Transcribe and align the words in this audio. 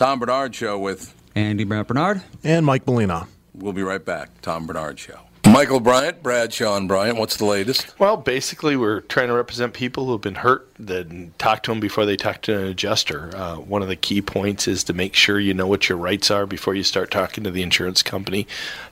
Tom 0.00 0.18
Barnard 0.18 0.54
Show 0.54 0.78
with 0.78 1.14
Andy 1.34 1.64
Brant 1.64 1.86
Barnard. 1.86 2.22
And 2.42 2.64
Mike 2.64 2.86
Molina. 2.86 3.28
We'll 3.52 3.74
be 3.74 3.82
right 3.82 4.02
back. 4.02 4.30
Tom 4.40 4.66
Barnard 4.66 4.98
Show. 4.98 5.18
Michael 5.44 5.78
Bryant, 5.78 6.22
Bradshaw 6.22 6.74
and 6.78 6.88
Bryant, 6.88 7.18
what's 7.18 7.36
the 7.36 7.44
latest? 7.44 7.98
Well, 7.98 8.16
basically, 8.16 8.76
we're 8.76 9.00
trying 9.02 9.28
to 9.28 9.34
represent 9.34 9.74
people 9.74 10.06
who 10.06 10.12
have 10.12 10.22
been 10.22 10.36
hurt, 10.36 10.70
then 10.78 11.34
talk 11.36 11.64
to 11.64 11.70
them 11.70 11.80
before 11.80 12.06
they 12.06 12.16
talk 12.16 12.40
to 12.42 12.58
an 12.58 12.68
adjuster. 12.68 13.30
Uh, 13.36 13.56
one 13.56 13.82
of 13.82 13.88
the 13.88 13.96
key 13.96 14.22
points 14.22 14.66
is 14.66 14.84
to 14.84 14.94
make 14.94 15.14
sure 15.14 15.38
you 15.38 15.52
know 15.52 15.66
what 15.66 15.90
your 15.90 15.98
rights 15.98 16.30
are 16.30 16.46
before 16.46 16.74
you 16.74 16.82
start 16.82 17.10
talking 17.10 17.44
to 17.44 17.50
the 17.50 17.60
insurance 17.60 18.02
company 18.02 18.46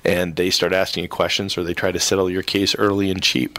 and 0.05 0.37
they 0.37 0.51
start 0.51 0.75
asking 0.75 1.05
you 1.05 1.09
questions 1.09 1.57
or 1.57 1.65
they 1.65 1.73
try 1.73 1.91
to 1.91 2.01
settle 2.01 2.29
your 2.29 2.43
case 2.43 2.77
early 2.77 3.11
and 3.11 3.23
cheap. 3.23 3.59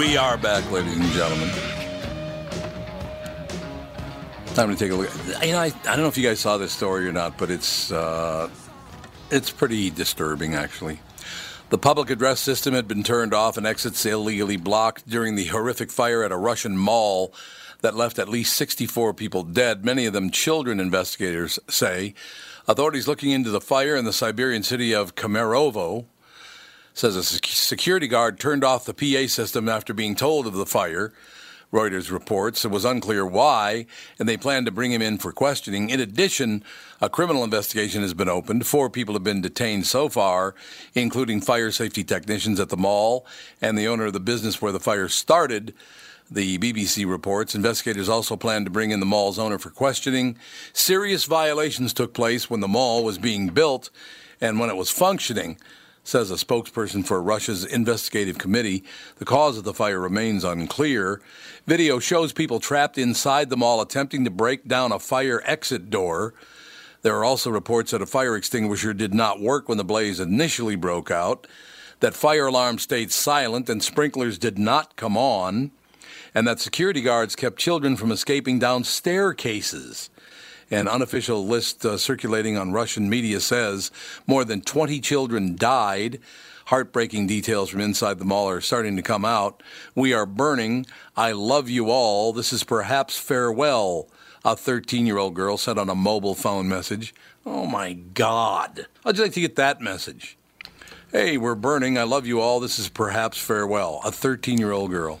We 0.00 0.16
are 0.16 0.38
back, 0.38 0.70
ladies 0.70 0.96
and 0.96 1.10
gentlemen. 1.10 1.50
Time 4.54 4.70
to 4.70 4.74
take 4.74 4.92
a 4.92 4.94
look. 4.94 5.10
You 5.44 5.52
know, 5.52 5.58
I, 5.58 5.66
I 5.66 5.70
don't 5.70 5.98
know 5.98 6.06
if 6.06 6.16
you 6.16 6.26
guys 6.26 6.40
saw 6.40 6.56
this 6.56 6.72
story 6.72 7.06
or 7.06 7.12
not, 7.12 7.36
but 7.36 7.50
it's 7.50 7.92
uh, 7.92 8.48
it's 9.30 9.50
pretty 9.50 9.90
disturbing, 9.90 10.54
actually. 10.54 11.00
The 11.68 11.76
public 11.76 12.08
address 12.08 12.40
system 12.40 12.72
had 12.72 12.88
been 12.88 13.02
turned 13.02 13.34
off 13.34 13.58
and 13.58 13.66
exits 13.66 14.06
illegally 14.06 14.56
blocked 14.56 15.06
during 15.06 15.34
the 15.34 15.44
horrific 15.44 15.90
fire 15.90 16.24
at 16.24 16.32
a 16.32 16.36
Russian 16.38 16.78
mall 16.78 17.34
that 17.82 17.94
left 17.94 18.18
at 18.18 18.26
least 18.26 18.56
64 18.56 19.12
people 19.12 19.42
dead, 19.42 19.84
many 19.84 20.06
of 20.06 20.14
them 20.14 20.30
children, 20.30 20.80
investigators 20.80 21.58
say. 21.68 22.14
Authorities 22.66 23.06
looking 23.06 23.32
into 23.32 23.50
the 23.50 23.60
fire 23.60 23.96
in 23.96 24.06
the 24.06 24.14
Siberian 24.14 24.62
city 24.62 24.94
of 24.94 25.14
Kemerovo 25.14 26.06
says 26.94 27.16
a 27.16 27.22
security 27.22 28.08
guard 28.08 28.38
turned 28.38 28.64
off 28.64 28.84
the 28.84 28.94
PA 28.94 29.28
system 29.28 29.68
after 29.68 29.94
being 29.94 30.14
told 30.14 30.46
of 30.46 30.54
the 30.54 30.66
fire. 30.66 31.12
Reuters 31.72 32.10
reports 32.10 32.64
it 32.64 32.70
was 32.70 32.84
unclear 32.84 33.24
why, 33.24 33.86
and 34.18 34.28
they 34.28 34.36
plan 34.36 34.64
to 34.64 34.72
bring 34.72 34.90
him 34.90 35.00
in 35.00 35.18
for 35.18 35.30
questioning. 35.30 35.88
In 35.88 36.00
addition, 36.00 36.64
a 37.00 37.08
criminal 37.08 37.44
investigation 37.44 38.02
has 38.02 38.12
been 38.12 38.28
opened. 38.28 38.66
Four 38.66 38.90
people 38.90 39.14
have 39.14 39.22
been 39.22 39.40
detained 39.40 39.86
so 39.86 40.08
far, 40.08 40.56
including 40.94 41.40
fire 41.40 41.70
safety 41.70 42.02
technicians 42.02 42.58
at 42.58 42.70
the 42.70 42.76
mall 42.76 43.24
and 43.62 43.78
the 43.78 43.86
owner 43.86 44.06
of 44.06 44.12
the 44.12 44.20
business 44.20 44.60
where 44.60 44.72
the 44.72 44.80
fire 44.80 45.08
started. 45.08 45.72
The 46.28 46.58
BBC 46.58 47.08
reports 47.08 47.54
investigators 47.54 48.08
also 48.08 48.36
plan 48.36 48.64
to 48.64 48.70
bring 48.70 48.90
in 48.90 49.00
the 49.00 49.06
mall's 49.06 49.38
owner 49.38 49.58
for 49.58 49.70
questioning. 49.70 50.38
Serious 50.72 51.24
violations 51.24 51.92
took 51.92 52.14
place 52.14 52.50
when 52.50 52.60
the 52.60 52.68
mall 52.68 53.04
was 53.04 53.18
being 53.18 53.48
built 53.48 53.90
and 54.40 54.58
when 54.58 54.70
it 54.70 54.76
was 54.76 54.90
functioning 54.90 55.56
says 56.02 56.30
a 56.30 56.34
spokesperson 56.34 57.04
for 57.04 57.22
Russia's 57.22 57.64
investigative 57.64 58.38
committee. 58.38 58.84
The 59.16 59.24
cause 59.24 59.58
of 59.58 59.64
the 59.64 59.74
fire 59.74 60.00
remains 60.00 60.44
unclear. 60.44 61.20
Video 61.66 61.98
shows 61.98 62.32
people 62.32 62.60
trapped 62.60 62.98
inside 62.98 63.50
the 63.50 63.56
mall 63.56 63.80
attempting 63.80 64.24
to 64.24 64.30
break 64.30 64.66
down 64.66 64.92
a 64.92 64.98
fire 64.98 65.42
exit 65.44 65.90
door. 65.90 66.34
There 67.02 67.16
are 67.16 67.24
also 67.24 67.50
reports 67.50 67.92
that 67.92 68.02
a 68.02 68.06
fire 68.06 68.36
extinguisher 68.36 68.92
did 68.92 69.14
not 69.14 69.40
work 69.40 69.68
when 69.68 69.78
the 69.78 69.84
blaze 69.84 70.20
initially 70.20 70.76
broke 70.76 71.10
out, 71.10 71.46
that 72.00 72.14
fire 72.14 72.46
alarms 72.46 72.82
stayed 72.82 73.12
silent 73.12 73.68
and 73.68 73.82
sprinklers 73.82 74.38
did 74.38 74.58
not 74.58 74.96
come 74.96 75.16
on, 75.16 75.70
and 76.34 76.46
that 76.46 76.60
security 76.60 77.00
guards 77.00 77.36
kept 77.36 77.58
children 77.58 77.96
from 77.96 78.12
escaping 78.12 78.58
down 78.58 78.84
staircases. 78.84 80.10
An 80.70 80.86
unofficial 80.86 81.44
list 81.44 81.84
uh, 81.84 81.96
circulating 81.96 82.56
on 82.56 82.72
Russian 82.72 83.10
media 83.10 83.40
says 83.40 83.90
more 84.26 84.44
than 84.44 84.60
20 84.60 85.00
children 85.00 85.56
died. 85.56 86.20
Heartbreaking 86.66 87.26
details 87.26 87.70
from 87.70 87.80
inside 87.80 88.20
the 88.20 88.24
mall 88.24 88.48
are 88.48 88.60
starting 88.60 88.94
to 88.94 89.02
come 89.02 89.24
out. 89.24 89.64
We 89.96 90.12
are 90.12 90.26
burning. 90.26 90.86
I 91.16 91.32
love 91.32 91.68
you 91.68 91.90
all. 91.90 92.32
This 92.32 92.52
is 92.52 92.62
perhaps 92.62 93.18
farewell. 93.18 94.08
A 94.44 94.54
13 94.54 95.06
year 95.06 95.18
old 95.18 95.34
girl 95.34 95.56
said 95.56 95.76
on 95.76 95.90
a 95.90 95.96
mobile 95.96 96.36
phone 96.36 96.68
message. 96.68 97.12
Oh 97.44 97.66
my 97.66 97.94
God. 97.94 98.86
How'd 99.02 99.16
you 99.16 99.24
like 99.24 99.32
to 99.32 99.40
get 99.40 99.56
that 99.56 99.80
message? 99.80 100.38
Hey, 101.10 101.36
we're 101.36 101.56
burning. 101.56 101.98
I 101.98 102.04
love 102.04 102.24
you 102.24 102.40
all. 102.40 102.60
This 102.60 102.78
is 102.78 102.88
perhaps 102.88 103.38
farewell. 103.38 104.00
A 104.04 104.12
13 104.12 104.58
year 104.58 104.70
old 104.70 104.92
girl. 104.92 105.18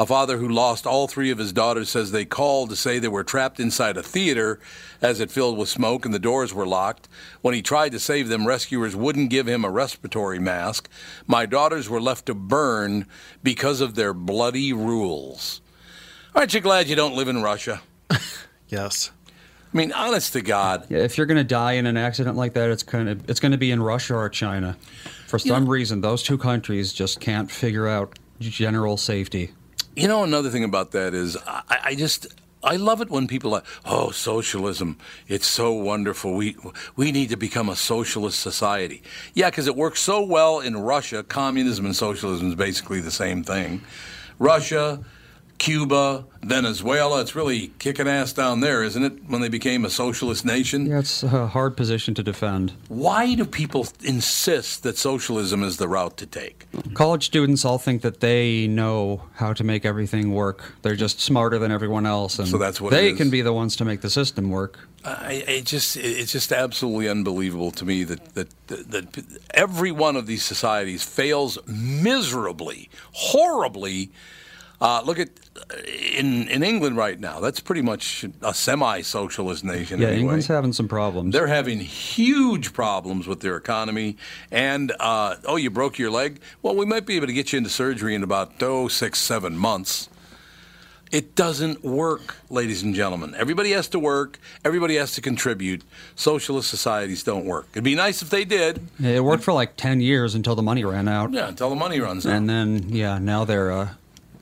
A 0.00 0.06
father 0.06 0.38
who 0.38 0.48
lost 0.48 0.86
all 0.86 1.08
three 1.08 1.30
of 1.30 1.36
his 1.36 1.52
daughters 1.52 1.90
says 1.90 2.10
they 2.10 2.24
called 2.24 2.70
to 2.70 2.76
say 2.76 2.98
they 2.98 3.06
were 3.06 3.22
trapped 3.22 3.60
inside 3.60 3.98
a 3.98 4.02
theater 4.02 4.58
as 5.02 5.20
it 5.20 5.30
filled 5.30 5.58
with 5.58 5.68
smoke 5.68 6.06
and 6.06 6.14
the 6.14 6.18
doors 6.18 6.54
were 6.54 6.66
locked. 6.66 7.06
When 7.42 7.52
he 7.52 7.60
tried 7.60 7.92
to 7.92 8.00
save 8.00 8.28
them, 8.28 8.46
rescuers 8.46 8.96
wouldn't 8.96 9.28
give 9.28 9.46
him 9.46 9.62
a 9.62 9.70
respiratory 9.70 10.38
mask. 10.38 10.88
My 11.26 11.44
daughters 11.44 11.90
were 11.90 12.00
left 12.00 12.24
to 12.26 12.34
burn 12.34 13.06
because 13.42 13.82
of 13.82 13.94
their 13.94 14.14
bloody 14.14 14.72
rules. 14.72 15.60
Aren't 16.34 16.54
you 16.54 16.60
glad 16.60 16.88
you 16.88 16.96
don't 16.96 17.14
live 17.14 17.28
in 17.28 17.42
Russia? 17.42 17.82
Yes. 18.68 19.10
I 19.26 19.76
mean, 19.76 19.90
honest 19.90 20.32
to 20.34 20.42
God. 20.42 20.86
Yeah, 20.88 20.98
if 20.98 21.18
you're 21.18 21.26
going 21.26 21.38
to 21.38 21.44
die 21.44 21.72
in 21.72 21.86
an 21.86 21.96
accident 21.96 22.36
like 22.36 22.52
that, 22.52 22.70
it's 22.70 22.84
kind 22.84 23.08
of 23.08 23.28
it's 23.28 23.40
going 23.40 23.50
to 23.50 23.58
be 23.58 23.72
in 23.72 23.82
Russia 23.82 24.14
or 24.14 24.28
China. 24.28 24.76
For 25.26 25.40
some 25.40 25.68
reason, 25.68 26.02
those 26.02 26.22
two 26.22 26.38
countries 26.38 26.92
just 26.92 27.18
can't 27.18 27.50
figure 27.50 27.88
out 27.88 28.16
general 28.38 28.96
safety. 28.96 29.50
You 29.96 30.08
know, 30.08 30.22
another 30.22 30.50
thing 30.50 30.64
about 30.64 30.92
that 30.92 31.14
is 31.14 31.36
I, 31.46 31.78
I 31.84 31.94
just 31.94 32.28
I 32.62 32.76
love 32.76 33.00
it 33.00 33.08
when 33.08 33.26
people 33.26 33.54
are, 33.54 33.62
oh, 33.86 34.10
socialism, 34.10 34.98
it's 35.28 35.46
so 35.46 35.72
wonderful. 35.72 36.34
We, 36.34 36.56
we 36.94 37.10
need 37.10 37.30
to 37.30 37.36
become 37.36 37.70
a 37.70 37.76
socialist 37.76 38.38
society. 38.40 39.02
Yeah, 39.32 39.48
because 39.48 39.66
it 39.66 39.76
works 39.76 40.00
so 40.00 40.22
well 40.22 40.60
in 40.60 40.76
Russia. 40.76 41.22
Communism 41.22 41.86
and 41.86 41.96
socialism 41.96 42.48
is 42.48 42.54
basically 42.54 43.00
the 43.00 43.10
same 43.10 43.42
thing. 43.44 43.80
Russia, 44.38 45.02
Cuba, 45.60 46.24
Venezuela, 46.42 47.20
it's 47.20 47.36
really 47.36 47.70
kicking 47.78 48.08
ass 48.08 48.32
down 48.32 48.60
there, 48.60 48.82
isn't 48.82 49.04
it, 49.04 49.28
when 49.28 49.42
they 49.42 49.50
became 49.50 49.84
a 49.84 49.90
socialist 49.90 50.42
nation? 50.42 50.86
Yeah, 50.86 51.00
it's 51.00 51.22
a 51.22 51.48
hard 51.48 51.76
position 51.76 52.14
to 52.14 52.22
defend. 52.22 52.72
Why 52.88 53.34
do 53.34 53.44
people 53.44 53.86
insist 54.02 54.84
that 54.84 54.96
socialism 54.96 55.62
is 55.62 55.76
the 55.76 55.86
route 55.86 56.16
to 56.16 56.26
take? 56.26 56.66
College 56.94 57.26
students 57.26 57.66
all 57.66 57.76
think 57.76 58.00
that 58.00 58.20
they 58.20 58.68
know 58.68 59.24
how 59.34 59.52
to 59.52 59.62
make 59.62 59.84
everything 59.84 60.32
work. 60.32 60.76
They're 60.80 60.96
just 60.96 61.20
smarter 61.20 61.58
than 61.58 61.70
everyone 61.70 62.06
else, 62.06 62.38
and 62.38 62.48
So 62.48 62.56
that's 62.56 62.80
what 62.80 62.92
they 62.92 63.12
can 63.12 63.28
be 63.28 63.42
the 63.42 63.52
ones 63.52 63.76
to 63.76 63.84
make 63.84 64.00
the 64.00 64.10
system 64.10 64.48
work. 64.48 64.78
I, 65.04 65.44
it 65.46 65.66
just 65.66 65.98
it's 65.98 66.32
just 66.32 66.52
absolutely 66.52 67.10
unbelievable 67.10 67.70
to 67.72 67.84
me 67.84 68.04
that, 68.04 68.34
that 68.34 68.48
that 68.68 68.90
that 69.12 69.38
every 69.52 69.92
one 69.92 70.16
of 70.16 70.26
these 70.26 70.42
societies 70.42 71.02
fails 71.02 71.58
miserably, 71.66 72.88
horribly. 73.12 74.10
Uh, 74.80 75.02
look 75.04 75.18
at 75.18 75.28
in 76.16 76.48
in 76.48 76.62
England 76.62 76.96
right 76.96 77.20
now. 77.20 77.38
That's 77.40 77.60
pretty 77.60 77.82
much 77.82 78.24
a 78.40 78.54
semi-socialist 78.54 79.62
nation. 79.62 80.00
Yeah, 80.00 80.06
anyway. 80.08 80.20
England's 80.20 80.46
having 80.46 80.72
some 80.72 80.88
problems. 80.88 81.34
They're 81.34 81.46
having 81.48 81.80
huge 81.80 82.72
problems 82.72 83.26
with 83.26 83.40
their 83.40 83.56
economy. 83.56 84.16
And, 84.50 84.92
uh, 84.98 85.36
oh, 85.44 85.56
you 85.56 85.68
broke 85.70 85.98
your 85.98 86.10
leg? 86.10 86.40
Well, 86.62 86.74
we 86.74 86.86
might 86.86 87.04
be 87.04 87.16
able 87.16 87.26
to 87.26 87.32
get 87.34 87.52
you 87.52 87.58
into 87.58 87.68
surgery 87.70 88.14
in 88.14 88.22
about, 88.22 88.52
oh, 88.62 88.88
six, 88.88 89.18
seven 89.18 89.56
months. 89.56 90.08
It 91.12 91.34
doesn't 91.34 91.82
work, 91.82 92.36
ladies 92.50 92.84
and 92.84 92.94
gentlemen. 92.94 93.34
Everybody 93.36 93.72
has 93.72 93.88
to 93.88 93.98
work, 93.98 94.38
everybody 94.64 94.94
has 94.94 95.12
to 95.16 95.20
contribute. 95.20 95.82
Socialist 96.14 96.70
societies 96.70 97.24
don't 97.24 97.44
work. 97.44 97.66
It'd 97.72 97.82
be 97.82 97.96
nice 97.96 98.22
if 98.22 98.30
they 98.30 98.44
did. 98.44 98.80
Yeah, 99.00 99.16
it 99.16 99.24
worked 99.24 99.42
for 99.42 99.52
like 99.52 99.76
ten 99.76 100.00
years 100.00 100.36
until 100.36 100.54
the 100.54 100.62
money 100.62 100.84
ran 100.84 101.08
out, 101.08 101.32
Yeah, 101.32 101.48
until 101.48 101.68
the 101.68 101.74
money 101.74 101.98
runs 101.98 102.24
out. 102.26 102.32
and 102.34 102.48
then 102.48 102.90
yeah, 102.90 103.18
now 103.18 103.44
they're 103.44 103.72
uh, 103.72 103.88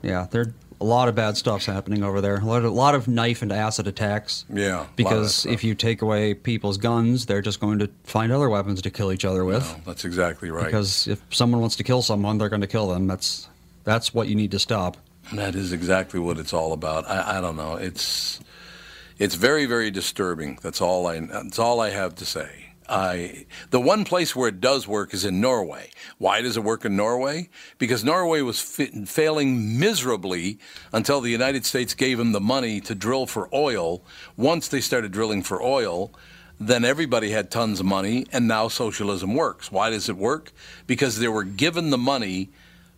yeah, 0.01 0.27
they're 0.29 0.53
a 0.81 0.85
lot 0.85 1.09
of 1.09 1.15
bad 1.15 1.35
stuff's 1.35 1.65
happening 1.65 2.03
over 2.03 2.21
there. 2.21 2.37
A 2.37 2.45
lot 2.45 2.59
of, 2.59 2.65
a 2.65 2.69
lot 2.69 2.95
of 2.95 3.07
knife 3.07 3.41
and 3.41 3.51
acid 3.51 3.87
attacks. 3.87 4.45
Yeah, 4.49 4.57
a 4.57 4.67
lot 4.67 4.81
of 4.81 4.87
that 4.87 4.95
because 4.95 5.45
if 5.45 5.63
you 5.63 5.75
take 5.75 6.01
away 6.01 6.33
people's 6.33 6.77
guns, 6.77 7.25
they're 7.25 7.41
just 7.41 7.59
going 7.59 7.79
to 7.79 7.89
find 8.03 8.31
other 8.31 8.49
weapons 8.49 8.81
to 8.83 8.89
kill 8.89 9.11
each 9.11 9.25
other 9.25 9.43
with. 9.43 9.63
No, 9.63 9.81
that's 9.85 10.05
exactly 10.05 10.51
right. 10.51 10.65
Because 10.65 11.07
if 11.07 11.21
someone 11.31 11.61
wants 11.61 11.75
to 11.77 11.83
kill 11.83 12.01
someone, 12.01 12.37
they're 12.37 12.49
going 12.49 12.61
to 12.61 12.67
kill 12.67 12.87
them. 12.87 13.07
That's 13.07 13.47
that's 13.83 14.13
what 14.13 14.27
you 14.27 14.35
need 14.35 14.51
to 14.51 14.59
stop. 14.59 14.97
That 15.33 15.55
is 15.55 15.73
exactly 15.73 16.19
what 16.19 16.37
it's 16.37 16.53
all 16.53 16.73
about. 16.73 17.07
I, 17.09 17.37
I 17.37 17.41
don't 17.41 17.55
know. 17.55 17.75
It's 17.75 18.39
it's 19.17 19.35
very 19.35 19.65
very 19.65 19.91
disturbing. 19.91 20.59
That's 20.61 20.81
all 20.81 21.07
I 21.07 21.19
that's 21.19 21.59
all 21.59 21.81
I 21.81 21.89
have 21.89 22.15
to 22.15 22.25
say. 22.25 22.68
I 22.89 23.45
the 23.69 23.79
one 23.79 24.03
place 24.03 24.35
where 24.35 24.49
it 24.49 24.59
does 24.59 24.87
work 24.87 25.13
is 25.13 25.23
in 25.25 25.39
Norway. 25.39 25.91
Why 26.17 26.41
does 26.41 26.57
it 26.57 26.63
work 26.63 26.85
in 26.85 26.95
Norway? 26.95 27.49
Because 27.77 28.03
Norway 28.03 28.41
was 28.41 28.59
failing 28.59 29.79
miserably 29.79 30.59
until 30.91 31.21
the 31.21 31.29
United 31.31 31.65
States 31.65 31.93
gave 31.93 32.17
them 32.17 32.31
the 32.31 32.39
money 32.41 32.81
to 32.81 32.95
drill 32.95 33.25
for 33.25 33.47
oil. 33.53 34.03
Once 34.35 34.67
they 34.67 34.81
started 34.81 35.11
drilling 35.11 35.43
for 35.43 35.61
oil, 35.61 36.11
then 36.59 36.83
everybody 36.83 37.31
had 37.31 37.49
tons 37.51 37.79
of 37.79 37.85
money, 37.85 38.25
and 38.33 38.47
now 38.47 38.67
socialism 38.67 39.33
works. 39.33 39.71
Why 39.71 39.89
does 39.89 40.09
it 40.09 40.17
work? 40.17 40.51
Because 40.87 41.19
they 41.19 41.27
were 41.29 41.43
given 41.45 41.89
the 41.89 41.97
money 41.97 42.49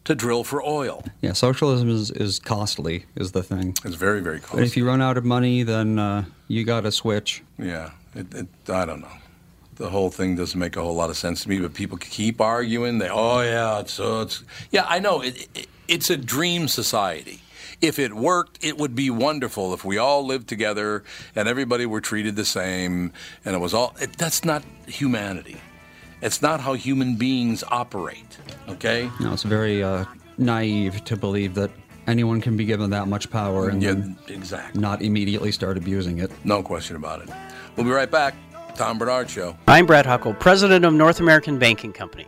to 0.05 0.15
drill 0.15 0.43
for 0.43 0.63
oil. 0.65 1.03
Yeah, 1.21 1.33
socialism 1.33 1.87
is, 1.89 2.09
is 2.09 2.39
costly, 2.39 3.05
is 3.15 3.33
the 3.33 3.43
thing. 3.43 3.75
It's 3.85 3.93
very, 3.95 4.19
very 4.21 4.37
And 4.37 4.43
costly. 4.45 4.63
if 4.63 4.75
you 4.75 4.87
run 4.87 4.99
out 4.99 5.15
of 5.15 5.25
money, 5.25 5.61
then 5.61 5.99
uh, 5.99 6.25
you 6.47 6.63
got 6.63 6.81
to 6.81 6.91
switch. 6.91 7.43
Yeah, 7.59 7.91
it, 8.15 8.33
it, 8.33 8.47
I 8.67 8.85
don't 8.85 9.01
know. 9.01 9.11
The 9.75 9.89
whole 9.89 10.09
thing 10.11 10.35
doesn't 10.35 10.59
make 10.59 10.75
a 10.75 10.81
whole 10.81 10.95
lot 10.95 11.09
of 11.09 11.17
sense 11.17 11.43
to 11.43 11.49
me, 11.49 11.59
but 11.59 11.73
people 11.73 11.97
keep 11.97 12.39
arguing. 12.41 12.97
They, 12.99 13.09
oh 13.09 13.41
yeah, 13.41 13.79
it's, 13.79 13.99
uh, 13.99 14.21
it's 14.25 14.43
yeah, 14.69 14.85
I 14.87 14.99
know. 14.99 15.21
It, 15.21 15.47
it, 15.55 15.67
it's 15.87 16.09
a 16.09 16.17
dream 16.17 16.67
society. 16.67 17.41
If 17.81 17.97
it 17.97 18.13
worked, 18.13 18.63
it 18.63 18.77
would 18.77 18.95
be 18.95 19.09
wonderful 19.09 19.73
if 19.73 19.83
we 19.83 19.97
all 19.97 20.23
lived 20.25 20.47
together 20.47 21.03
and 21.35 21.47
everybody 21.47 21.87
were 21.87 21.99
treated 22.01 22.35
the 22.35 22.45
same, 22.45 23.11
and 23.43 23.55
it 23.55 23.59
was 23.59 23.73
all. 23.73 23.95
It, 23.99 24.17
that's 24.17 24.45
not 24.45 24.63
humanity. 24.87 25.57
It's 26.21 26.41
not 26.43 26.59
how 26.61 26.73
human 26.73 27.15
beings 27.15 27.63
operate. 27.71 28.37
Okay. 28.69 29.09
No, 29.19 29.33
it's 29.33 29.41
very 29.41 29.81
uh, 29.81 30.05
naive 30.37 31.03
to 31.05 31.17
believe 31.17 31.55
that 31.55 31.71
anyone 32.05 32.39
can 32.41 32.55
be 32.55 32.65
given 32.65 32.91
that 32.91 33.07
much 33.07 33.31
power 33.31 33.69
and 33.69 33.81
Yeah, 33.81 33.95
exactly. 34.27 34.79
not 34.79 35.01
immediately 35.01 35.51
start 35.51 35.77
abusing 35.77 36.19
it. 36.19 36.29
No 36.45 36.61
question 36.61 36.95
about 36.95 37.23
it. 37.23 37.29
We'll 37.75 37.85
be 37.87 37.91
right 37.91 38.11
back. 38.11 38.35
Tom 38.75 38.97
Barnard 38.97 39.29
Show. 39.29 39.55
I'm 39.67 39.85
Brad 39.85 40.05
Huckle, 40.05 40.33
president 40.33 40.85
of 40.85 40.93
North 40.93 41.19
American 41.19 41.59
Banking 41.59 41.93
Company. 41.93 42.27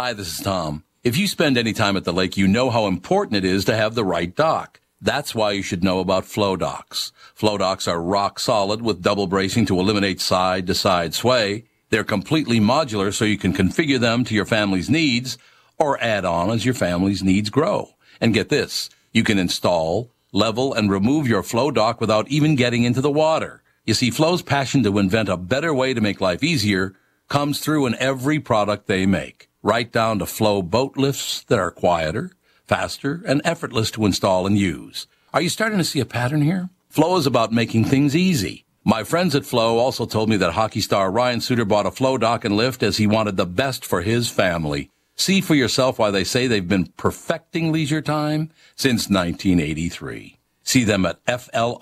Hi, 0.00 0.12
this 0.12 0.38
is 0.38 0.44
Tom. 0.44 0.84
If 1.02 1.16
you 1.16 1.26
spend 1.26 1.58
any 1.58 1.72
time 1.72 1.96
at 1.96 2.04
the 2.04 2.12
lake, 2.12 2.36
you 2.36 2.46
know 2.46 2.70
how 2.70 2.86
important 2.86 3.34
it 3.34 3.44
is 3.44 3.64
to 3.64 3.74
have 3.74 3.96
the 3.96 4.04
right 4.04 4.32
dock. 4.32 4.80
That's 5.00 5.34
why 5.34 5.50
you 5.50 5.62
should 5.64 5.82
know 5.82 5.98
about 5.98 6.24
Floe 6.24 6.54
docks. 6.54 7.10
Floe 7.34 7.58
docks 7.58 7.88
are 7.88 8.00
rock 8.00 8.38
solid 8.38 8.80
with 8.80 9.02
double 9.02 9.26
bracing 9.26 9.66
to 9.66 9.80
eliminate 9.80 10.20
side 10.20 10.68
to 10.68 10.74
side 10.76 11.14
sway. 11.14 11.64
They're 11.90 12.04
completely 12.04 12.60
modular 12.60 13.12
so 13.12 13.24
you 13.24 13.36
can 13.36 13.52
configure 13.52 13.98
them 13.98 14.22
to 14.26 14.36
your 14.36 14.44
family's 14.44 14.88
needs 14.88 15.36
or 15.78 16.00
add 16.00 16.24
on 16.24 16.52
as 16.52 16.64
your 16.64 16.74
family's 16.74 17.24
needs 17.24 17.50
grow. 17.50 17.88
And 18.20 18.32
get 18.32 18.50
this, 18.50 18.90
you 19.12 19.24
can 19.24 19.36
install, 19.36 20.12
level, 20.30 20.74
and 20.74 20.92
remove 20.92 21.26
your 21.26 21.42
Floe 21.42 21.72
dock 21.72 22.00
without 22.00 22.28
even 22.28 22.54
getting 22.54 22.84
into 22.84 23.00
the 23.00 23.10
water. 23.10 23.64
You 23.84 23.94
see, 23.94 24.12
Floe's 24.12 24.42
passion 24.42 24.84
to 24.84 24.98
invent 25.00 25.28
a 25.28 25.36
better 25.36 25.74
way 25.74 25.92
to 25.92 26.00
make 26.00 26.20
life 26.20 26.44
easier 26.44 26.94
comes 27.28 27.58
through 27.58 27.86
in 27.86 27.96
every 27.96 28.38
product 28.38 28.86
they 28.86 29.04
make, 29.06 29.47
right 29.62 29.90
down 29.90 30.18
to 30.18 30.26
Floe 30.26 30.62
boat 30.62 30.96
lifts 30.96 31.42
that 31.44 31.58
are 31.58 31.70
quieter, 31.70 32.32
faster, 32.66 33.22
and 33.26 33.42
effortless 33.44 33.90
to 33.92 34.06
install 34.06 34.46
and 34.46 34.58
use. 34.58 35.06
Are 35.34 35.42
you 35.42 35.48
starting 35.48 35.78
to 35.78 35.84
see 35.84 36.00
a 36.00 36.06
pattern 36.06 36.42
here? 36.42 36.70
Floe 36.88 37.16
is 37.16 37.26
about 37.26 37.52
making 37.52 37.84
things 37.84 38.16
easy. 38.16 38.64
My 38.84 39.04
friends 39.04 39.34
at 39.34 39.44
Floe 39.44 39.76
also 39.78 40.06
told 40.06 40.30
me 40.30 40.36
that 40.38 40.52
hockey 40.52 40.80
star 40.80 41.10
Ryan 41.10 41.40
Suter 41.40 41.66
bought 41.66 41.86
a 41.86 41.90
Floe 41.90 42.16
dock 42.16 42.44
and 42.44 42.56
lift 42.56 42.82
as 42.82 42.96
he 42.96 43.06
wanted 43.06 43.36
the 43.36 43.44
best 43.44 43.84
for 43.84 44.00
his 44.02 44.30
family. 44.30 44.90
See 45.14 45.40
for 45.40 45.54
yourself 45.54 45.98
why 45.98 46.10
they 46.10 46.24
say 46.24 46.46
they've 46.46 46.66
been 46.66 46.92
perfecting 46.96 47.72
leisure 47.72 48.00
time 48.00 48.50
since 48.76 49.10
1983. 49.10 50.38
See 50.62 50.84
them 50.84 51.04
at 51.04 51.18
F-L-O-E-I-N-T-L 51.26 51.78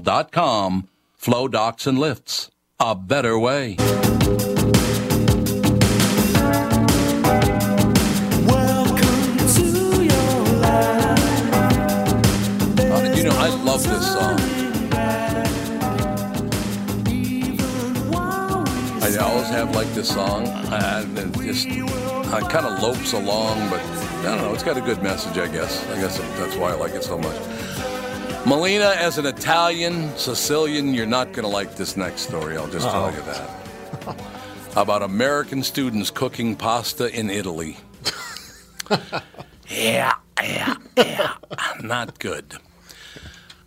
dot 0.00 0.32
com. 0.32 0.88
Floe 1.16 1.48
Docks 1.48 1.86
and 1.86 1.98
Lifts. 1.98 2.50
A 2.80 2.94
better 2.94 3.38
way. 3.38 3.76
Have 19.50 19.74
liked 19.74 19.94
this 19.94 20.10
song. 20.10 20.46
I, 20.46 21.00
it 21.16 21.32
just 21.32 21.66
uh, 21.68 22.48
kind 22.48 22.66
of 22.66 22.82
lopes 22.82 23.14
along, 23.14 23.70
but 23.70 23.80
I 23.80 24.22
don't 24.24 24.42
know. 24.42 24.52
It's 24.52 24.62
got 24.62 24.76
a 24.76 24.80
good 24.80 25.02
message, 25.02 25.38
I 25.38 25.48
guess. 25.48 25.88
I 25.88 26.00
guess 26.00 26.18
that's 26.18 26.54
why 26.56 26.72
I 26.72 26.74
like 26.74 26.92
it 26.92 27.02
so 27.02 27.18
much. 27.18 28.46
Molina, 28.46 28.94
as 28.96 29.16
an 29.18 29.26
Italian, 29.26 30.14
Sicilian, 30.16 30.92
you're 30.92 31.06
not 31.06 31.32
going 31.32 31.44
to 31.44 31.48
like 31.48 31.76
this 31.76 31.96
next 31.96 32.22
story. 32.22 32.56
I'll 32.56 32.68
just 32.68 32.88
tell 32.88 33.10
you 33.10 33.20
that. 33.22 33.50
About 34.76 35.02
American 35.02 35.62
students 35.62 36.10
cooking 36.10 36.54
pasta 36.54 37.12
in 37.18 37.30
Italy. 37.30 37.78
yeah, 39.68 40.14
yeah, 40.42 40.76
yeah. 40.96 41.34
Not 41.80 42.18
good. 42.18 42.54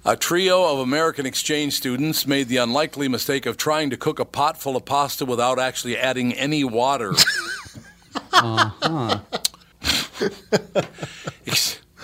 A 0.03 0.17
trio 0.17 0.73
of 0.73 0.79
American 0.79 1.27
exchange 1.27 1.73
students 1.73 2.25
made 2.25 2.47
the 2.47 2.57
unlikely 2.57 3.07
mistake 3.07 3.45
of 3.45 3.55
trying 3.55 3.91
to 3.91 3.97
cook 3.97 4.19
a 4.19 4.25
pot 4.25 4.59
full 4.59 4.75
of 4.75 4.83
pasta 4.83 5.25
without 5.25 5.59
actually 5.59 5.97
adding 5.97 6.33
any 6.33 6.63
water. 6.63 7.13
uh-huh. 8.33 9.19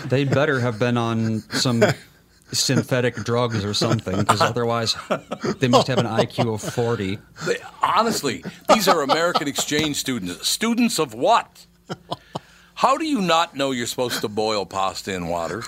They 0.05 0.23
better 0.23 0.59
have 0.59 0.79
been 0.79 0.95
on 0.95 1.39
some 1.49 1.83
synthetic 2.51 3.15
drugs 3.15 3.65
or 3.65 3.73
something, 3.73 4.17
because 4.17 4.41
otherwise 4.41 4.95
they 5.59 5.67
must 5.67 5.87
have 5.87 5.97
an 5.97 6.05
IQ 6.05 6.53
of 6.53 6.61
40. 6.61 7.19
They, 7.45 7.57
honestly, 7.81 8.43
these 8.69 8.87
are 8.87 9.01
American 9.01 9.47
exchange 9.47 9.97
students. 9.97 10.47
Students 10.47 10.99
of 10.99 11.13
what? 11.13 11.65
How 12.75 12.97
do 12.97 13.05
you 13.05 13.21
not 13.21 13.55
know 13.55 13.71
you're 13.71 13.87
supposed 13.87 14.21
to 14.21 14.27
boil 14.27 14.65
pasta 14.65 15.13
in 15.13 15.27
water? 15.27 15.63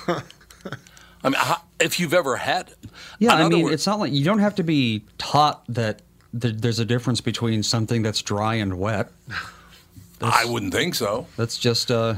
I 1.24 1.30
mean, 1.30 1.40
if 1.80 2.00
you've 2.00 2.14
ever 2.14 2.38
had. 2.38 2.74
Yeah, 3.20 3.34
I 3.34 3.48
mean, 3.48 3.64
words- 3.64 3.74
it's 3.76 3.88
not 3.88 4.00
like 4.00 4.14
you 4.14 4.24
don't 4.24 4.40
have 4.40 4.56
to 4.56 4.64
be 4.64 5.04
taught 5.18 5.64
that 5.68 6.02
th- 6.40 6.56
there's 6.58 6.80
a 6.80 6.86
difference 6.86 7.22
between 7.22 7.64
something 7.64 8.02
that's 8.02 8.22
dry 8.22 8.56
and 8.56 8.80
wet. 8.80 9.12
I 10.22 10.46
wouldn't 10.46 10.74
think 10.74 10.96
so. 10.96 11.28
That's 11.38 11.58
just 11.58 11.92
uh, 11.92 12.16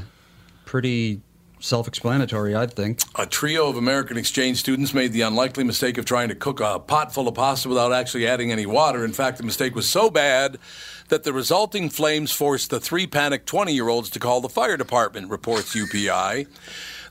pretty 0.64 1.20
self 1.60 1.86
explanatory, 1.86 2.54
I'd 2.54 2.72
think. 2.74 3.00
A 3.14 3.26
trio 3.26 3.68
of 3.68 3.76
American 3.76 4.16
exchange 4.16 4.58
students 4.58 4.92
made 4.92 5.12
the 5.12 5.22
unlikely 5.22 5.64
mistake 5.64 5.98
of 5.98 6.04
trying 6.04 6.28
to 6.28 6.34
cook 6.34 6.60
a 6.60 6.78
pot 6.80 7.14
full 7.14 7.28
of 7.28 7.34
pasta 7.34 7.68
without 7.68 7.92
actually 7.92 8.26
adding 8.26 8.50
any 8.50 8.66
water. 8.66 9.04
In 9.04 9.12
fact, 9.12 9.38
the 9.38 9.44
mistake 9.44 9.74
was 9.74 9.88
so 9.88 10.10
bad 10.10 10.58
that 11.08 11.24
the 11.24 11.32
resulting 11.32 11.88
flames 11.90 12.32
forced 12.32 12.70
the 12.70 12.80
three 12.80 13.06
panicked 13.06 13.46
20 13.46 13.72
year 13.72 13.88
olds 13.88 14.10
to 14.10 14.18
call 14.18 14.40
the 14.40 14.48
fire 14.48 14.76
department, 14.76 15.30
reports 15.30 15.74
UPI. 15.74 16.46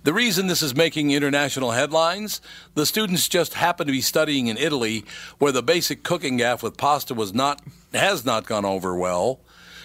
The 0.03 0.13
reason 0.13 0.47
this 0.47 0.61
is 0.61 0.75
making 0.75 1.11
international 1.11 1.71
headlines, 1.71 2.41
the 2.73 2.85
students 2.85 3.27
just 3.27 3.53
happen 3.53 3.85
to 3.85 3.93
be 3.93 4.01
studying 4.01 4.47
in 4.47 4.57
Italy, 4.57 5.05
where 5.37 5.51
the 5.51 5.61
basic 5.61 6.03
cooking 6.03 6.37
gaff 6.37 6.63
with 6.63 6.77
pasta 6.77 7.13
was 7.13 7.33
not 7.33 7.61
has 7.93 8.25
not 8.25 8.45
gone 8.45 8.65
over 8.65 8.95
well, 8.95 9.39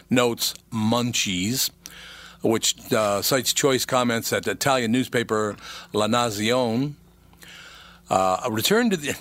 notes 0.09 0.55
Munchies 0.73 1.71
which 2.43 2.93
uh, 2.93 3.23
cites 3.23 3.53
choice 3.53 3.85
comments 3.85 4.33
at 4.33 4.45
the 4.45 4.53
Italian 4.53 4.93
newspaper 4.93 5.57
La 5.93 6.07
Nazione. 6.07 6.95
Uh, 8.09 8.41
a 8.45 8.51
return 8.51 8.91
to 8.91 8.97
the. 8.97 9.17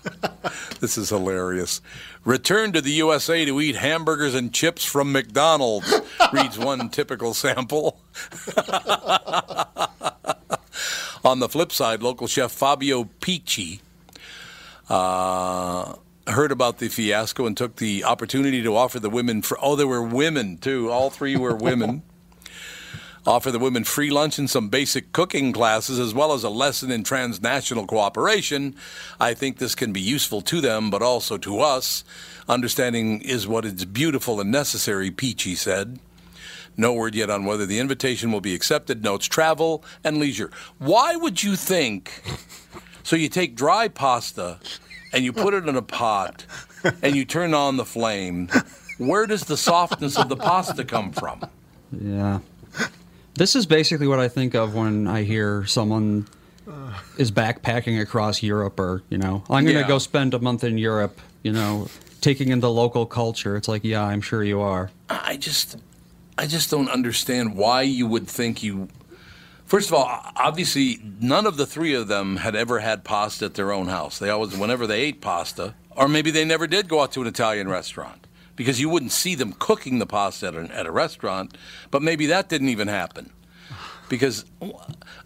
this 0.80 0.98
is 0.98 1.10
hilarious. 1.10 1.80
Return 2.28 2.72
to 2.74 2.82
the 2.82 2.90
USA 2.90 3.46
to 3.46 3.58
eat 3.58 3.74
hamburgers 3.76 4.34
and 4.34 4.52
chips 4.52 4.84
from 4.84 5.12
McDonald's, 5.12 6.02
reads 6.34 6.58
one 6.58 6.90
typical 6.90 7.32
sample. 7.32 8.02
On 11.24 11.38
the 11.38 11.48
flip 11.48 11.72
side, 11.72 12.02
local 12.02 12.26
chef 12.26 12.52
Fabio 12.52 13.04
Picchi 13.22 13.80
uh, 14.90 15.94
heard 16.26 16.52
about 16.52 16.80
the 16.80 16.88
fiasco 16.90 17.46
and 17.46 17.56
took 17.56 17.76
the 17.76 18.04
opportunity 18.04 18.62
to 18.62 18.76
offer 18.76 19.00
the 19.00 19.08
women 19.08 19.40
for 19.40 19.56
oh 19.62 19.74
there 19.74 19.86
were 19.86 20.02
women 20.02 20.58
too 20.58 20.90
all 20.90 21.08
three 21.08 21.34
were 21.34 21.54
women 21.54 22.02
offer 23.26 23.50
the 23.50 23.58
women 23.58 23.84
free 23.84 24.10
lunch 24.10 24.38
and 24.38 24.48
some 24.48 24.68
basic 24.68 25.12
cooking 25.12 25.52
classes 25.52 25.98
as 25.98 26.14
well 26.14 26.32
as 26.32 26.44
a 26.44 26.50
lesson 26.50 26.90
in 26.90 27.02
transnational 27.04 27.86
cooperation 27.86 28.74
i 29.20 29.34
think 29.34 29.58
this 29.58 29.74
can 29.74 29.92
be 29.92 30.00
useful 30.00 30.40
to 30.40 30.60
them 30.60 30.90
but 30.90 31.02
also 31.02 31.36
to 31.36 31.60
us 31.60 32.04
understanding 32.48 33.20
is 33.20 33.46
what 33.46 33.64
is 33.64 33.84
beautiful 33.84 34.40
and 34.40 34.50
necessary 34.50 35.10
Picchi 35.10 35.56
said 35.56 35.98
no 36.76 36.92
word 36.92 37.14
yet 37.14 37.30
on 37.30 37.44
whether 37.44 37.66
the 37.66 37.78
invitation 37.78 38.32
will 38.32 38.40
be 38.40 38.54
accepted 38.54 39.02
notes 39.02 39.26
travel 39.26 39.84
and 40.04 40.18
leisure 40.18 40.50
why 40.78 41.16
would 41.16 41.42
you 41.42 41.56
think 41.56 42.22
so 43.02 43.16
you 43.16 43.28
take 43.28 43.56
dry 43.56 43.88
pasta 43.88 44.58
and 45.12 45.24
you 45.24 45.32
put 45.32 45.54
it 45.54 45.66
in 45.66 45.76
a 45.76 45.82
pot 45.82 46.44
and 47.02 47.16
you 47.16 47.24
turn 47.24 47.54
on 47.54 47.76
the 47.76 47.84
flame. 47.84 48.48
Where 48.98 49.26
does 49.26 49.44
the 49.44 49.56
softness 49.56 50.18
of 50.18 50.28
the 50.28 50.36
pasta 50.36 50.84
come 50.84 51.12
from? 51.12 51.44
Yeah. 51.92 52.40
This 53.38 53.54
is 53.54 53.66
basically 53.66 54.08
what 54.08 54.18
I 54.18 54.26
think 54.26 54.56
of 54.56 54.74
when 54.74 55.06
I 55.06 55.22
hear 55.22 55.64
someone 55.64 56.26
is 57.16 57.30
backpacking 57.30 58.00
across 58.00 58.42
Europe 58.42 58.80
or, 58.80 59.02
you 59.10 59.16
know, 59.16 59.44
I'm 59.48 59.62
going 59.64 59.76
to 59.76 59.82
Yeah. 59.82 59.86
go 59.88 59.98
spend 59.98 60.34
a 60.34 60.40
month 60.40 60.64
in 60.64 60.76
Europe, 60.76 61.20
you 61.44 61.52
know, 61.52 61.88
taking 62.20 62.48
in 62.48 62.58
the 62.58 62.70
local 62.70 63.06
culture. 63.06 63.56
It's 63.56 63.68
like, 63.68 63.84
yeah, 63.84 64.02
I'm 64.04 64.20
sure 64.22 64.42
you 64.42 64.60
are. 64.60 64.90
I 65.08 65.36
just 65.36 65.76
I 66.36 66.46
just 66.46 66.68
don't 66.68 66.88
understand 66.88 67.54
why 67.56 67.82
you 67.82 68.08
would 68.08 68.26
think 68.26 68.62
you 68.64 68.88
First 69.66 69.88
of 69.90 69.94
all, 69.94 70.06
obviously 70.34 70.98
none 71.20 71.46
of 71.46 71.56
the 71.58 71.66
three 71.66 71.94
of 71.94 72.08
them 72.08 72.38
had 72.38 72.56
ever 72.56 72.80
had 72.80 73.04
pasta 73.04 73.44
at 73.44 73.54
their 73.54 73.70
own 73.70 73.86
house. 73.88 74.18
They 74.18 74.30
always 74.30 74.56
whenever 74.56 74.86
they 74.86 75.00
ate 75.02 75.20
pasta, 75.20 75.74
or 75.90 76.08
maybe 76.08 76.32
they 76.32 76.44
never 76.44 76.66
did 76.66 76.88
go 76.88 77.02
out 77.02 77.12
to 77.12 77.20
an 77.20 77.28
Italian 77.28 77.68
restaurant 77.68 78.26
because 78.58 78.78
you 78.80 78.90
wouldn't 78.90 79.12
see 79.12 79.34
them 79.34 79.54
cooking 79.58 80.00
the 80.00 80.06
pasta 80.06 80.48
at 80.48 80.54
a, 80.54 80.76
at 80.76 80.84
a 80.84 80.90
restaurant, 80.90 81.56
but 81.90 82.02
maybe 82.02 82.26
that 82.26 82.50
didn't 82.50 82.68
even 82.68 82.88
happen. 82.88 83.30
Because, 84.10 84.44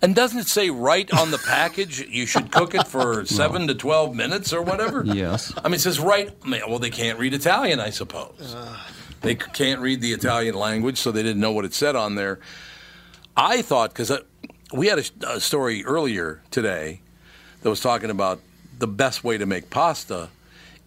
and 0.02 0.14
doesn't 0.14 0.40
it 0.40 0.48
say 0.48 0.68
right 0.68 1.12
on 1.14 1.30
the 1.30 1.38
package 1.38 2.00
you 2.08 2.26
should 2.26 2.52
cook 2.52 2.74
it 2.74 2.86
for 2.86 3.24
seven 3.26 3.68
to 3.68 3.74
twelve 3.74 4.14
minutes 4.14 4.52
or 4.52 4.60
whatever? 4.60 5.02
Yes. 5.04 5.52
I 5.64 5.68
mean, 5.68 5.74
it 5.74 5.80
says 5.80 5.98
right. 5.98 6.32
Well, 6.44 6.78
they 6.78 6.90
can't 6.90 7.18
read 7.18 7.32
Italian, 7.32 7.80
I 7.80 7.90
suppose. 7.90 8.54
They 9.22 9.36
can't 9.36 9.80
read 9.80 10.00
the 10.00 10.12
Italian 10.12 10.56
language, 10.56 10.98
so 10.98 11.12
they 11.12 11.22
didn't 11.22 11.40
know 11.40 11.52
what 11.52 11.64
it 11.64 11.74
said 11.74 11.96
on 11.96 12.16
there. 12.16 12.40
I 13.36 13.62
thought 13.62 13.90
because 13.90 14.12
we 14.72 14.88
had 14.88 14.98
a, 14.98 15.34
a 15.36 15.40
story 15.40 15.84
earlier 15.84 16.42
today 16.50 17.00
that 17.62 17.70
was 17.70 17.80
talking 17.80 18.10
about 18.10 18.40
the 18.78 18.88
best 18.88 19.22
way 19.22 19.38
to 19.38 19.46
make 19.46 19.70
pasta 19.70 20.28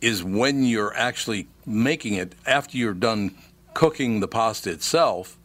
is 0.05 0.23
when 0.23 0.63
you're 0.63 0.95
actually 0.95 1.47
making 1.65 2.13
it 2.13 2.35
after 2.45 2.77
you're 2.77 2.93
done 2.93 3.35
cooking 3.73 4.19
the 4.19 4.27
pasta 4.27 4.69
itself. 4.69 5.35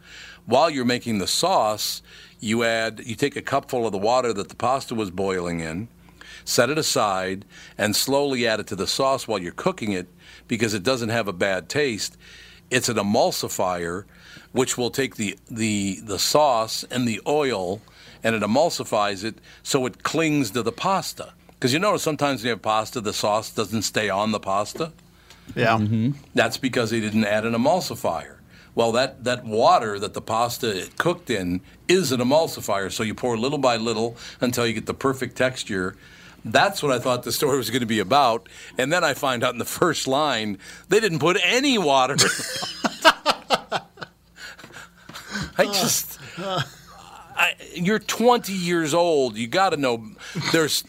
While 0.45 0.69
you're 0.69 0.85
making 0.85 1.17
the 1.17 1.25
sauce, 1.25 2.03
you 2.39 2.63
add 2.63 3.01
you 3.03 3.15
take 3.15 3.35
a 3.35 3.41
cupful 3.41 3.87
of 3.87 3.91
the 3.91 3.97
water 3.97 4.31
that 4.33 4.49
the 4.49 4.55
pasta 4.55 4.93
was 4.93 5.09
boiling 5.09 5.61
in, 5.61 5.87
set 6.45 6.69
it 6.69 6.77
aside, 6.77 7.43
and 7.75 7.95
slowly 7.95 8.45
add 8.45 8.59
it 8.59 8.67
to 8.67 8.75
the 8.75 8.85
sauce 8.85 9.27
while 9.27 9.39
you're 9.39 9.51
cooking 9.51 9.93
it 9.93 10.07
because 10.47 10.75
it 10.75 10.83
doesn't 10.83 11.09
have 11.09 11.27
a 11.27 11.33
bad 11.33 11.67
taste. 11.67 12.15
It's 12.69 12.87
an 12.87 12.97
emulsifier, 12.97 14.05
which 14.51 14.77
will 14.77 14.91
take 14.91 15.15
the 15.15 15.39
the 15.49 16.01
the 16.03 16.19
sauce 16.19 16.85
and 16.91 17.07
the 17.07 17.19
oil 17.25 17.81
and 18.23 18.35
it 18.35 18.43
emulsifies 18.43 19.23
it 19.23 19.39
so 19.63 19.87
it 19.87 20.03
clings 20.03 20.51
to 20.51 20.61
the 20.61 20.71
pasta. 20.71 21.33
Because 21.61 21.73
you 21.73 21.79
notice 21.79 22.01
sometimes 22.01 22.41
when 22.41 22.47
you 22.47 22.53
have 22.53 22.63
pasta, 22.63 23.01
the 23.01 23.13
sauce 23.13 23.51
doesn't 23.51 23.83
stay 23.83 24.09
on 24.09 24.31
the 24.31 24.39
pasta. 24.39 24.93
Yeah. 25.55 25.77
Mm-hmm. 25.77 26.13
That's 26.33 26.57
because 26.57 26.89
they 26.89 26.99
didn't 26.99 27.23
add 27.23 27.45
an 27.45 27.53
emulsifier. 27.53 28.37
Well, 28.73 28.91
that, 28.93 29.25
that 29.25 29.45
water 29.45 29.99
that 29.99 30.15
the 30.15 30.21
pasta 30.21 30.89
cooked 30.97 31.29
in 31.29 31.61
is 31.87 32.11
an 32.11 32.19
emulsifier, 32.19 32.91
so 32.91 33.03
you 33.03 33.13
pour 33.13 33.37
little 33.37 33.59
by 33.59 33.77
little 33.77 34.17
until 34.39 34.65
you 34.65 34.73
get 34.73 34.87
the 34.87 34.95
perfect 34.95 35.37
texture. 35.37 35.95
That's 36.43 36.81
what 36.81 36.91
I 36.91 36.97
thought 36.97 37.21
the 37.21 37.31
story 37.31 37.57
was 37.57 37.69
going 37.69 37.81
to 37.81 37.85
be 37.85 37.99
about. 37.99 38.49
And 38.79 38.91
then 38.91 39.03
I 39.03 39.13
find 39.13 39.43
out 39.43 39.53
in 39.53 39.59
the 39.59 39.65
first 39.65 40.07
line 40.07 40.57
they 40.89 40.99
didn't 40.99 41.19
put 41.19 41.37
any 41.43 41.77
water. 41.77 42.15
I 45.59 45.65
just. 45.65 46.17
I, 46.39 47.53
you're 47.75 47.99
20 47.99 48.51
years 48.51 48.95
old. 48.95 49.37
You 49.37 49.47
got 49.47 49.69
to 49.69 49.77
know 49.77 50.07
there's. 50.51 50.83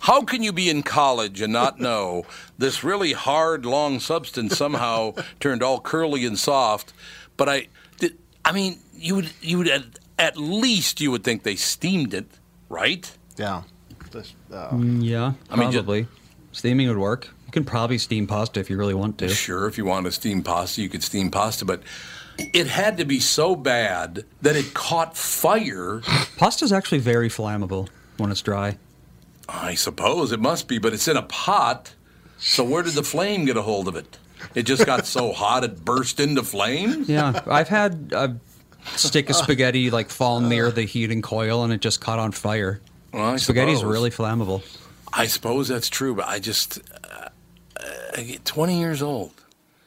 How 0.00 0.22
can 0.22 0.42
you 0.42 0.52
be 0.52 0.68
in 0.68 0.82
college 0.82 1.40
and 1.40 1.52
not 1.52 1.80
know 1.80 2.24
this 2.58 2.84
really 2.84 3.12
hard, 3.12 3.64
long 3.66 3.98
substance 4.00 4.56
somehow 4.56 5.14
turned 5.40 5.62
all 5.62 5.80
curly 5.80 6.24
and 6.24 6.38
soft? 6.38 6.92
But 7.36 7.48
I, 7.48 7.68
did, 7.98 8.16
I 8.44 8.52
mean, 8.52 8.78
you 8.94 9.16
would, 9.16 9.32
you 9.40 9.58
would 9.58 9.68
at, 9.68 9.84
at 10.18 10.36
least 10.36 11.00
you 11.00 11.10
would 11.10 11.24
think 11.24 11.42
they 11.42 11.56
steamed 11.56 12.14
it, 12.14 12.26
right? 12.68 13.10
Yeah. 13.36 13.62
This, 14.10 14.34
uh, 14.52 14.68
Yeah, 14.78 15.32
I 15.50 15.56
mean, 15.56 15.70
ju- 15.72 15.78
probably. 15.78 16.06
Steaming 16.52 16.88
would 16.88 16.98
work. 16.98 17.28
You 17.46 17.52
can 17.52 17.64
probably 17.64 17.98
steam 17.98 18.26
pasta 18.26 18.60
if 18.60 18.70
you 18.70 18.76
really 18.76 18.94
want 18.94 19.18
to. 19.18 19.28
Sure, 19.28 19.66
if 19.66 19.76
you 19.76 19.84
want 19.84 20.06
to 20.06 20.12
steam 20.12 20.42
pasta, 20.42 20.80
you 20.80 20.88
could 20.88 21.02
steam 21.02 21.30
pasta, 21.30 21.64
but 21.64 21.82
it 22.38 22.66
had 22.66 22.96
to 22.98 23.04
be 23.04 23.20
so 23.20 23.54
bad 23.56 24.24
that 24.42 24.56
it 24.56 24.72
caught 24.74 25.16
fire. 25.16 26.00
Pasta's 26.36 26.72
actually 26.72 26.98
very 26.98 27.28
flammable 27.28 27.88
when 28.16 28.30
it's 28.30 28.42
dry. 28.42 28.78
I 29.48 29.74
suppose 29.74 30.32
it 30.32 30.40
must 30.40 30.68
be, 30.68 30.78
but 30.78 30.92
it's 30.92 31.08
in 31.08 31.16
a 31.16 31.22
pot. 31.22 31.94
So 32.38 32.64
where 32.64 32.82
did 32.82 32.94
the 32.94 33.02
flame 33.02 33.44
get 33.44 33.56
a 33.56 33.62
hold 33.62 33.88
of 33.88 33.96
it? 33.96 34.18
It 34.54 34.64
just 34.64 34.84
got 34.86 35.06
so 35.06 35.32
hot 35.34 35.64
it 35.64 35.84
burst 35.84 36.20
into 36.20 36.42
flames. 36.42 37.08
Yeah, 37.08 37.40
I've 37.46 37.68
had 37.68 38.12
a 38.12 38.36
stick 38.96 39.30
of 39.30 39.36
spaghetti 39.36 39.90
like 39.90 40.10
fall 40.10 40.40
near 40.40 40.70
the 40.70 40.82
heating 40.82 41.22
coil 41.22 41.64
and 41.64 41.72
it 41.72 41.80
just 41.80 42.00
caught 42.00 42.18
on 42.18 42.32
fire. 42.32 42.80
Well, 43.12 43.38
Spaghetti's 43.38 43.78
suppose. 43.78 43.92
really 43.92 44.10
flammable. 44.10 44.62
I 45.12 45.26
suppose 45.26 45.68
that's 45.68 45.88
true, 45.88 46.14
but 46.14 46.26
I 46.26 46.38
just 46.38 46.80
uh, 47.04 47.28
uh, 47.76 48.22
20 48.44 48.78
years 48.78 49.02
old. 49.02 49.32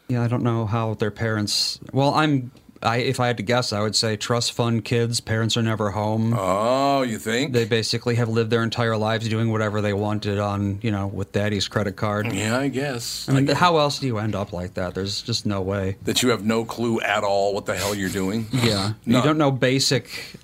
Yeah, 0.08 0.24
I 0.24 0.28
don't 0.28 0.42
know 0.42 0.66
how 0.66 0.96
their 0.96 1.12
parents. 1.12 1.80
Well, 1.94 2.16
I'm. 2.16 2.52
I 2.82 2.98
if 2.98 3.20
I 3.20 3.28
had 3.28 3.38
to 3.38 3.44
guess, 3.44 3.74
I 3.74 3.82
would 3.82 3.96
say 3.96 4.16
trust 4.16 4.54
fund 4.54 4.86
kids. 4.86 5.20
Parents 5.20 5.58
are 5.58 5.62
never 5.62 5.92
home. 5.92 6.34
Oh, 6.38 7.02
you 7.02 7.20
think? 7.20 7.52
They 7.54 7.66
basically 7.66 8.16
have 8.16 8.30
lived 8.30 8.50
their 8.52 8.64
entire 8.64 8.96
lives 8.96 9.28
doing 9.28 9.52
whatever 9.52 9.82
they 9.82 9.94
wanted 9.94 10.40
on, 10.40 10.80
you 10.82 10.92
know, 10.92 11.08
with 11.08 11.32
daddy's 11.32 11.68
credit 11.68 11.96
card. 11.98 12.32
yeah, 12.34 12.58
I 12.58 12.70
guess. 12.70 13.28
I 13.28 13.34
mean, 13.34 13.46
guess. 13.46 13.58
how 13.58 13.78
else 13.78 14.00
do 14.00 14.08
you 14.08 14.18
end 14.18 14.34
up 14.36 14.54
like 14.54 14.76
that? 14.76 14.96
There's 14.96 15.22
just 15.22 15.46
no 15.46 15.62
way. 15.62 15.98
that 16.04 16.24
you 16.24 16.30
have 16.30 16.46
no 16.46 16.64
clue 16.66 17.02
at 17.02 17.24
all 17.24 17.54
what 17.54 17.66
the 17.66 17.76
hell 17.76 17.94
you're 17.94 18.10
doing. 18.10 18.48
Yeah, 18.54 18.94
No. 19.06 19.18
you 19.18 19.24
don't 19.24 19.38
know 19.38 19.52
basic, 19.52 20.38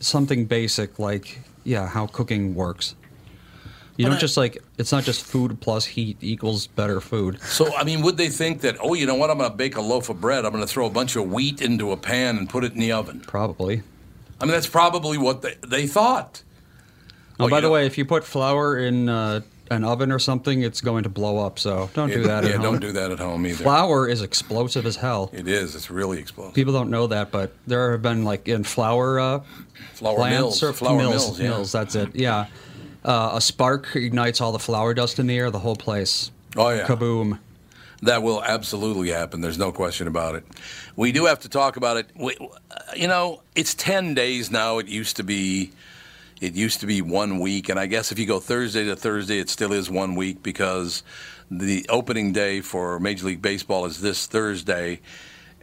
something 0.00 0.44
basic 0.46 0.98
like 0.98 1.40
yeah 1.64 1.88
how 1.88 2.06
cooking 2.06 2.54
works. 2.54 2.94
You 3.96 4.04
But 4.06 4.10
don't 4.10 4.16
I- 4.16 4.20
just 4.20 4.36
like 4.36 4.62
it's 4.78 4.90
not 4.92 5.04
just 5.04 5.24
food 5.24 5.60
plus 5.60 5.84
heat 5.84 6.16
equals 6.20 6.66
better 6.66 7.00
food. 7.00 7.40
So, 7.42 7.74
I 7.76 7.84
mean, 7.84 8.02
would 8.02 8.16
they 8.16 8.28
think 8.28 8.60
that, 8.62 8.76
oh, 8.80 8.94
you 8.94 9.06
know 9.06 9.14
what, 9.14 9.30
I'm 9.30 9.38
going 9.38 9.50
to 9.50 9.56
bake 9.56 9.76
a 9.76 9.80
loaf 9.80 10.08
of 10.08 10.20
bread, 10.20 10.44
I'm 10.44 10.50
going 10.52 10.64
to 10.64 10.68
throw 10.72 10.86
a 10.86 10.90
bunch 10.90 11.14
of 11.16 11.30
wheat 11.30 11.62
into 11.62 11.92
a 11.92 11.96
pan 11.96 12.36
and 12.38 12.48
put 12.50 12.64
it 12.64 12.72
in 12.72 12.80
the 12.80 12.90
oven? 12.92 13.20
Probably. 13.26 13.82
I 14.40 14.44
mean, 14.46 14.52
that's 14.52 14.66
probably 14.66 15.16
what 15.16 15.42
they, 15.42 15.54
they 15.66 15.86
thought. 15.86 16.42
Oh, 17.38 17.44
Oh, 17.46 17.48
by 17.48 17.60
the 17.60 17.68
know- 17.68 17.72
way, 17.74 17.86
if 17.86 17.96
you 17.96 18.04
put 18.04 18.24
flour 18.24 18.76
in 18.78 19.08
uh, 19.08 19.40
an 19.70 19.84
oven 19.84 20.10
or 20.12 20.18
something, 20.18 20.62
it's 20.62 20.80
going 20.80 21.04
to 21.04 21.08
blow 21.08 21.38
up. 21.38 21.58
So 21.60 21.88
don't 21.94 22.10
do 22.10 22.24
that. 22.24 22.42
Yeah, 22.44 22.50
at 22.50 22.54
home. 22.56 22.62
don't 22.62 22.80
do 22.80 22.92
that 22.92 23.12
at 23.12 23.18
home 23.20 23.46
either. 23.46 23.62
Flour 23.62 24.08
is 24.08 24.22
explosive 24.22 24.86
as 24.86 24.96
hell. 24.96 25.30
It 25.32 25.46
is. 25.48 25.74
It's 25.76 25.88
really 25.90 26.18
explosive. 26.18 26.54
People 26.54 26.72
don't 26.72 26.90
know 26.90 27.06
that, 27.06 27.30
but 27.30 27.52
there 27.68 27.92
have 27.92 28.02
been 28.02 28.24
like 28.24 28.48
in 28.48 28.64
flour 28.64 29.18
uh, 29.20 29.40
Flour 29.94 30.16
plants 30.16 30.36
mills. 30.38 30.62
or 30.64 30.72
Flour 30.72 30.98
mills. 30.98 31.38
mills, 31.38 31.72
yeah. 31.74 31.80
That's 31.80 31.94
it. 31.94 32.14
Yeah, 32.14 32.46
uh, 33.04 33.32
a 33.34 33.40
spark 33.40 33.94
ignites 33.94 34.40
all 34.40 34.52
the 34.52 34.58
flour 34.58 34.94
dust 34.94 35.18
in 35.18 35.26
the 35.26 35.36
air. 35.36 35.50
The 35.50 35.58
whole 35.58 35.76
place. 35.76 36.30
Oh, 36.56 36.70
yeah. 36.70 36.86
Kaboom! 36.86 37.38
That 38.02 38.22
will 38.22 38.42
absolutely 38.42 39.10
happen. 39.10 39.40
There's 39.40 39.58
no 39.58 39.72
question 39.72 40.06
about 40.06 40.34
it. 40.34 40.44
We 40.94 41.10
do 41.10 41.24
have 41.26 41.40
to 41.40 41.48
talk 41.48 41.76
about 41.76 41.96
it. 41.96 42.10
We, 42.14 42.36
you 42.94 43.08
know, 43.08 43.42
it's 43.54 43.74
10 43.74 44.14
days 44.14 44.50
now. 44.50 44.78
It 44.78 44.88
used 44.88 45.16
to 45.16 45.22
be 45.22 45.72
it 46.40 46.54
used 46.54 46.80
to 46.80 46.86
be 46.86 47.00
one 47.00 47.38
week, 47.38 47.68
and 47.68 47.78
I 47.78 47.86
guess 47.86 48.12
if 48.12 48.18
you 48.18 48.26
go 48.26 48.40
Thursday 48.40 48.84
to 48.84 48.96
Thursday, 48.96 49.38
it 49.38 49.48
still 49.48 49.72
is 49.72 49.88
one 49.88 50.14
week 50.14 50.42
because 50.42 51.02
the 51.50 51.86
opening 51.88 52.32
day 52.32 52.60
for 52.60 52.98
Major 53.00 53.26
League 53.26 53.40
Baseball 53.40 53.86
is 53.86 54.00
this 54.00 54.26
Thursday, 54.26 55.00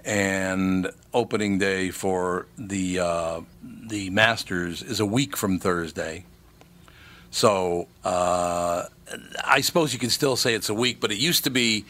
and 0.06 0.90
opening 1.14 1.60
day 1.60 1.92
for 1.92 2.48
the 2.58 3.00
uh, 3.00 3.42
the 3.62 4.10
Masters 4.10 4.82
is 4.82 5.00
a 5.00 5.06
week 5.06 5.38
from 5.38 5.60
Thursday. 5.60 6.26
So 7.32 7.88
uh, 8.04 8.84
I 9.44 9.62
suppose 9.62 9.94
you 9.94 10.00
can 10.00 10.10
still 10.10 10.36
say 10.36 10.54
it's 10.54 10.70
a 10.70 10.74
week, 10.74 11.00
but 11.00 11.12
it 11.12 11.18
used 11.18 11.46
to 11.46 11.50
be 11.50 11.86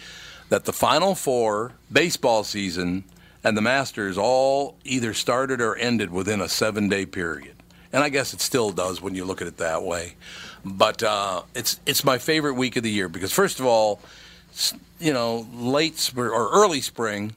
that 0.49 0.65
the 0.65 0.73
Final 0.73 1.15
Four 1.15 1.73
baseball 1.91 2.43
season 2.43 3.03
and 3.43 3.57
the 3.57 3.61
Masters 3.61 4.17
all 4.17 4.75
either 4.83 5.13
started 5.13 5.59
or 5.59 5.75
ended 5.75 6.11
within 6.11 6.41
a 6.41 6.47
seven 6.47 6.89
day 6.89 7.05
period. 7.05 7.55
And 7.91 8.03
I 8.03 8.09
guess 8.09 8.33
it 8.33 8.39
still 8.39 8.71
does 8.71 9.01
when 9.01 9.15
you 9.15 9.25
look 9.25 9.41
at 9.41 9.47
it 9.47 9.57
that 9.57 9.83
way. 9.83 10.15
But 10.63 11.03
uh, 11.03 11.41
it's 11.55 11.79
it's 11.85 12.03
my 12.03 12.19
favorite 12.19 12.53
week 12.53 12.75
of 12.77 12.83
the 12.83 12.91
year 12.91 13.09
because 13.09 13.33
first 13.33 13.59
of 13.59 13.65
all, 13.65 13.99
you 14.99 15.11
know, 15.11 15.47
late 15.53 15.97
spring 15.97 16.29
or 16.29 16.49
early 16.51 16.81
spring, 16.81 17.35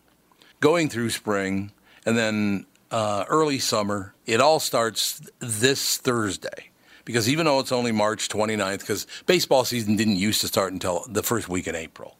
going 0.61 0.89
through 0.89 1.11
spring, 1.11 1.73
and 2.05 2.17
then 2.17 2.67
uh, 2.91 3.25
early 3.29 3.59
summer. 3.59 4.15
It 4.27 4.41
all 4.41 4.61
starts 4.61 5.21
this 5.39 5.97
Thursday. 5.99 6.71
Because 7.05 7.29
even 7.29 7.47
though 7.47 7.61
it's 7.61 7.73
only 7.73 7.93
March 7.93 8.29
29th, 8.29 8.81
because 8.81 9.07
baseball 9.27 9.65
season 9.65 9.97
didn't 9.97 10.17
used 10.17 10.41
to 10.41 10.49
start 10.49 10.73
until 10.73 11.05
the 11.09 11.23
first 11.23 11.49
week 11.49 11.67
in 11.67 11.75
April. 11.75 12.17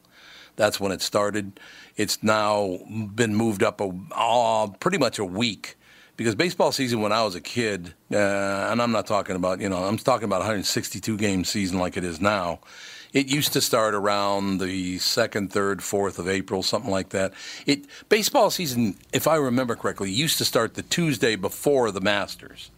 That's 0.55 0.79
when 0.79 0.91
it 0.91 1.01
started. 1.01 1.59
It's 1.97 2.21
now 2.23 2.79
been 2.87 3.35
moved 3.35 3.63
up 3.63 3.81
a, 3.81 3.91
uh, 4.15 4.67
pretty 4.79 4.97
much 4.97 5.19
a 5.19 5.25
week. 5.25 5.75
Because 6.17 6.33
baseball 6.33 6.71
season 6.71 7.01
when 7.01 7.11
I 7.11 7.23
was 7.23 7.35
a 7.35 7.41
kid, 7.41 7.93
uh, 8.11 8.15
and 8.15 8.81
I'm 8.81 8.91
not 8.91 9.05
talking 9.05 9.35
about, 9.35 9.59
you 9.59 9.67
know, 9.67 9.83
I'm 9.83 9.97
talking 9.97 10.23
about 10.23 10.39
162 10.39 11.17
game 11.17 11.43
season 11.43 11.77
like 11.77 11.97
it 11.97 12.05
is 12.05 12.21
now. 12.21 12.59
It 13.11 13.27
used 13.27 13.53
to 13.53 13.61
start 13.61 13.93
around 13.93 14.59
the 14.59 14.97
second, 14.99 15.51
third, 15.51 15.83
fourth 15.83 16.19
of 16.19 16.27
April, 16.27 16.63
something 16.63 16.91
like 16.91 17.09
that. 17.09 17.33
It 17.65 17.85
baseball 18.07 18.49
season, 18.49 18.97
if 19.13 19.27
I 19.27 19.35
remember 19.35 19.75
correctly, 19.75 20.09
used 20.09 20.37
to 20.37 20.45
start 20.45 20.75
the 20.75 20.81
Tuesday 20.83 21.35
before 21.35 21.91
the 21.91 22.01
Masters, 22.01 22.71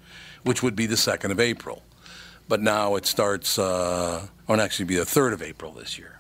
which 0.44 0.64
would 0.64 0.76
be 0.76 0.86
the 0.86 0.98
second 0.98 1.32
of 1.32 1.40
April. 1.40 1.84
But 2.48 2.62
now 2.62 2.96
it 2.96 3.06
starts, 3.06 3.60
uh, 3.60 4.28
or 4.48 4.56
it'll 4.56 4.64
actually 4.64 4.86
be 4.86 4.96
the 4.96 5.06
third 5.06 5.34
of 5.34 5.42
April 5.42 5.72
this 5.72 5.98
year. 5.98 6.20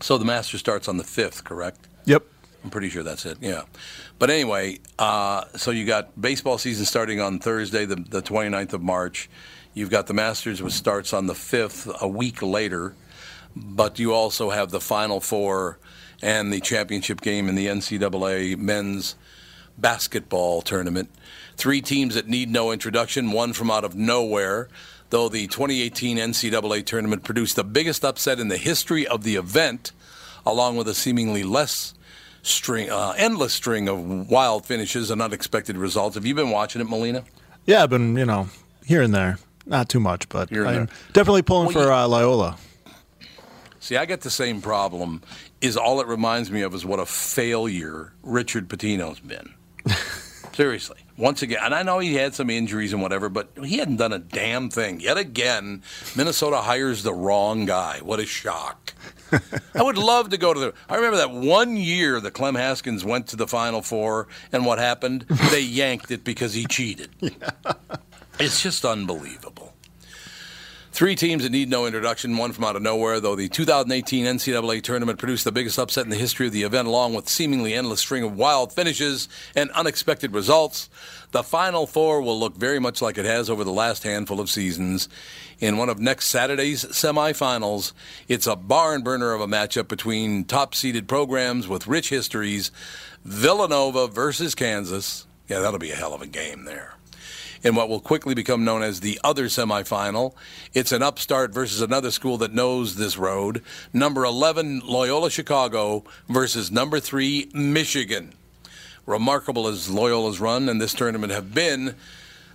So 0.00 0.16
the 0.16 0.24
Masters 0.24 0.60
starts 0.60 0.88
on 0.88 0.96
the 0.96 1.04
fifth, 1.04 1.44
correct? 1.44 1.86
Yep. 2.06 2.24
I'm 2.64 2.70
pretty 2.70 2.88
sure 2.88 3.02
that's 3.02 3.26
it. 3.26 3.38
Yeah. 3.40 3.62
But 4.18 4.30
anyway, 4.30 4.78
uh, 4.98 5.44
so 5.56 5.70
you 5.70 5.86
got 5.86 6.18
baseball 6.20 6.58
season 6.58 6.84
starting 6.86 7.20
on 7.20 7.38
Thursday, 7.38 7.84
the, 7.84 7.96
the 7.96 8.22
29th 8.22 8.74
of 8.74 8.82
March. 8.82 9.28
You've 9.72 9.90
got 9.90 10.06
the 10.06 10.14
Masters, 10.14 10.62
which 10.62 10.72
starts 10.72 11.12
on 11.12 11.26
the 11.26 11.34
5th, 11.34 12.00
a 12.00 12.08
week 12.08 12.42
later. 12.42 12.94
But 13.54 13.98
you 13.98 14.12
also 14.12 14.50
have 14.50 14.70
the 14.70 14.80
Final 14.80 15.20
Four 15.20 15.78
and 16.22 16.52
the 16.52 16.60
championship 16.60 17.20
game 17.20 17.48
in 17.48 17.54
the 17.54 17.66
NCAA 17.66 18.56
men's 18.58 19.16
basketball 19.78 20.62
tournament. 20.62 21.10
Three 21.56 21.80
teams 21.80 22.14
that 22.14 22.28
need 22.28 22.50
no 22.50 22.72
introduction, 22.72 23.32
one 23.32 23.52
from 23.52 23.70
out 23.70 23.84
of 23.84 23.94
nowhere. 23.94 24.68
Though 25.10 25.28
the 25.28 25.46
2018 25.48 26.18
NCAA 26.18 26.86
tournament 26.86 27.24
produced 27.24 27.56
the 27.56 27.64
biggest 27.64 28.04
upset 28.04 28.38
in 28.38 28.48
the 28.48 28.56
history 28.56 29.06
of 29.06 29.24
the 29.24 29.36
event, 29.36 29.92
along 30.46 30.76
with 30.76 30.88
a 30.88 30.94
seemingly 30.94 31.42
less 31.42 31.94
string, 32.42 32.90
uh, 32.90 33.14
endless 33.16 33.52
string 33.52 33.88
of 33.88 34.30
wild 34.30 34.64
finishes 34.66 35.10
and 35.10 35.20
unexpected 35.20 35.76
results. 35.76 36.14
Have 36.14 36.24
you 36.24 36.34
been 36.34 36.50
watching 36.50 36.80
it, 36.80 36.88
Molina? 36.88 37.24
Yeah, 37.66 37.82
I've 37.82 37.90
been, 37.90 38.16
you 38.16 38.24
know, 38.24 38.48
here 38.86 39.02
and 39.02 39.12
there. 39.12 39.38
Not 39.66 39.88
too 39.88 40.00
much, 40.00 40.28
but 40.28 40.50
I'm 40.52 40.88
definitely 41.12 41.42
pulling 41.42 41.74
Well, 41.74 41.84
for 41.84 41.92
uh, 41.92 42.06
Loyola. 42.06 42.56
See, 43.80 43.96
I 43.96 44.04
get 44.04 44.20
the 44.20 44.30
same 44.30 44.60
problem. 44.62 45.22
Is 45.60 45.76
all 45.76 46.00
it 46.00 46.06
reminds 46.06 46.50
me 46.50 46.62
of 46.62 46.74
is 46.74 46.84
what 46.84 47.00
a 47.00 47.06
failure 47.06 48.12
Richard 48.22 48.68
Pitino's 48.68 49.20
been. 49.20 49.54
Seriously. 50.52 50.98
Once 51.16 51.42
again, 51.42 51.58
and 51.62 51.74
I 51.74 51.82
know 51.82 51.98
he 51.98 52.14
had 52.14 52.34
some 52.34 52.48
injuries 52.48 52.92
and 52.92 53.02
whatever, 53.02 53.28
but 53.28 53.50
he 53.62 53.76
hadn't 53.78 53.96
done 53.96 54.12
a 54.12 54.18
damn 54.18 54.70
thing. 54.70 55.00
Yet 55.00 55.18
again, 55.18 55.82
Minnesota 56.16 56.62
hires 56.62 57.02
the 57.02 57.12
wrong 57.12 57.66
guy. 57.66 57.98
What 58.02 58.20
a 58.20 58.26
shock. 58.26 58.94
I 59.74 59.82
would 59.82 59.98
love 59.98 60.30
to 60.30 60.38
go 60.38 60.54
to 60.54 60.60
the. 60.60 60.74
I 60.88 60.96
remember 60.96 61.18
that 61.18 61.30
one 61.30 61.76
year 61.76 62.20
that 62.20 62.32
Clem 62.32 62.54
Haskins 62.54 63.04
went 63.04 63.28
to 63.28 63.36
the 63.36 63.46
Final 63.46 63.82
Four, 63.82 64.28
and 64.50 64.64
what 64.64 64.78
happened? 64.78 65.26
They 65.50 65.60
yanked 65.60 66.10
it 66.10 66.24
because 66.24 66.54
he 66.54 66.64
cheated. 66.66 67.10
It's 68.42 68.62
just 68.62 68.86
unbelievable. 68.86 69.59
Three 71.00 71.16
teams 71.16 71.44
that 71.44 71.50
need 71.50 71.70
no 71.70 71.86
introduction, 71.86 72.36
one 72.36 72.52
from 72.52 72.64
out 72.64 72.76
of 72.76 72.82
nowhere, 72.82 73.20
though 73.20 73.34
the 73.34 73.48
2018 73.48 74.26
NCAA 74.26 74.82
tournament 74.82 75.18
produced 75.18 75.44
the 75.44 75.50
biggest 75.50 75.78
upset 75.78 76.04
in 76.04 76.10
the 76.10 76.16
history 76.16 76.46
of 76.46 76.52
the 76.52 76.64
event, 76.64 76.86
along 76.86 77.14
with 77.14 77.26
seemingly 77.26 77.72
endless 77.72 78.00
string 78.00 78.22
of 78.22 78.36
wild 78.36 78.70
finishes 78.70 79.26
and 79.56 79.70
unexpected 79.70 80.34
results. 80.34 80.90
The 81.30 81.42
Final 81.42 81.86
Four 81.86 82.20
will 82.20 82.38
look 82.38 82.54
very 82.54 82.78
much 82.78 83.00
like 83.00 83.16
it 83.16 83.24
has 83.24 83.48
over 83.48 83.64
the 83.64 83.72
last 83.72 84.02
handful 84.02 84.40
of 84.40 84.50
seasons. 84.50 85.08
In 85.58 85.78
one 85.78 85.88
of 85.88 86.00
next 86.00 86.26
Saturday's 86.26 86.84
semifinals, 86.84 87.94
it's 88.28 88.46
a 88.46 88.54
barn 88.54 89.02
burner 89.02 89.32
of 89.32 89.40
a 89.40 89.46
matchup 89.46 89.88
between 89.88 90.44
top 90.44 90.74
seeded 90.74 91.08
programs 91.08 91.66
with 91.66 91.86
rich 91.86 92.10
histories 92.10 92.70
Villanova 93.24 94.06
versus 94.06 94.54
Kansas. 94.54 95.26
Yeah, 95.48 95.60
that'll 95.60 95.78
be 95.78 95.92
a 95.92 95.96
hell 95.96 96.12
of 96.12 96.20
a 96.20 96.26
game 96.26 96.66
there 96.66 96.96
in 97.62 97.74
what 97.74 97.88
will 97.88 98.00
quickly 98.00 98.34
become 98.34 98.64
known 98.64 98.82
as 98.82 99.00
the 99.00 99.20
other 99.22 99.46
semifinal. 99.46 100.34
It's 100.74 100.92
an 100.92 101.02
upstart 101.02 101.52
versus 101.52 101.80
another 101.80 102.10
school 102.10 102.38
that 102.38 102.54
knows 102.54 102.96
this 102.96 103.18
road. 103.18 103.62
Number 103.92 104.24
11, 104.24 104.80
Loyola 104.84 105.30
Chicago 105.30 106.04
versus 106.28 106.70
number 106.70 107.00
3, 107.00 107.50
Michigan. 107.52 108.32
Remarkable 109.06 109.66
as 109.66 109.88
Loyola's 109.90 110.40
run 110.40 110.68
and 110.68 110.80
this 110.80 110.94
tournament 110.94 111.32
have 111.32 111.54
been, 111.54 111.94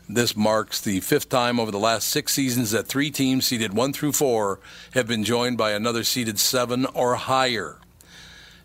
this 0.07 0.37
marks 0.37 0.79
the 0.79 0.99
fifth 0.99 1.29
time 1.29 1.59
over 1.59 1.71
the 1.71 1.79
last 1.79 2.07
six 2.07 2.33
seasons 2.33 2.71
that 2.71 2.87
three 2.87 3.09
teams 3.09 3.47
seeded 3.47 3.73
1 3.73 3.93
through 3.93 4.11
4 4.11 4.59
have 4.93 5.07
been 5.07 5.23
joined 5.23 5.57
by 5.57 5.71
another 5.71 6.03
seeded 6.03 6.39
7 6.39 6.85
or 6.93 7.15
higher. 7.15 7.77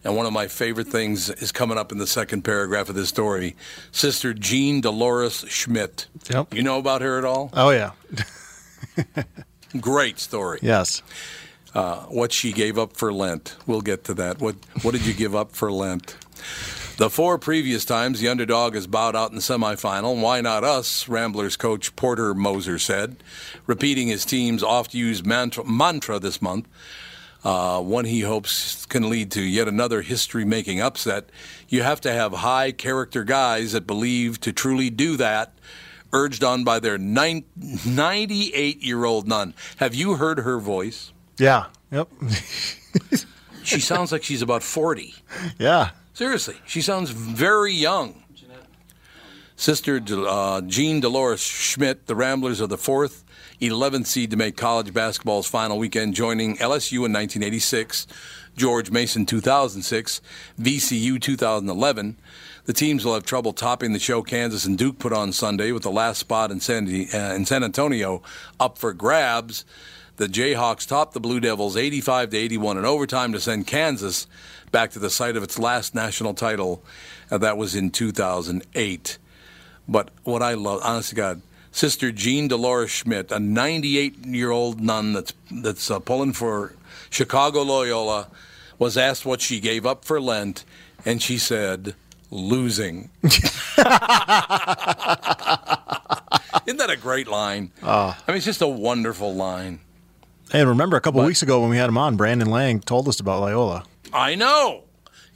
And 0.03 0.17
one 0.17 0.27
of 0.27 0.33
my 0.33 0.49
favorite 0.49 0.87
things 0.87 1.29
is 1.29 1.53
coming 1.53 1.77
up 1.77 1.93
in 1.93 1.99
the 1.99 2.07
second 2.07 2.43
paragraph 2.43 2.89
of 2.89 2.95
this 2.95 3.09
story. 3.09 3.55
Sister 3.93 4.33
Jean 4.33 4.81
Dolores 4.81 5.45
Schmidt. 5.49 6.07
Yep. 6.31 6.55
You 6.55 6.63
know 6.63 6.79
about 6.79 7.03
her 7.03 7.19
at 7.19 7.25
all? 7.25 7.51
Oh, 7.53 7.71
yeah. 7.71 7.93
Great 9.81 10.19
story. 10.19 10.59
Yes. 10.63 11.03
Uh, 11.75 12.01
what 12.05 12.33
she 12.33 12.53
gave 12.53 12.79
up 12.79 12.97
for 12.97 13.13
Lent. 13.13 13.57
We'll 13.67 13.83
get 13.83 14.05
to 14.05 14.15
that. 14.15 14.41
What 14.41 14.57
What 14.83 14.93
did 14.93 15.07
you 15.07 15.15
give 15.15 15.35
up 15.35 15.53
for 15.53 15.71
Lent? 15.71 16.17
The 16.97 17.09
four 17.09 17.39
previous 17.39 17.85
times 17.85 18.21
the 18.21 18.29
underdog 18.29 18.75
has 18.75 18.87
bowed 18.87 19.17
out 19.17 19.31
in 19.31 19.37
the 19.37 19.41
semifinal. 19.41 20.21
Why 20.21 20.41
not 20.41 20.65
us? 20.65 21.09
Ramblers 21.09 21.57
coach 21.57 21.95
Porter 21.97 22.35
Moser 22.35 22.79
said, 22.79 23.17
repeating 23.67 24.09
his 24.09 24.27
team's 24.27 24.63
oft-used 24.63 25.25
mantra, 25.25 25.65
mantra 25.65 26.19
this 26.19 26.43
month. 26.43 26.69
Uh, 27.42 27.81
one 27.81 28.05
he 28.05 28.20
hopes 28.20 28.85
can 28.87 29.09
lead 29.09 29.31
to 29.33 29.40
yet 29.40 29.66
another 29.66 30.03
history-making 30.03 30.79
upset. 30.81 31.31
You 31.68 31.83
have 31.83 32.00
to 32.03 32.12
have 32.12 32.33
high-character 32.33 33.24
guys 33.24 33.72
that 33.72 33.87
believe 33.87 34.38
to 34.40 34.53
truly 34.53 34.90
do 34.90 35.16
that. 35.16 35.55
Urged 36.12 36.44
on 36.44 36.64
by 36.64 36.81
their 36.81 36.98
98-year-old 36.98 39.26
nun. 39.29 39.55
Have 39.76 39.94
you 39.94 40.16
heard 40.16 40.40
her 40.40 40.59
voice? 40.59 41.12
Yeah. 41.38 41.66
Yep. 41.92 42.09
She 43.62 43.81
sounds 43.90 44.12
like 44.12 44.22
she's 44.22 44.42
about 44.42 44.62
40. 44.62 45.14
yeah. 45.59 45.90
Seriously, 46.12 46.57
she 46.66 46.83
sounds 46.83 47.09
very 47.11 47.72
young. 47.72 48.22
Sister 49.57 50.00
uh, 50.11 50.61
Jean 50.62 51.00
Dolores 51.00 51.40
Schmidt, 51.40 52.07
the 52.07 52.14
Ramblers 52.14 52.61
of 52.61 52.68
the 52.70 52.79
fourth 52.79 53.24
11th 53.61 54.07
seed 54.07 54.31
to 54.31 54.37
make 54.38 54.57
college 54.57 54.94
basketball's 54.94 55.46
final 55.46 55.79
weekend, 55.79 56.14
joining 56.14 56.57
LSU 56.57 57.05
in 57.05 57.12
1986, 57.12 58.07
George 58.57 58.90
Mason 58.90 59.27
2006, 59.27 60.23
VCU 60.59 61.20
2011. 61.20 62.16
The 62.64 62.73
teams 62.73 63.05
will 63.05 63.14
have 63.14 63.25
trouble 63.25 63.53
topping 63.53 63.92
the 63.92 63.99
show 63.99 64.23
Kansas 64.23 64.64
and 64.64 64.79
Duke 64.79 64.99
put 64.99 65.12
on 65.12 65.33
Sunday, 65.33 65.73
with 65.73 65.83
the 65.83 65.90
last 65.90 66.18
spot 66.18 66.51
in 66.51 66.61
San, 66.61 66.87
uh, 66.87 67.35
in 67.35 67.44
San 67.44 67.62
Antonio 67.62 68.23
up 68.59 68.79
for 68.79 68.94
grabs. 68.94 69.66
The 70.16 70.27
Jayhawks 70.27 70.87
topped 70.87 71.12
the 71.12 71.20
Blue 71.20 71.40
Devils 71.40 71.77
85 71.77 72.31
to 72.31 72.37
81 72.38 72.79
in 72.79 72.85
overtime 72.87 73.33
to 73.33 73.40
send 73.40 73.66
Kansas 73.66 74.27
back 74.73 74.90
to 74.92 74.99
the 74.99 75.11
site 75.11 75.37
of 75.37 75.42
its 75.42 75.59
last 75.59 75.94
national 75.94 76.33
title. 76.33 76.83
Uh, 77.31 77.37
that 77.38 77.59
was 77.59 77.75
in 77.75 77.90
2008. 77.90 79.18
But 79.87 80.11
what 80.23 80.42
I 80.42 80.55
love, 80.55 80.81
honestly, 80.83 81.16
God, 81.16 81.42
Sister 81.73 82.11
Jean 82.13 82.49
Dolores 82.49 82.91
Schmidt, 82.91 83.31
a 83.31 83.39
98 83.39 84.27
year 84.27 84.51
old 84.51 84.81
nun 84.81 85.13
that's 85.13 85.33
that's 85.51 85.91
uh, 85.91 85.99
pulling 86.01 86.33
for 86.33 86.75
Chicago 87.11 87.63
Loyola, 87.63 88.29
was 88.79 88.97
asked 88.97 89.25
what 89.25 89.41
she 89.41 89.61
gave 89.61 89.87
up 89.87 90.05
for 90.05 90.21
Lent, 90.21 90.65
and 91.05 91.23
she 91.23 91.39
said, 91.39 91.95
"Losing." 92.31 93.11
Isn't 93.23 93.33
that 96.79 96.91
a 96.91 96.97
great 96.97 97.29
line? 97.29 97.71
I 97.83 98.15
mean, 98.29 98.37
it's 98.37 98.45
just 98.45 98.63
a 98.63 98.67
wonderful 98.69 99.35
line. 99.35 99.81
Hey, 100.51 100.65
remember 100.65 100.97
a 100.97 101.01
couple 101.01 101.23
weeks 101.25 101.43
ago 101.43 101.61
when 101.61 101.71
we 101.71 101.77
had 101.77 101.89
him 101.89 101.97
on, 101.99 102.17
Brandon 102.17 102.51
Lang 102.51 102.81
told 102.81 103.07
us 103.09 103.21
about 103.21 103.41
Loyola. 103.41 103.85
I 104.13 104.35
know. 104.35 104.83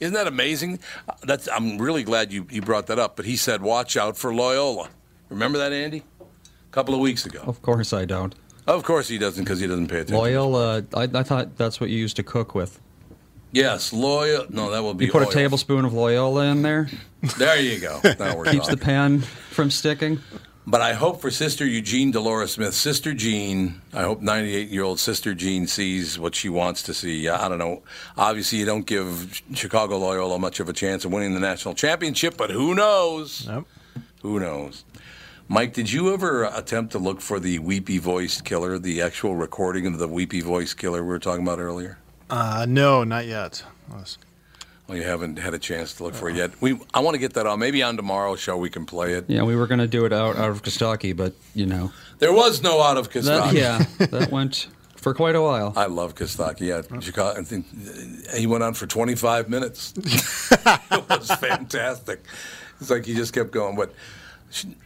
Isn't 0.01 0.13
that 0.13 0.27
amazing? 0.27 0.79
Uh, 1.07 1.13
That's 1.23 1.47
I'm 1.47 1.77
really 1.77 2.03
glad 2.03 2.33
you, 2.33 2.45
you 2.49 2.61
brought 2.61 2.87
that 2.87 2.99
up. 2.99 3.15
But 3.15 3.25
he 3.25 3.37
said, 3.37 3.61
"Watch 3.61 3.95
out 3.95 4.17
for 4.17 4.33
Loyola." 4.35 4.89
Remember 5.29 5.57
that, 5.57 5.71
Andy? 5.71 6.03
A 6.75 6.77
couple 6.77 6.93
of 6.93 6.99
weeks 6.99 7.25
ago. 7.25 7.41
Of 7.47 7.61
course 7.61 7.93
I 7.93 8.03
don't. 8.03 8.35
Of 8.67 8.83
course 8.83 9.07
he 9.07 9.17
doesn't, 9.17 9.45
because 9.45 9.61
he 9.61 9.67
doesn't 9.67 9.87
pay 9.87 9.99
attention. 9.99 10.17
Loyal, 10.17 10.57
uh, 10.57 10.81
I, 10.93 11.03
I 11.03 11.23
thought 11.23 11.55
that's 11.55 11.79
what 11.79 11.89
you 11.89 11.97
used 11.97 12.17
to 12.17 12.23
cook 12.23 12.53
with. 12.53 12.81
Yes, 13.53 13.93
Loyola. 13.93 14.47
No, 14.49 14.71
that 14.71 14.83
will 14.83 14.93
be. 14.93 15.05
You 15.05 15.11
put 15.13 15.25
a 15.25 15.31
tablespoon 15.31 15.85
of 15.85 15.93
Loyola 15.93 16.47
in 16.47 16.63
there, 16.63 16.89
There 17.37 17.57
you 17.61 17.79
go. 17.79 18.01
Now 18.19 18.35
we're 18.35 18.43
keeps 18.43 18.67
the 18.67 18.75
pan 18.75 19.21
from 19.21 19.71
sticking. 19.71 20.19
But 20.67 20.81
I 20.81 20.91
hope 20.91 21.21
for 21.21 21.31
Sister 21.31 21.65
Eugene 21.65 22.11
Dolores 22.11 22.51
Smith, 22.51 22.73
Sister 22.73 23.13
Jean, 23.13 23.81
I 23.93 24.01
hope 24.01 24.21
98 24.21 24.67
year 24.67 24.83
old 24.83 24.99
Sister 24.99 25.33
Jean 25.33 25.67
sees 25.67 26.19
what 26.19 26.35
she 26.35 26.49
wants 26.49 26.83
to 26.83 26.93
see. 26.93 27.29
I 27.29 27.47
don't 27.47 27.59
know. 27.59 27.83
Obviously, 28.17 28.59
you 28.59 28.65
don't 28.65 28.85
give 28.85 29.41
Chicago 29.53 29.97
Loyola 29.97 30.39
much 30.39 30.59
of 30.59 30.67
a 30.67 30.73
chance 30.73 31.05
of 31.05 31.13
winning 31.13 31.35
the 31.35 31.39
national 31.39 31.73
championship, 31.75 32.35
but 32.35 32.49
who 32.49 32.75
knows? 32.75 33.45
Yep. 33.47 33.63
Who 34.23 34.39
knows? 34.39 34.84
Mike, 35.47 35.73
did 35.73 35.91
you 35.91 36.11
ever 36.13 36.45
attempt 36.45 36.91
to 36.93 36.99
look 36.99 37.21
for 37.21 37.39
the 37.39 37.59
weepy 37.59 37.99
voiced 37.99 38.43
killer, 38.45 38.79
the 38.79 39.01
actual 39.01 39.35
recording 39.35 39.85
of 39.85 39.99
the 39.99 40.07
weepy 40.07 40.41
voiced 40.41 40.77
killer 40.77 41.03
we 41.03 41.09
were 41.09 41.19
talking 41.19 41.43
about 41.43 41.59
earlier? 41.59 41.99
Uh, 42.29 42.65
no, 42.67 43.03
not 43.03 43.27
yet. 43.27 43.63
Was- 43.91 44.17
Well, 44.87 44.97
you 44.97 45.03
haven't 45.03 45.37
had 45.37 45.53
a 45.53 45.59
chance 45.59 45.93
to 45.95 46.03
look 46.03 46.15
for 46.15 46.29
it 46.29 46.35
yet. 46.35 46.59
We, 46.61 46.79
I 46.93 46.99
want 46.99 47.13
to 47.13 47.19
get 47.19 47.33
that 47.33 47.45
on. 47.45 47.59
Maybe 47.59 47.83
on 47.83 47.95
tomorrow's 47.95 48.39
show 48.39 48.57
we 48.57 48.71
can 48.71 48.85
play 48.87 49.13
it. 49.13 49.25
Yeah, 49.27 49.43
we 49.43 49.55
were 49.55 49.67
going 49.67 49.79
to 49.79 49.87
do 49.87 50.05
it 50.05 50.13
out, 50.13 50.35
out 50.35 50.49
of 50.49 50.63
Kentucky, 50.63 51.13
but, 51.13 51.33
you 51.53 51.67
know. 51.67 51.91
There 52.17 52.33
was 52.33 52.63
no 52.63 52.81
out 52.81 52.97
of 52.97 53.11
That, 53.11 53.53
yeah, 53.53 53.85
that 54.07 54.31
went 54.31 54.67
for 54.95 55.13
quite 55.13 55.35
a 55.35 55.41
while. 55.41 55.73
I 55.75 55.85
love 55.85 56.15
Kostaki. 56.15 56.61
Yeah, 56.61 56.81
Chicago. 56.99 57.39
I 57.39 57.43
think 57.43 57.67
he 58.33 58.47
went 58.47 58.63
on 58.63 58.73
for 58.73 58.87
25 58.87 59.47
minutes. 59.49 59.93
it 59.97 61.09
was 61.09 61.29
fantastic. 61.39 62.23
It's 62.81 62.89
like 62.89 63.05
he 63.05 63.13
just 63.13 63.31
kept 63.33 63.51
going. 63.51 63.75
But 63.75 63.93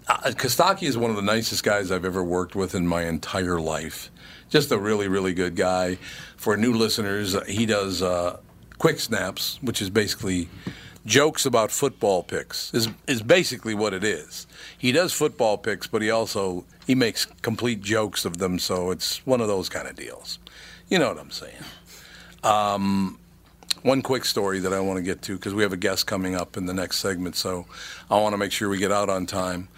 uh, 0.07 0.31
Kostaki 0.31 0.83
is 0.83 0.97
one 0.97 1.09
of 1.09 1.15
the 1.15 1.21
nicest 1.21 1.63
guys 1.63 1.91
I've 1.91 2.05
ever 2.05 2.23
worked 2.23 2.55
with 2.55 2.75
in 2.75 2.87
my 2.87 3.03
entire 3.03 3.59
life. 3.59 4.09
Just 4.49 4.71
a 4.71 4.77
really, 4.77 5.07
really 5.07 5.33
good 5.33 5.55
guy. 5.55 5.97
For 6.37 6.57
new 6.57 6.73
listeners, 6.73 7.35
he 7.47 7.65
does 7.65 8.01
uh, 8.01 8.39
quick 8.77 8.99
snaps, 8.99 9.59
which 9.61 9.81
is 9.81 9.89
basically 9.89 10.49
jokes 11.05 11.45
about 11.45 11.71
football 11.71 12.23
picks. 12.23 12.73
Is 12.73 12.89
is 13.07 13.21
basically 13.21 13.75
what 13.75 13.93
it 13.93 14.03
is. 14.03 14.47
He 14.77 14.91
does 14.91 15.13
football 15.13 15.57
picks, 15.57 15.87
but 15.87 16.01
he 16.01 16.09
also 16.09 16.65
he 16.87 16.95
makes 16.95 17.25
complete 17.41 17.81
jokes 17.81 18.25
of 18.25 18.37
them. 18.37 18.57
So 18.57 18.91
it's 18.91 19.25
one 19.25 19.41
of 19.41 19.47
those 19.47 19.69
kind 19.69 19.87
of 19.87 19.95
deals. 19.95 20.39
You 20.89 20.97
know 20.97 21.09
what 21.09 21.19
I'm 21.19 21.31
saying? 21.31 21.63
Um, 22.43 23.19
one 23.83 24.01
quick 24.01 24.25
story 24.25 24.59
that 24.59 24.73
I 24.73 24.79
want 24.79 24.97
to 24.97 25.03
get 25.03 25.21
to 25.23 25.35
because 25.35 25.53
we 25.53 25.63
have 25.63 25.73
a 25.73 25.77
guest 25.77 26.07
coming 26.07 26.35
up 26.35 26.57
in 26.57 26.65
the 26.65 26.73
next 26.73 26.99
segment, 26.99 27.35
so 27.35 27.65
I 28.09 28.19
want 28.19 28.33
to 28.33 28.37
make 28.37 28.51
sure 28.51 28.69
we 28.69 28.77
get 28.77 28.91
out 28.91 29.09
on 29.09 29.25
time. 29.25 29.69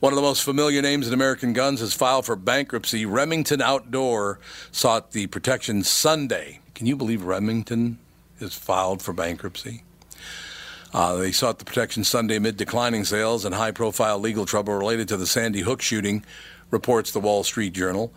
One 0.00 0.12
of 0.12 0.16
the 0.16 0.22
most 0.22 0.42
familiar 0.42 0.80
names 0.80 1.06
in 1.06 1.12
American 1.12 1.52
Guns 1.52 1.80
has 1.80 1.92
filed 1.92 2.24
for 2.24 2.36
bankruptcy. 2.36 3.04
Remington 3.04 3.60
Outdoor 3.60 4.40
sought 4.72 5.12
the 5.12 5.26
protection 5.26 5.82
Sunday. 5.84 6.60
Can 6.74 6.86
you 6.86 6.96
believe 6.96 7.22
Remington 7.22 7.98
is 8.38 8.54
filed 8.54 9.02
for 9.02 9.12
bankruptcy? 9.12 9.82
Uh, 10.94 11.16
they 11.16 11.32
sought 11.32 11.58
the 11.58 11.64
protection 11.64 12.02
Sunday 12.02 12.36
amid 12.36 12.56
declining 12.56 13.04
sales 13.04 13.44
and 13.44 13.54
high 13.54 13.70
profile 13.70 14.18
legal 14.18 14.46
trouble 14.46 14.74
related 14.74 15.06
to 15.08 15.16
the 15.16 15.26
Sandy 15.26 15.60
Hook 15.60 15.82
shooting, 15.82 16.24
reports 16.70 17.12
the 17.12 17.20
Wall 17.20 17.44
Street 17.44 17.74
Journal. 17.74 18.12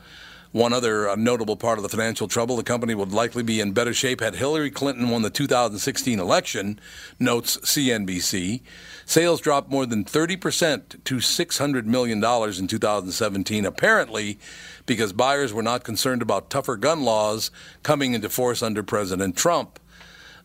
One 0.53 0.71
other 0.71 1.09
uh, 1.09 1.15
notable 1.15 1.57
part 1.57 1.79
of 1.79 1.83
the 1.83 1.89
financial 1.89 2.27
trouble, 2.27 2.57
the 2.57 2.63
company 2.63 2.93
would 2.93 3.11
likely 3.11 3.41
be 3.41 3.59
in 3.59 3.71
better 3.71 3.91
shape 3.91 4.21
had 4.21 4.35
Hillary 4.35 4.69
Clinton 4.69 5.09
won 5.09 5.23
the 5.23 5.31
2016 5.31 6.19
election, 6.19 6.79
notes 7.19 7.57
CNBC. 7.57 8.61
Sales 9.03 9.41
dropped 9.41 9.71
more 9.71 9.87
than 9.87 10.05
30% 10.05 11.03
to 11.05 11.15
$600 11.15 11.85
million 11.85 12.23
in 12.23 12.67
2017, 12.67 13.65
apparently 13.65 14.37
because 14.85 15.11
buyers 15.11 15.51
were 15.51 15.63
not 15.63 15.83
concerned 15.83 16.21
about 16.21 16.51
tougher 16.51 16.77
gun 16.77 17.01
laws 17.01 17.49
coming 17.81 18.13
into 18.13 18.29
force 18.29 18.61
under 18.61 18.83
President 18.83 19.35
Trump. 19.35 19.79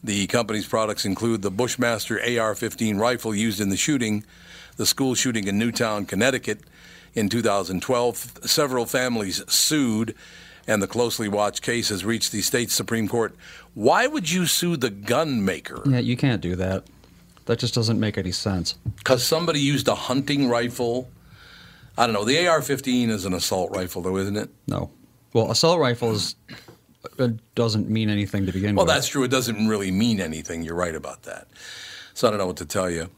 The 0.03 0.27
company's 0.27 0.66
products 0.66 1.05
include 1.05 1.42
the 1.42 1.51
Bushmaster 1.51 2.18
AR 2.18 2.55
15 2.55 2.97
rifle 2.97 3.35
used 3.35 3.61
in 3.61 3.68
the 3.68 3.77
shooting, 3.77 4.25
the 4.79 4.87
school 4.87 5.14
shooting 5.14 5.47
in 5.49 5.59
Newtown, 5.59 6.07
Connecticut 6.07 6.61
in 7.14 7.29
2012. 7.29 8.40
Several 8.44 8.87
families 8.87 9.42
sued, 9.51 10.14
and 10.66 10.83
the 10.83 10.87
closely 10.87 11.29
watched 11.29 11.62
case 11.62 11.88
has 11.88 12.05
reached 12.05 12.33
the 12.33 12.42
state 12.42 12.71
Supreme 12.71 13.09
Court. 13.09 13.35
Why 13.75 14.07
would 14.07 14.31
you 14.31 14.47
sue 14.47 14.77
the 14.77 14.90
gun 14.90 15.44
maker? 15.44 15.83
Yeah, 15.87 15.99
you 15.99 16.16
can't 16.16 16.40
do 16.40 16.57
that. 16.57 16.85
That 17.47 17.59
just 17.59 17.75
doesn't 17.75 17.99
make 17.99 18.18
any 18.18 18.33
sense. 18.33 18.75
Because 18.97 19.25
somebody 19.25 19.61
used 19.61 19.88
a 19.88 19.94
hunting 19.94 20.49
rifle. 20.49 21.09
I 21.97 22.07
don't 22.07 22.12
know. 22.12 22.25
The 22.25 22.47
AR 22.47 22.61
15 22.61 23.11
is 23.11 23.25
an 23.25 23.33
assault 23.33 23.75
rifle, 23.75 24.03
though, 24.03 24.16
isn't 24.18 24.37
it? 24.37 24.51
No. 24.66 24.90
Well, 25.33 25.51
assault 25.51 25.81
rifles 25.81 26.37
uh, 27.18 27.29
doesn't 27.55 27.88
mean 27.88 28.11
anything 28.11 28.44
to 28.47 28.53
begin 28.53 28.77
Well, 28.77 28.85
with. 28.85 28.88
Well, 28.90 28.97
that's 28.97 29.09
true. 29.09 29.23
It 29.25 29.31
doesn't 29.31 29.66
really 29.66 29.90
mean 29.90 30.21
anything. 30.21 30.62
You're 30.62 30.75
right 30.75 30.94
about 30.94 31.23
that. 31.23 31.49
So 32.14 32.29
I 32.29 32.31
don't 32.31 32.38
know 32.38 32.47
what 32.47 32.57
to 32.59 32.66
tell 32.66 32.90
you. 32.90 33.09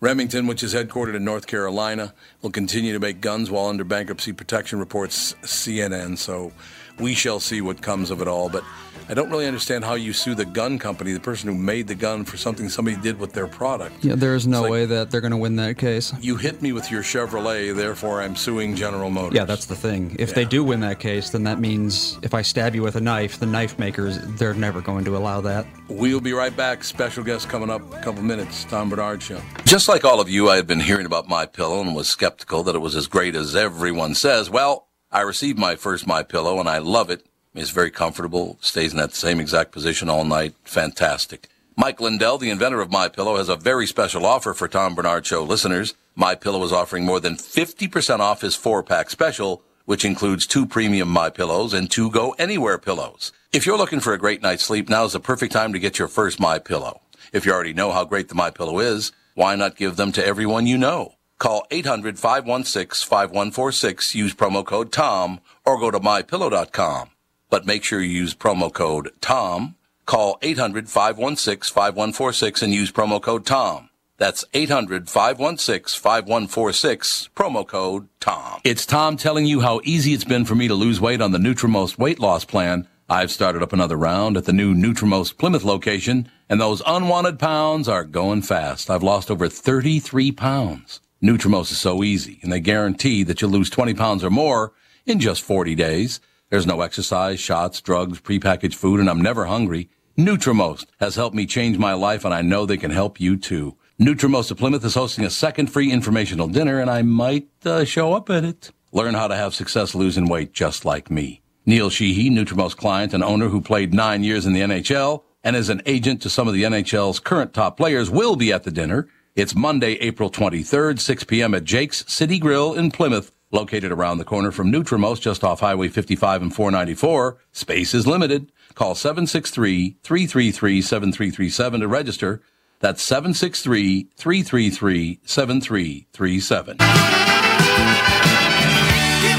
Remington, 0.00 0.46
which 0.46 0.62
is 0.62 0.74
headquartered 0.74 1.14
in 1.14 1.24
North 1.24 1.46
Carolina, 1.46 2.12
will 2.42 2.50
continue 2.50 2.92
to 2.92 2.98
make 2.98 3.20
guns 3.20 3.50
while 3.50 3.66
under 3.66 3.84
bankruptcy 3.84 4.32
protection, 4.32 4.78
reports 4.78 5.34
CNN. 5.42 6.18
So 6.18 6.52
we 6.98 7.14
shall 7.14 7.40
see 7.40 7.62
what 7.62 7.80
comes 7.80 8.10
of 8.10 8.20
it 8.20 8.28
all. 8.28 8.50
But 8.50 8.62
I 9.08 9.14
don't 9.14 9.30
really 9.30 9.46
understand 9.46 9.84
how 9.84 9.94
you 9.94 10.12
sue 10.12 10.34
the 10.34 10.44
gun 10.44 10.78
company, 10.78 11.12
the 11.12 11.20
person 11.20 11.48
who 11.48 11.54
made 11.54 11.86
the 11.86 11.94
gun, 11.94 12.24
for 12.24 12.36
something 12.36 12.68
somebody 12.68 12.96
did 12.96 13.18
with 13.20 13.32
their 13.32 13.46
product. 13.46 14.04
yeah, 14.04 14.16
there 14.16 14.34
is 14.34 14.46
no 14.46 14.62
like- 14.62 14.70
way 14.70 14.86
that 14.86 15.10
they're 15.10 15.20
going 15.20 15.30
to 15.30 15.36
win 15.36 15.56
that 15.56 15.78
case. 15.78 16.12
You 16.20 16.36
hit 16.36 16.60
me 16.60 16.72
with 16.72 16.90
your 16.90 17.02
Chevrolet, 17.02 17.74
therefore 17.74 18.20
I'm 18.20 18.34
suing 18.34 18.74
General 18.74 19.10
Motors. 19.10 19.36
Yeah, 19.36 19.44
that's 19.44 19.66
the 19.66 19.76
thing. 19.76 20.16
If 20.18 20.34
they 20.34 20.44
do 20.44 20.64
win 20.64 20.80
that 20.80 20.98
case, 20.98 21.30
then 21.30 21.44
that 21.44 21.60
means 21.60 22.18
if 22.22 22.34
I 22.34 22.42
stab 22.42 22.74
you 22.74 22.82
with 22.82 22.96
a 22.96 23.00
knife, 23.00 23.38
the 23.38 23.46
knife 23.46 23.78
makers, 23.78 24.18
they're 24.38 24.54
never 24.54 24.80
going 24.80 25.04
to 25.04 25.16
allow 25.16 25.40
that. 25.42 25.66
We'll 25.88 26.20
be 26.20 26.32
right 26.32 26.56
back. 26.56 26.82
Special 26.82 27.22
guest 27.22 27.48
coming 27.48 27.70
up 27.70 27.82
in 27.92 27.98
a 27.98 28.02
couple 28.02 28.22
minutes. 28.22 28.64
Tom 28.64 28.88
Barnard 28.90 29.22
Show. 29.22 29.40
Just 29.64 29.88
like 29.88 30.04
all 30.04 30.20
of 30.20 30.28
you, 30.28 30.48
I 30.48 30.56
had 30.56 30.66
been 30.66 30.80
hearing 30.80 31.06
about 31.06 31.28
My 31.28 31.46
Pillow 31.46 31.80
and 31.80 31.94
was 31.94 32.08
skeptical 32.08 32.64
that 32.64 32.74
it 32.74 32.80
was 32.80 32.96
as 32.96 33.06
great 33.06 33.36
as 33.36 33.54
everyone 33.54 34.14
says. 34.16 34.50
Well, 34.50 34.88
I 35.12 35.20
received 35.20 35.58
my 35.58 35.76
first 35.76 36.06
My 36.06 36.22
Pillow 36.24 36.58
and 36.58 36.68
I 36.68 36.78
love 36.78 37.08
it. 37.10 37.24
It's 37.56 37.70
very 37.70 37.90
comfortable, 37.90 38.58
stays 38.60 38.92
in 38.92 38.98
that 38.98 39.14
same 39.14 39.40
exact 39.40 39.72
position 39.72 40.10
all 40.10 40.24
night. 40.24 40.54
Fantastic. 40.64 41.48
Mike 41.74 42.02
Lindell, 42.02 42.36
the 42.36 42.50
inventor 42.50 42.82
of 42.82 42.92
My 42.92 43.08
Pillow, 43.08 43.36
has 43.36 43.48
a 43.48 43.56
very 43.56 43.86
special 43.86 44.26
offer 44.26 44.52
for 44.52 44.68
Tom 44.68 44.94
Barnard 44.94 45.24
Show 45.24 45.42
listeners. 45.42 45.94
My 46.14 46.34
Pillow 46.34 46.62
is 46.64 46.72
offering 46.72 47.06
more 47.06 47.18
than 47.18 47.36
50% 47.36 48.20
off 48.20 48.42
his 48.42 48.54
four-pack 48.54 49.08
special, 49.08 49.62
which 49.86 50.04
includes 50.04 50.46
two 50.46 50.66
premium 50.66 51.08
My 51.08 51.30
Pillows 51.30 51.72
and 51.72 51.90
two 51.90 52.10
Go 52.10 52.34
Anywhere 52.38 52.76
pillows. 52.76 53.32
If 53.54 53.64
you're 53.64 53.78
looking 53.78 54.00
for 54.00 54.12
a 54.12 54.18
great 54.18 54.42
night's 54.42 54.64
sleep, 54.64 54.90
now 54.90 55.04
is 55.04 55.14
the 55.14 55.20
perfect 55.20 55.52
time 55.52 55.72
to 55.72 55.78
get 55.78 55.98
your 55.98 56.08
first 56.08 56.38
My 56.38 56.58
Pillow. 56.58 57.00
If 57.32 57.46
you 57.46 57.52
already 57.52 57.72
know 57.72 57.90
how 57.90 58.04
great 58.04 58.28
the 58.28 58.34
My 58.34 58.50
Pillow 58.50 58.80
is, 58.80 59.12
why 59.34 59.54
not 59.54 59.76
give 59.76 59.96
them 59.96 60.12
to 60.12 60.26
everyone 60.26 60.66
you 60.66 60.76
know? 60.76 61.14
Call 61.38 61.66
800-516-5146, 61.70 64.14
use 64.14 64.34
promo 64.34 64.62
code 64.62 64.92
TOM, 64.92 65.40
or 65.64 65.78
go 65.78 65.90
to 65.90 66.00
mypillow.com. 66.00 67.12
But 67.50 67.66
make 67.66 67.84
sure 67.84 68.00
you 68.00 68.08
use 68.08 68.34
promo 68.34 68.72
code 68.72 69.10
TOM. 69.20 69.74
Call 70.04 70.38
800-516-5146 70.40 72.62
and 72.62 72.72
use 72.72 72.92
promo 72.92 73.20
code 73.20 73.44
TOM. 73.46 73.90
That's 74.18 74.46
800 74.54 75.10
516 75.10 76.00
5146, 76.00 77.28
promo 77.36 77.66
code 77.66 78.08
TOM. 78.18 78.60
It's 78.64 78.86
Tom 78.86 79.18
telling 79.18 79.44
you 79.44 79.60
how 79.60 79.82
easy 79.84 80.14
it's 80.14 80.24
been 80.24 80.46
for 80.46 80.54
me 80.54 80.68
to 80.68 80.74
lose 80.74 81.02
weight 81.02 81.20
on 81.20 81.32
the 81.32 81.38
Nutrimost 81.38 81.98
weight 81.98 82.18
loss 82.18 82.44
plan. 82.44 82.88
I've 83.10 83.30
started 83.30 83.62
up 83.62 83.74
another 83.74 83.96
round 83.96 84.38
at 84.38 84.46
the 84.46 84.54
new 84.54 84.74
Nutrimost 84.74 85.36
Plymouth 85.36 85.64
location, 85.64 86.30
and 86.48 86.58
those 86.58 86.82
unwanted 86.86 87.38
pounds 87.38 87.88
are 87.88 88.04
going 88.04 88.40
fast. 88.40 88.88
I've 88.88 89.02
lost 89.02 89.30
over 89.30 89.48
33 89.48 90.32
pounds. 90.32 91.00
Nutrimost 91.22 91.72
is 91.72 91.78
so 91.78 92.02
easy, 92.02 92.38
and 92.42 92.50
they 92.50 92.60
guarantee 92.60 93.22
that 93.22 93.42
you'll 93.42 93.50
lose 93.50 93.68
20 93.68 93.92
pounds 93.94 94.24
or 94.24 94.30
more 94.30 94.72
in 95.04 95.20
just 95.20 95.42
40 95.42 95.74
days. 95.74 96.20
There's 96.48 96.66
no 96.66 96.80
exercise, 96.80 97.40
shots, 97.40 97.80
drugs, 97.80 98.20
prepackaged 98.20 98.74
food, 98.74 99.00
and 99.00 99.10
I'm 99.10 99.20
never 99.20 99.46
hungry. 99.46 99.90
Nutrimost 100.16 100.86
has 101.00 101.16
helped 101.16 101.34
me 101.34 101.44
change 101.44 101.76
my 101.76 101.92
life, 101.92 102.24
and 102.24 102.32
I 102.32 102.40
know 102.42 102.64
they 102.64 102.76
can 102.76 102.92
help 102.92 103.20
you 103.20 103.36
too. 103.36 103.76
Nutrimost 104.00 104.52
of 104.52 104.58
Plymouth 104.58 104.84
is 104.84 104.94
hosting 104.94 105.24
a 105.24 105.30
second 105.30 105.66
free 105.66 105.90
informational 105.90 106.46
dinner, 106.46 106.80
and 106.80 106.88
I 106.88 107.02
might 107.02 107.48
uh, 107.64 107.84
show 107.84 108.14
up 108.14 108.30
at 108.30 108.44
it. 108.44 108.70
Learn 108.92 109.14
how 109.14 109.26
to 109.26 109.34
have 109.34 109.56
success 109.56 109.94
losing 109.94 110.28
weight 110.28 110.52
just 110.52 110.84
like 110.84 111.10
me. 111.10 111.42
Neil 111.66 111.90
Sheehy, 111.90 112.30
Nutrimost 112.30 112.76
client 112.76 113.12
and 113.12 113.24
owner 113.24 113.48
who 113.48 113.60
played 113.60 113.92
nine 113.92 114.22
years 114.22 114.46
in 114.46 114.52
the 114.52 114.60
NHL 114.60 115.24
and 115.42 115.56
is 115.56 115.68
an 115.68 115.82
agent 115.84 116.22
to 116.22 116.30
some 116.30 116.46
of 116.46 116.54
the 116.54 116.62
NHL's 116.62 117.18
current 117.18 117.52
top 117.54 117.76
players, 117.76 118.08
will 118.08 118.36
be 118.36 118.52
at 118.52 118.62
the 118.62 118.70
dinner. 118.70 119.08
It's 119.34 119.54
Monday, 119.54 119.94
April 119.94 120.30
23rd, 120.30 121.00
6 121.00 121.24
p.m. 121.24 121.54
at 121.54 121.64
Jake's 121.64 122.04
City 122.06 122.38
Grill 122.38 122.72
in 122.74 122.90
Plymouth, 122.92 123.32
located 123.56 123.90
around 123.90 124.18
the 124.18 124.24
corner 124.24 124.52
from 124.52 124.70
Nutrimost, 124.70 125.22
just 125.22 125.42
off 125.42 125.58
Highway 125.60 125.88
55 125.88 126.42
and 126.42 126.54
494. 126.54 127.38
Space 127.52 127.94
is 127.94 128.06
limited. 128.06 128.52
Call 128.74 128.94
763-333-7337 128.94 131.80
to 131.80 131.88
register. 131.88 132.42
That's 132.80 133.02
763 133.02 134.10
333 134.14 135.20
7337. 135.24 136.76
Give 136.76 136.86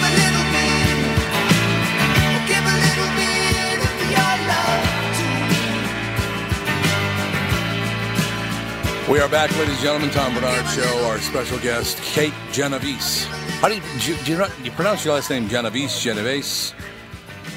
a 0.01 0.11
little 0.17 0.45
bit, 0.51 0.97
give 2.49 2.65
a 2.65 2.77
little 2.81 3.11
bit 3.13 3.77
of 3.85 3.97
your 4.09 4.33
love 4.49 4.89
to 5.19 5.25
me. 9.05 9.13
We 9.13 9.19
are 9.19 9.29
back, 9.29 9.51
ladies 9.59 9.75
and 9.75 9.83
gentlemen. 9.83 10.09
Tom 10.09 10.33
Barnard 10.33 10.65
Show. 10.71 11.05
Our 11.05 11.19
special 11.19 11.59
guest, 11.59 12.01
Kate 12.01 12.33
Genovese. 12.51 13.27
How 13.61 13.67
do 13.69 13.75
you, 13.75 13.81
do 13.99 14.11
you, 14.11 14.17
do 14.23 14.31
you, 14.33 14.37
do 14.37 14.63
you 14.65 14.71
pronounce 14.71 15.03
your 15.03 15.15
last 15.15 15.29
name 15.29 15.47
Genovese? 15.49 15.99
Genovese? 15.99 16.73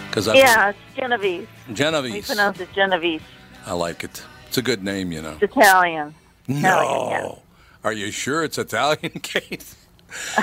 Because 0.09 0.27
Yeah, 0.29 0.71
it's 0.71 0.79
Genovese. 0.97 1.47
We 1.69 2.23
pronounce 2.23 2.59
it 2.61 2.73
Genovese. 2.73 3.21
I 3.67 3.75
like 3.75 4.03
it. 4.03 4.23
It's 4.49 4.57
a 4.59 4.63
good 4.63 4.83
name, 4.83 5.13
you 5.13 5.21
know. 5.23 5.37
It's 5.41 5.55
Italian. 5.55 6.15
Italian, 6.49 6.63
No. 6.63 7.11
yeah. 7.11 7.89
Are 7.89 7.93
you 7.93 8.11
sure 8.11 8.43
it's 8.43 8.57
Italian, 8.59 9.13
Kate? 9.23 9.65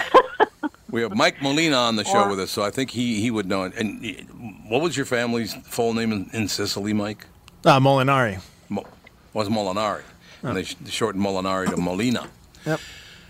we 0.92 1.02
have 1.02 1.16
Mike 1.16 1.42
Molina 1.42 1.76
on 1.76 1.96
the 1.96 2.04
show 2.06 2.14
Well- 2.14 2.30
with 2.30 2.40
us, 2.40 2.52
so 2.52 2.62
I 2.64 2.70
think 2.70 2.92
he, 2.92 3.20
he 3.20 3.32
would 3.32 3.48
know 3.48 3.64
it. 3.64 3.74
And 3.76 4.62
what 4.70 4.82
was 4.82 4.96
your 4.96 5.08
family's 5.08 5.54
full 5.66 5.94
name 5.94 6.12
in, 6.12 6.30
in 6.34 6.48
Sicily, 6.48 6.94
Mike? 6.94 7.26
Uh, 7.66 7.80
Molinari. 7.80 8.40
Mo- 8.70 8.86
was 9.34 9.50
Molinari. 9.50 10.04
And 10.44 10.56
they, 10.56 10.64
sh- 10.64 10.76
they 10.80 10.92
shortened 10.92 11.26
Molinari 11.26 11.68
to 11.72 11.78
Molina. 11.78 12.28
Yep. 12.66 12.80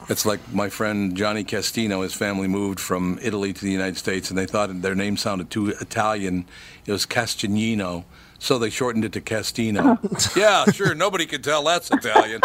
It's 0.10 0.26
like 0.26 0.40
my 0.54 0.70
friend 0.70 1.16
Johnny 1.18 1.44
Castino. 1.44 2.04
His 2.04 2.14
family 2.14 2.48
moved 2.48 2.80
from 2.80 3.20
Italy 3.22 3.52
to 3.54 3.62
the 3.62 3.72
United 3.72 3.98
States, 3.98 4.30
and 4.30 4.38
they 4.38 4.46
thought 4.46 4.82
their 4.82 4.96
name 4.96 5.18
sounded 5.18 5.50
too 5.50 5.70
Italian. 5.82 6.46
It 6.86 6.92
was 6.92 7.06
Castagnino, 7.06 8.06
so 8.40 8.58
they 8.58 8.70
shortened 8.70 9.04
it 9.06 9.12
to 9.14 9.22
Castino. 9.22 9.98
yeah, 10.38 10.66
sure. 10.72 10.96
Nobody 10.96 11.26
could 11.26 11.44
tell 11.44 11.64
that's 11.64 11.90
Italian. 11.92 12.42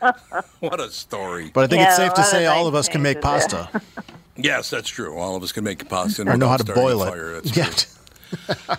what 0.60 0.80
a 0.80 0.90
story. 0.90 1.50
But 1.52 1.64
I 1.64 1.66
think 1.66 1.80
Yeah, 1.80 1.88
it's 1.88 1.96
safe 1.96 2.14
to 2.14 2.24
say 2.24 2.46
all 2.46 2.66
of 2.66 2.74
us 2.74 2.88
can 2.88 3.02
make 3.02 3.20
changes 3.22 3.46
there. 3.48 3.64
pasta 3.66 3.82
Yes, 4.36 4.70
that's 4.70 4.88
true. 4.88 5.18
All 5.18 5.36
of 5.36 5.42
us 5.42 5.52
can 5.52 5.64
make 5.64 5.86
pasta 5.90 6.22
and 6.22 6.30
or 6.30 6.36
know 6.38 6.48
how 6.48 6.56
to 6.56 6.64
boil 6.72 7.02
a 7.02 7.06
it. 7.08 7.10
Fire. 7.10 7.40
That's 7.40 7.98
yeah. 8.68 8.76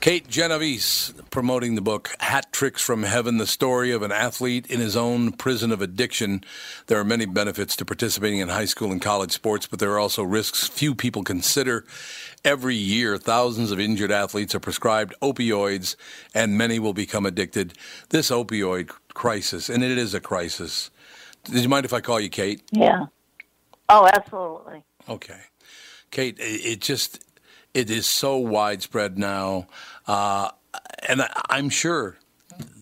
Kate 0.00 0.28
Genovese 0.28 1.12
promoting 1.30 1.74
the 1.74 1.80
book 1.80 2.10
Hat 2.20 2.52
Tricks 2.52 2.80
from 2.80 3.02
Heaven, 3.02 3.38
the 3.38 3.48
story 3.48 3.90
of 3.90 4.02
an 4.02 4.12
athlete 4.12 4.64
in 4.68 4.78
his 4.78 4.96
own 4.96 5.32
prison 5.32 5.72
of 5.72 5.82
addiction. 5.82 6.44
There 6.86 7.00
are 7.00 7.04
many 7.04 7.26
benefits 7.26 7.74
to 7.76 7.84
participating 7.84 8.38
in 8.38 8.48
high 8.48 8.66
school 8.66 8.92
and 8.92 9.02
college 9.02 9.32
sports, 9.32 9.66
but 9.66 9.80
there 9.80 9.90
are 9.90 9.98
also 9.98 10.22
risks 10.22 10.68
few 10.68 10.94
people 10.94 11.24
consider. 11.24 11.84
Every 12.44 12.76
year, 12.76 13.18
thousands 13.18 13.72
of 13.72 13.80
injured 13.80 14.12
athletes 14.12 14.54
are 14.54 14.60
prescribed 14.60 15.14
opioids, 15.20 15.96
and 16.32 16.56
many 16.56 16.78
will 16.78 16.94
become 16.94 17.26
addicted. 17.26 17.74
This 18.10 18.30
opioid 18.30 18.90
crisis, 19.14 19.68
and 19.68 19.82
it 19.82 19.98
is 19.98 20.14
a 20.14 20.20
crisis. 20.20 20.92
Did 21.42 21.62
you 21.62 21.68
mind 21.68 21.84
if 21.84 21.92
I 21.92 22.00
call 22.00 22.20
you 22.20 22.30
Kate? 22.30 22.62
Yeah. 22.70 23.06
Oh, 23.88 24.06
absolutely. 24.06 24.84
Okay, 25.08 25.40
Kate, 26.12 26.36
it 26.38 26.80
just 26.80 27.24
it 27.78 27.90
is 27.90 28.06
so 28.06 28.36
widespread 28.36 29.18
now, 29.18 29.66
uh, 30.06 30.50
and 31.08 31.22
I, 31.22 31.28
I'm 31.48 31.68
sure 31.70 32.18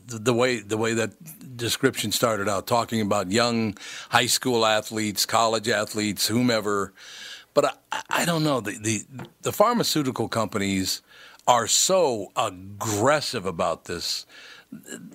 the, 0.07 0.19
the 0.19 0.33
way 0.35 0.61
the 0.61 0.77
way 0.79 0.95
that 0.95 1.11
description 1.57 2.13
started 2.13 2.49
out, 2.49 2.67
talking 2.67 3.01
about 3.01 3.31
young 3.31 3.77
high 4.11 4.27
school 4.27 4.65
athletes, 4.65 5.27
college 5.27 5.69
athletes, 5.69 6.27
whomever. 6.29 6.93
But 7.55 7.79
I, 7.93 8.03
I 8.21 8.25
don't 8.25 8.43
know 8.45 8.61
the, 8.61 8.79
the 8.79 9.05
the 9.43 9.53
pharmaceutical 9.53 10.29
companies 10.29 11.03
are 11.47 11.67
so 11.67 12.33
aggressive 12.37 13.47
about 13.47 13.85
this. 13.85 14.27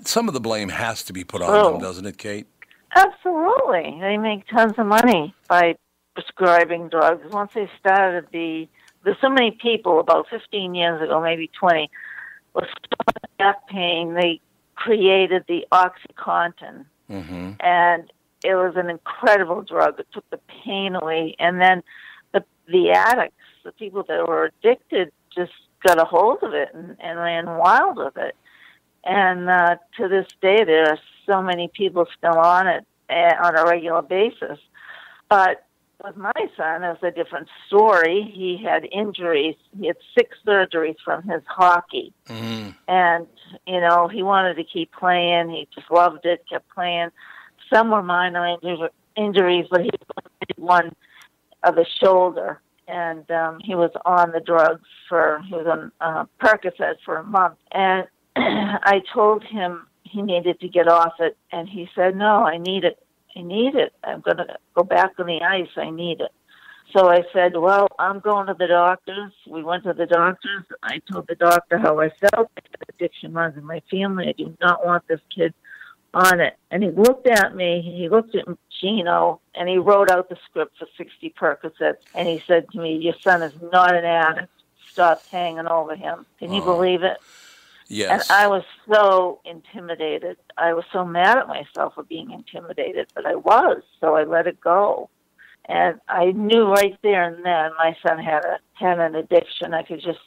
Some 0.05 0.27
of 0.27 0.33
the 0.33 0.39
blame 0.39 0.69
has 0.69 1.03
to 1.03 1.13
be 1.13 1.23
put 1.23 1.41
on 1.41 1.51
them, 1.51 1.75
Oh. 1.75 1.79
doesn't 1.79 2.05
it, 2.05 2.17
Kate? 2.17 2.47
Absolutely. 2.95 3.97
They 3.99 4.17
make 4.17 4.47
tons 4.47 4.73
of 4.77 4.85
money 4.85 5.33
by 5.49 5.75
prescribing 6.13 6.89
drugs. 6.89 7.21
Once 7.31 7.51
they 7.53 7.69
started 7.79 8.27
the, 8.31 8.67
there's 9.03 9.17
so 9.21 9.29
many 9.29 9.51
people 9.51 9.99
about 9.99 10.27
15 10.29 10.75
years 10.75 11.01
ago, 11.01 11.21
maybe 11.21 11.49
20, 11.59 11.89
with 12.53 12.65
back 13.37 13.67
pain, 13.67 14.13
they 14.13 14.41
created 14.75 15.43
the 15.47 15.65
OxyContin. 15.71 16.85
Mm-hmm. 17.09 17.51
And 17.59 18.11
it 18.43 18.55
was 18.55 18.73
an 18.75 18.89
incredible 18.89 19.61
drug. 19.61 19.99
It 19.99 20.07
took 20.13 20.29
the 20.29 20.39
pain 20.63 20.95
away. 20.95 21.35
And 21.39 21.61
then 21.61 21.83
the, 22.33 22.43
the 22.67 22.91
addicts, 22.91 23.35
the 23.63 23.71
people 23.71 24.03
that 24.07 24.27
were 24.27 24.45
addicted, 24.45 25.11
just 25.35 25.51
got 25.83 25.99
a 25.99 26.05
hold 26.05 26.43
of 26.43 26.53
it 26.53 26.69
and, 26.73 26.95
and 26.99 27.19
ran 27.19 27.45
wild 27.57 27.97
with 27.97 28.17
it. 28.17 28.35
And 29.03 29.49
uh, 29.49 29.77
to 29.97 30.07
this 30.07 30.27
day, 30.41 30.63
there 30.63 30.89
are 30.89 30.99
so 31.25 31.41
many 31.41 31.69
people 31.73 32.05
still 32.17 32.37
on 32.37 32.67
it 32.67 32.85
uh, 33.09 33.33
on 33.43 33.57
a 33.57 33.65
regular 33.65 34.01
basis. 34.01 34.59
But 35.29 35.65
with 36.03 36.17
my 36.17 36.31
son, 36.57 36.83
it 36.83 36.89
was 36.89 36.97
a 37.03 37.11
different 37.11 37.47
story. 37.67 38.31
He 38.33 38.61
had 38.63 38.87
injuries. 38.91 39.55
He 39.79 39.87
had 39.87 39.97
six 40.17 40.37
surgeries 40.45 40.95
from 41.03 41.23
his 41.23 41.41
hockey. 41.47 42.13
Mm-hmm. 42.27 42.69
And, 42.87 43.27
you 43.67 43.81
know, 43.81 44.07
he 44.07 44.23
wanted 44.23 44.55
to 44.55 44.63
keep 44.63 44.91
playing. 44.91 45.49
He 45.49 45.67
just 45.73 45.89
loved 45.91 46.25
it, 46.25 46.43
kept 46.49 46.69
playing. 46.73 47.09
Some 47.73 47.91
were 47.91 48.03
minor 48.03 48.57
inju- 48.63 48.89
injuries, 49.15 49.65
but 49.69 49.81
he 49.81 49.89
had 49.93 50.57
one 50.57 50.91
of 51.63 51.75
the 51.75 51.85
shoulder. 52.03 52.61
And 52.87 53.29
um, 53.31 53.59
he 53.63 53.75
was 53.75 53.91
on 54.05 54.31
the 54.31 54.41
drugs 54.41 54.87
for, 55.07 55.41
he 55.47 55.53
was 55.53 55.67
on 55.67 55.91
uh, 56.01 56.25
Percocet 56.41 56.95
for 57.05 57.17
a 57.17 57.23
month. 57.23 57.57
And 57.71 58.07
I 58.35 59.01
told 59.13 59.43
him 59.43 59.87
he 60.03 60.21
needed 60.21 60.59
to 60.59 60.67
get 60.67 60.87
off 60.87 61.13
it. 61.19 61.37
And 61.51 61.69
he 61.69 61.89
said, 61.95 62.15
no, 62.15 62.43
I 62.43 62.57
need 62.57 62.83
it. 62.83 63.01
I 63.35 63.41
need 63.41 63.75
it. 63.75 63.93
I'm 64.03 64.21
going 64.21 64.37
to 64.37 64.57
go 64.75 64.83
back 64.83 65.11
on 65.19 65.25
the 65.27 65.41
ice. 65.41 65.69
I 65.77 65.89
need 65.89 66.21
it. 66.21 66.31
So 66.93 67.09
I 67.09 67.23
said, 67.31 67.55
Well, 67.55 67.87
I'm 67.99 68.19
going 68.19 68.47
to 68.47 68.53
the 68.53 68.67
doctors. 68.67 69.31
We 69.47 69.63
went 69.63 69.83
to 69.85 69.93
the 69.93 70.05
doctors. 70.05 70.63
I 70.83 70.99
told 71.11 71.27
the 71.27 71.35
doctor 71.35 71.77
how 71.77 71.99
I 72.01 72.09
felt. 72.09 72.49
I 72.57 72.61
said, 72.61 72.89
Addiction 72.89 73.33
runs 73.33 73.57
in 73.57 73.65
my 73.65 73.81
family. 73.89 74.27
I 74.27 74.33
do 74.33 74.55
not 74.59 74.85
want 74.85 75.07
this 75.07 75.21
kid 75.33 75.53
on 76.13 76.41
it. 76.41 76.57
And 76.69 76.83
he 76.83 76.89
looked 76.91 77.27
at 77.27 77.55
me. 77.55 77.81
He 77.81 78.09
looked 78.09 78.35
at 78.35 78.45
Gino 78.81 79.39
and 79.55 79.69
he 79.69 79.77
wrote 79.77 80.09
out 80.11 80.27
the 80.27 80.37
script 80.49 80.77
for 80.79 80.87
60 80.97 81.33
Percocets. 81.39 81.97
And 82.13 82.27
he 82.27 82.43
said 82.45 82.69
to 82.71 82.79
me, 82.81 82.97
Your 82.97 83.15
son 83.21 83.41
is 83.41 83.53
not 83.71 83.95
an 83.95 84.03
addict. 84.03 84.49
Stop 84.91 85.25
hanging 85.27 85.67
over 85.67 85.95
him. 85.95 86.25
Can 86.39 86.51
you 86.51 86.61
Oh. 86.61 86.65
believe 86.65 87.03
it? 87.03 87.17
Yes. 87.91 88.29
And 88.29 88.39
I 88.39 88.47
was 88.47 88.63
so 88.89 89.41
intimidated. 89.43 90.37
I 90.57 90.73
was 90.73 90.85
so 90.93 91.03
mad 91.05 91.37
at 91.37 91.47
myself 91.47 91.95
for 91.95 92.03
being 92.03 92.31
intimidated, 92.31 93.11
but 93.13 93.25
I 93.25 93.35
was. 93.35 93.83
So 93.99 94.15
I 94.15 94.23
let 94.23 94.47
it 94.47 94.61
go. 94.61 95.09
And 95.65 95.99
I 96.07 96.31
knew 96.31 96.67
right 96.67 96.97
there 97.03 97.25
and 97.25 97.45
then 97.45 97.71
my 97.77 97.95
son 98.05 98.17
had 98.17 98.45
a 98.45 98.59
had 98.73 98.99
an 98.99 99.15
addiction. 99.15 99.73
I 99.73 99.83
could 99.83 100.01
just 100.01 100.19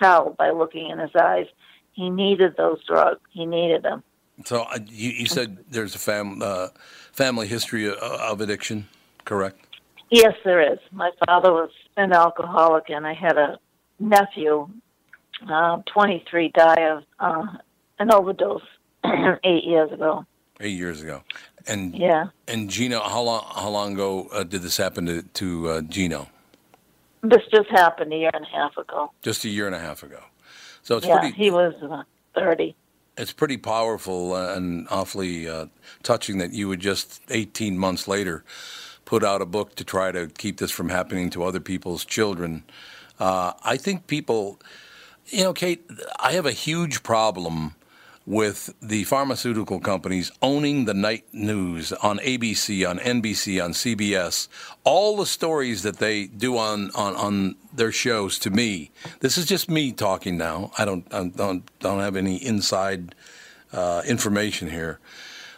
tell 0.00 0.30
by 0.38 0.50
looking 0.50 0.88
in 0.88 0.98
his 0.98 1.10
eyes. 1.14 1.46
He 1.92 2.08
needed 2.08 2.56
those 2.56 2.82
drugs. 2.86 3.20
He 3.30 3.44
needed 3.44 3.82
them. 3.82 4.02
So 4.46 4.62
uh, 4.62 4.78
you, 4.88 5.10
you 5.10 5.26
said 5.26 5.58
there's 5.70 5.94
a 5.94 5.98
fam, 5.98 6.40
uh, 6.40 6.68
family 7.12 7.46
history 7.46 7.86
of, 7.86 7.98
of 7.98 8.40
addiction, 8.40 8.88
correct? 9.26 9.58
Yes, 10.10 10.32
there 10.42 10.72
is. 10.72 10.78
My 10.90 11.10
father 11.26 11.52
was 11.52 11.70
an 11.98 12.12
alcoholic, 12.14 12.88
and 12.88 13.06
I 13.06 13.12
had 13.12 13.36
a 13.36 13.58
nephew, 13.98 14.70
uh, 15.48 15.78
23, 15.92 16.48
die 16.54 16.74
of 16.90 17.04
uh, 17.18 17.46
an 17.98 18.12
overdose 18.12 18.62
eight 19.44 19.64
years 19.64 19.90
ago. 19.92 20.24
Eight 20.60 20.76
years 20.76 21.02
ago. 21.02 21.22
And 21.66 21.94
Yeah. 21.94 22.26
and 22.48 22.68
Gino, 22.70 23.00
how 23.00 23.22
long 23.22 23.44
how 23.54 23.68
long 23.70 23.94
ago 23.94 24.28
uh, 24.32 24.44
did 24.44 24.62
this 24.62 24.76
happen 24.76 25.06
to 25.06 25.22
to 25.22 25.68
uh, 25.68 25.80
Gino? 25.82 26.28
This 27.22 27.42
just 27.52 27.68
happened 27.70 28.12
a 28.12 28.16
year 28.16 28.30
and 28.32 28.44
a 28.44 28.48
half 28.48 28.76
ago. 28.76 29.12
Just 29.22 29.44
a 29.44 29.48
year 29.48 29.66
and 29.66 29.74
a 29.74 29.78
half 29.78 30.02
ago. 30.02 30.20
So 30.82 30.96
it's 30.96 31.06
yeah, 31.06 31.18
pretty 31.20 31.36
he 31.36 31.50
was 31.50 31.74
uh, 31.82 32.02
30. 32.34 32.74
it's 33.18 33.32
pretty 33.32 33.58
powerful 33.58 34.34
and 34.36 34.86
awfully 34.90 35.46
uh, 35.48 35.66
touching 36.02 36.38
that 36.38 36.52
you 36.52 36.68
would 36.68 36.80
just 36.80 37.20
18 37.30 37.76
months 37.78 38.08
later 38.08 38.44
put 39.04 39.22
out 39.24 39.42
a 39.42 39.46
book 39.46 39.74
to 39.74 39.84
try 39.84 40.12
to 40.12 40.28
keep 40.28 40.56
this 40.58 40.70
from 40.70 40.88
happening 40.88 41.28
to 41.30 41.42
other 41.44 41.60
people's 41.60 42.04
children. 42.04 42.62
Uh, 43.18 43.52
I 43.64 43.76
think 43.76 44.06
people, 44.06 44.60
you 45.30 45.44
know, 45.44 45.52
Kate, 45.52 45.84
I 46.18 46.32
have 46.32 46.46
a 46.46 46.52
huge 46.52 47.02
problem 47.02 47.74
with 48.26 48.74
the 48.80 49.04
pharmaceutical 49.04 49.80
companies 49.80 50.30
owning 50.42 50.84
the 50.84 50.94
night 50.94 51.24
news 51.32 51.92
on 51.92 52.18
ABC, 52.18 52.88
on 52.88 52.98
NBC, 52.98 53.62
on 53.64 53.72
CBS. 53.72 54.48
All 54.84 55.16
the 55.16 55.26
stories 55.26 55.82
that 55.82 55.98
they 55.98 56.26
do 56.26 56.56
on, 56.56 56.90
on, 56.94 57.16
on 57.16 57.56
their 57.72 57.90
shows 57.90 58.38
to 58.40 58.50
me, 58.50 58.90
this 59.20 59.38
is 59.38 59.46
just 59.46 59.70
me 59.70 59.90
talking 59.90 60.36
now. 60.36 60.70
I 60.78 60.84
don't, 60.84 61.12
I 61.12 61.28
don't, 61.28 61.68
don't 61.80 62.00
have 62.00 62.16
any 62.16 62.36
inside 62.36 63.14
uh, 63.72 64.02
information 64.06 64.68
here. 64.68 65.00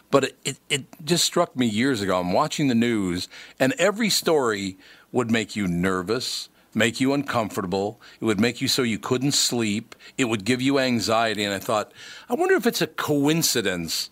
But 0.09 0.25
it, 0.25 0.37
it, 0.45 0.57
it 0.69 0.85
just 1.03 1.25
struck 1.25 1.55
me 1.55 1.65
years 1.65 2.01
ago. 2.01 2.19
I'm 2.19 2.33
watching 2.33 2.67
the 2.67 2.75
news, 2.75 3.27
and 3.59 3.73
every 3.77 4.09
story 4.09 4.77
would 5.11 5.31
make 5.31 5.55
you 5.55 5.67
nervous, 5.67 6.49
make 6.73 6.99
you 6.99 7.13
uncomfortable. 7.13 7.99
It 8.19 8.25
would 8.25 8.39
make 8.39 8.61
you 8.61 8.67
so 8.67 8.83
you 8.83 8.99
couldn't 8.99 9.33
sleep. 9.33 9.95
It 10.17 10.25
would 10.25 10.45
give 10.45 10.61
you 10.61 10.79
anxiety. 10.79 11.43
And 11.43 11.53
I 11.53 11.59
thought, 11.59 11.91
I 12.29 12.33
wonder 12.33 12.55
if 12.55 12.65
it's 12.65 12.81
a 12.81 12.87
coincidence 12.87 14.09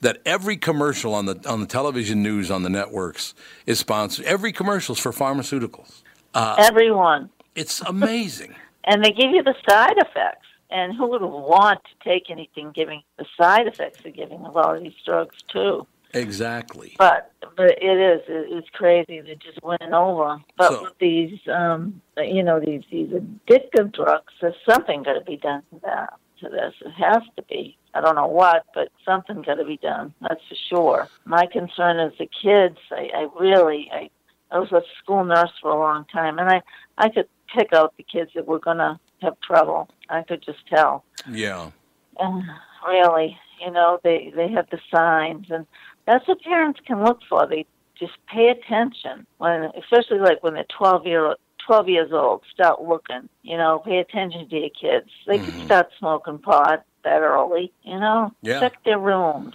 that 0.00 0.18
every 0.26 0.56
commercial 0.56 1.14
on 1.14 1.26
the 1.26 1.40
on 1.48 1.60
the 1.60 1.66
television 1.66 2.22
news 2.22 2.50
on 2.50 2.62
the 2.62 2.70
networks 2.70 3.34
is 3.66 3.78
sponsored. 3.78 4.26
Every 4.26 4.52
commercial 4.52 4.94
is 4.94 5.00
for 5.00 5.12
pharmaceuticals. 5.12 6.02
Uh, 6.34 6.56
Everyone. 6.58 7.30
It's 7.54 7.80
amazing. 7.80 8.54
And 8.86 9.02
they 9.02 9.12
give 9.12 9.30
you 9.30 9.42
the 9.42 9.54
side 9.66 9.96
effects. 9.96 10.46
And 10.70 10.94
who 10.94 11.06
would 11.06 11.22
want 11.22 11.80
to 11.84 12.04
take 12.06 12.28
anything 12.28 12.70
giving 12.74 13.02
the 13.16 13.24
side 13.40 13.66
effects 13.66 14.04
of 14.04 14.14
giving 14.14 14.40
a 14.40 14.50
lot 14.50 14.76
of 14.76 14.82
these 14.82 14.92
drugs 15.06 15.36
too? 15.50 15.86
Exactly. 16.14 16.94
But 16.98 17.30
but 17.56 17.70
it 17.82 17.98
is 17.98 18.20
it's 18.28 18.68
crazy 18.70 19.20
that 19.20 19.38
just 19.40 19.62
went 19.62 19.82
over. 19.92 20.38
But 20.56 20.72
So- 20.72 20.82
with 20.84 20.98
these 20.98 21.38
um 21.48 22.00
you 22.18 22.42
know 22.42 22.60
these 22.60 22.82
these 22.90 23.10
addictive 23.10 23.92
drugs, 23.94 24.32
there's 24.40 24.54
something 24.68 25.02
got 25.02 25.14
to 25.14 25.20
be 25.24 25.36
done 25.36 25.62
to 25.72 25.80
that 25.84 26.14
to 26.40 26.48
this. 26.48 26.74
It 26.80 26.90
has 26.92 27.22
to 27.36 27.42
be. 27.42 27.76
I 27.94 28.00
don't 28.00 28.16
know 28.16 28.26
what, 28.26 28.64
but 28.74 28.88
something 29.04 29.42
got 29.42 29.54
to 29.54 29.64
be 29.64 29.76
done. 29.76 30.12
That's 30.20 30.42
for 30.48 30.56
sure. 30.68 31.08
My 31.24 31.46
concern 31.46 32.00
is 32.00 32.12
the 32.18 32.28
kids. 32.42 32.78
I, 32.90 33.10
I 33.14 33.28
really 33.38 33.88
I 33.92 34.10
I 34.50 34.58
was 34.58 34.72
a 34.72 34.82
school 35.02 35.24
nurse 35.24 35.52
for 35.62 35.70
a 35.70 35.78
long 35.78 36.04
time, 36.12 36.38
and 36.38 36.48
I 36.48 36.62
I 36.98 37.08
could 37.08 37.28
pick 37.56 37.72
out 37.72 37.94
the 37.96 38.02
kids 38.02 38.30
that 38.34 38.46
were 38.46 38.58
gonna 38.58 38.98
have 39.22 39.38
trouble. 39.40 39.88
I 40.08 40.22
could 40.22 40.42
just 40.42 40.66
tell 40.68 41.04
Yeah. 41.30 41.70
and 42.18 42.42
really, 42.86 43.38
you 43.64 43.70
know, 43.70 44.00
they 44.02 44.32
they 44.34 44.48
have 44.48 44.68
the 44.70 44.80
signs, 44.92 45.46
and 45.50 45.66
that's 46.06 46.26
what 46.28 46.42
parents 46.42 46.80
can 46.86 47.02
look 47.04 47.20
for. 47.28 47.46
They 47.46 47.66
just 47.98 48.12
pay 48.32 48.48
attention 48.48 49.26
when, 49.38 49.70
especially 49.80 50.18
like 50.18 50.42
when 50.42 50.54
they're 50.54 50.66
twelve 50.76 51.06
year 51.06 51.36
twelve 51.66 51.88
years 51.88 52.12
old. 52.12 52.42
Start 52.52 52.82
looking, 52.82 53.28
you 53.42 53.56
know, 53.56 53.80
pay 53.84 53.98
attention 53.98 54.48
to 54.48 54.56
your 54.56 54.70
kids. 54.70 55.10
They 55.26 55.38
Mm-hmm. 55.38 55.50
can 55.58 55.64
start 55.66 55.88
smoking 55.98 56.38
pot 56.38 56.84
that 57.04 57.20
early, 57.20 57.72
you 57.82 57.98
know. 57.98 58.32
Yeah. 58.42 58.60
Check 58.60 58.82
their 58.84 58.98
rooms, 58.98 59.54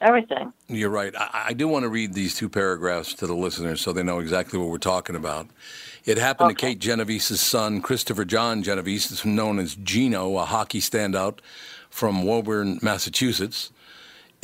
everything. 0.00 0.52
You're 0.68 0.90
right. 0.90 1.14
I, 1.16 1.46
I 1.48 1.52
do 1.52 1.68
want 1.68 1.82
to 1.84 1.88
read 1.88 2.14
these 2.14 2.34
two 2.34 2.48
paragraphs 2.48 3.14
to 3.14 3.26
the 3.26 3.34
listeners 3.34 3.80
so 3.80 3.92
they 3.92 4.02
know 4.02 4.18
exactly 4.20 4.58
what 4.58 4.68
we're 4.68 4.78
talking 4.78 5.16
about. 5.16 5.48
It 6.04 6.18
happened 6.18 6.50
to 6.50 6.54
Kate 6.54 6.78
Genovese's 6.78 7.40
son, 7.40 7.80
Christopher 7.80 8.24
John 8.24 8.62
Genovese, 8.62 9.10
is 9.10 9.24
known 9.24 9.58
as 9.58 9.74
Gino, 9.74 10.36
a 10.36 10.44
hockey 10.44 10.80
standout 10.80 11.38
from 11.88 12.24
Woburn, 12.24 12.78
Massachusetts. 12.82 13.70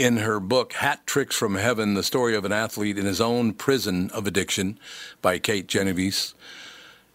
In 0.01 0.17
her 0.17 0.41
book, 0.41 0.73
Hat 0.73 1.07
Tricks 1.07 1.37
from 1.37 1.57
Heaven, 1.57 1.93
the 1.93 2.03
story 2.03 2.35
of 2.35 2.47
an 2.47 2.53
athlete 2.53 2.97
in 2.97 3.05
his 3.05 3.21
own 3.21 3.53
prison 3.53 4.09
of 4.13 4.27
addiction 4.27 4.81
by 5.21 5.39
Kate 5.39 5.67
Genovese 5.67 6.35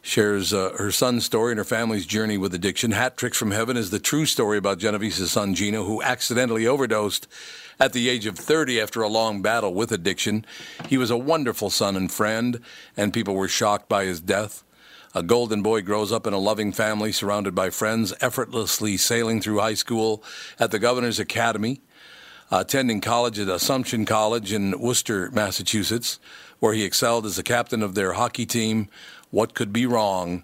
shares 0.04 0.54
uh, 0.54 0.70
her 0.78 0.92
son's 0.92 1.26
story 1.26 1.54
and 1.54 1.58
her 1.58 1.64
family's 1.64 2.06
journey 2.06 2.38
with 2.38 2.54
addiction. 2.54 2.92
Hat 2.92 3.18
Tricks 3.18 3.40
from 3.40 3.50
Heaven 3.50 3.76
is 3.76 3.90
the 3.90 3.98
true 3.98 4.28
story 4.28 4.60
about 4.60 4.78
Genovese's 4.78 5.32
son 5.32 5.56
Gino, 5.56 5.84
who 5.84 6.04
accidentally 6.04 6.68
overdosed 6.68 7.28
at 7.80 7.92
the 7.92 8.08
age 8.08 8.28
of 8.28 8.38
30 8.38 8.80
after 8.80 9.02
a 9.02 9.10
long 9.10 9.42
battle 9.42 9.74
with 9.74 9.92
addiction. 9.92 10.46
He 10.88 11.00
was 11.00 11.10
a 11.10 11.18
wonderful 11.18 11.72
son 11.72 11.96
and 11.96 12.12
friend, 12.12 12.60
and 12.96 13.12
people 13.12 13.34
were 13.34 13.48
shocked 13.48 13.90
by 13.90 14.06
his 14.06 14.22
death. 14.22 14.64
A 15.16 15.24
golden 15.24 15.64
boy 15.64 15.82
grows 15.82 16.12
up 16.12 16.28
in 16.28 16.34
a 16.34 16.38
loving 16.38 16.72
family 16.72 17.12
surrounded 17.12 17.56
by 17.56 17.72
friends, 17.72 18.14
effortlessly 18.22 18.96
sailing 18.96 19.42
through 19.42 19.58
high 19.58 19.74
school 19.74 20.24
at 20.60 20.70
the 20.70 20.78
Governor's 20.78 21.18
Academy 21.20 21.82
attending 22.52 23.02
college 23.02 23.40
at 23.40 23.48
Assumption 23.48 24.06
College 24.06 24.54
in 24.54 24.80
Worcester, 24.80 25.32
Massachusetts, 25.32 26.20
where 26.60 26.74
he 26.74 26.84
excelled 26.84 27.26
as 27.26 27.36
the 27.36 27.44
captain 27.44 27.82
of 27.82 27.96
their 27.96 28.14
hockey 28.14 28.46
team. 28.46 28.88
What 29.32 29.54
could 29.54 29.74
be 29.74 29.86
wrong? 29.86 30.44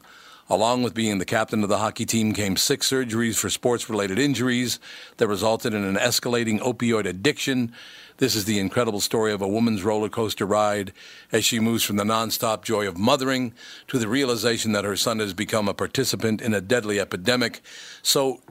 Along 0.49 0.83
with 0.83 0.93
being 0.93 1.17
the 1.17 1.25
captain 1.25 1.63
of 1.63 1.69
the 1.69 1.77
hockey 1.77 2.05
team 2.05 2.33
came 2.33 2.57
six 2.57 2.91
surgeries 2.91 3.37
for 3.37 3.49
sports 3.49 3.89
related 3.89 4.19
injuries 4.19 4.79
that 5.15 5.27
resulted 5.27 5.73
in 5.73 5.85
an 5.85 5.95
escalating 5.95 6.59
opioid 6.59 7.05
addiction. 7.05 7.71
This 8.17 8.35
is 8.35 8.43
the 8.43 8.59
incredible 8.59 8.99
story 8.99 9.31
of 9.31 9.41
a 9.41 9.47
woman's 9.47 9.81
roller 9.81 10.09
coaster 10.09 10.45
ride 10.45 10.91
as 11.31 11.45
she 11.45 11.61
moves 11.61 11.83
from 11.83 11.95
the 11.95 12.03
nonstop 12.03 12.63
joy 12.63 12.85
of 12.85 12.97
mothering 12.97 13.53
to 13.87 13.97
the 13.97 14.09
realization 14.09 14.73
that 14.73 14.83
her 14.83 14.97
son 14.97 15.19
has 15.19 15.33
become 15.33 15.69
a 15.69 15.73
participant 15.73 16.41
in 16.41 16.53
a 16.53 16.59
deadly 16.59 16.99
epidemic. 16.99 17.61
So, 18.03 18.41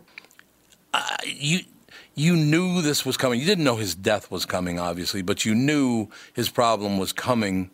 uh, 0.94 1.16
you 1.24 1.60
you 2.14 2.36
knew 2.36 2.82
this 2.82 3.04
was 3.06 3.16
coming. 3.16 3.40
You 3.40 3.46
didn't 3.46 3.64
know 3.64 3.76
his 3.76 3.94
death 3.94 4.30
was 4.30 4.44
coming, 4.44 4.78
obviously, 4.78 5.22
but 5.22 5.44
you 5.44 5.54
knew 5.54 6.08
his 6.32 6.48
problem 6.48 6.98
was 6.98 7.12
coming. 7.12 7.70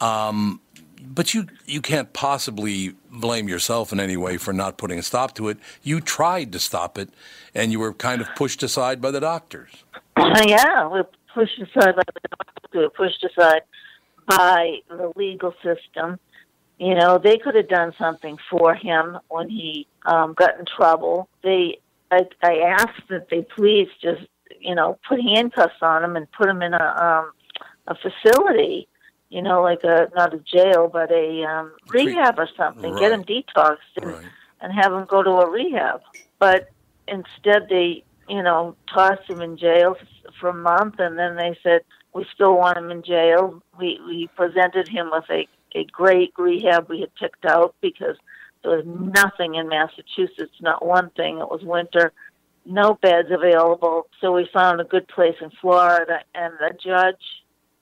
Um, 0.00 0.60
but 1.02 1.34
you 1.34 1.46
you 1.66 1.80
can't 1.80 2.12
possibly 2.12 2.94
blame 3.10 3.48
yourself 3.48 3.92
in 3.92 4.00
any 4.00 4.16
way 4.16 4.36
for 4.36 4.52
not 4.52 4.78
putting 4.78 4.98
a 4.98 5.02
stop 5.02 5.34
to 5.36 5.48
it. 5.48 5.58
You 5.82 6.00
tried 6.00 6.52
to 6.52 6.58
stop 6.58 6.98
it, 6.98 7.10
and 7.54 7.72
you 7.72 7.78
were 7.78 7.92
kind 7.92 8.20
of 8.20 8.28
pushed 8.36 8.62
aside 8.62 9.00
by 9.00 9.10
the 9.10 9.20
doctors. 9.20 9.70
yeah, 10.16 10.88
we're 10.88 11.06
pushed 11.32 11.58
aside 11.58 11.96
by 11.96 12.02
the 12.06 12.28
doctors. 12.30 12.70
We 12.72 12.80
were 12.80 12.90
pushed 12.90 13.24
aside 13.24 13.62
by 14.26 14.78
the 14.88 15.12
legal 15.16 15.54
system. 15.62 16.18
You 16.78 16.94
know, 16.94 17.18
they 17.18 17.38
could 17.38 17.54
have 17.54 17.68
done 17.68 17.92
something 17.98 18.36
for 18.50 18.74
him 18.74 19.18
when 19.28 19.48
he 19.48 19.86
um, 20.06 20.34
got 20.34 20.58
in 20.58 20.64
trouble. 20.64 21.28
They, 21.42 21.78
I, 22.14 22.22
I 22.42 22.58
asked 22.80 23.08
that 23.10 23.28
they 23.30 23.42
please 23.42 23.88
just, 24.00 24.22
you 24.60 24.74
know, 24.74 24.98
put 25.08 25.20
handcuffs 25.20 25.80
on 25.82 26.04
him 26.04 26.16
and 26.16 26.30
put 26.32 26.48
him 26.48 26.62
in 26.62 26.74
a 26.74 26.84
um, 27.06 27.32
a 27.86 27.94
facility. 27.94 28.88
You 29.30 29.42
know, 29.42 29.62
like 29.62 29.82
a 29.84 30.08
not 30.14 30.34
a 30.34 30.38
jail, 30.38 30.88
but 30.92 31.10
a 31.10 31.42
um, 31.44 31.72
rehab 31.88 32.38
or 32.38 32.48
something. 32.56 32.94
Get 32.94 33.12
him 33.12 33.24
detoxed 33.24 33.78
and 33.96 34.12
Right. 34.12 34.24
and 34.60 34.72
have 34.72 34.92
him 34.92 35.06
go 35.06 35.22
to 35.22 35.30
a 35.30 35.50
rehab. 35.50 36.00
But 36.38 36.70
instead, 37.08 37.68
they, 37.68 38.04
you 38.28 38.42
know, 38.42 38.76
tossed 38.92 39.28
him 39.28 39.40
in 39.40 39.56
jail 39.56 39.96
for 40.40 40.50
a 40.50 40.54
month, 40.54 40.96
and 40.98 41.18
then 41.18 41.36
they 41.36 41.58
said 41.62 41.80
we 42.14 42.24
still 42.32 42.56
want 42.56 42.78
him 42.78 42.90
in 42.90 43.02
jail. 43.02 43.60
We 43.78 44.00
we 44.06 44.28
presented 44.36 44.88
him 44.88 45.10
with 45.10 45.24
a 45.30 45.48
a 45.74 45.84
great 45.86 46.32
rehab 46.38 46.88
we 46.88 47.00
had 47.00 47.14
picked 47.16 47.44
out 47.44 47.74
because 47.80 48.16
there 48.64 48.78
was 48.78 48.86
nothing 48.86 49.54
in 49.54 49.68
Massachusetts, 49.68 50.54
not 50.60 50.84
one 50.84 51.10
thing. 51.10 51.38
It 51.38 51.50
was 51.50 51.62
winter, 51.62 52.12
no 52.64 52.94
beds 52.94 53.28
available. 53.30 54.06
So 54.20 54.32
we 54.32 54.48
found 54.52 54.80
a 54.80 54.84
good 54.84 55.06
place 55.06 55.36
in 55.40 55.50
Florida, 55.60 56.20
and 56.34 56.54
the 56.58 56.70
judge 56.82 57.22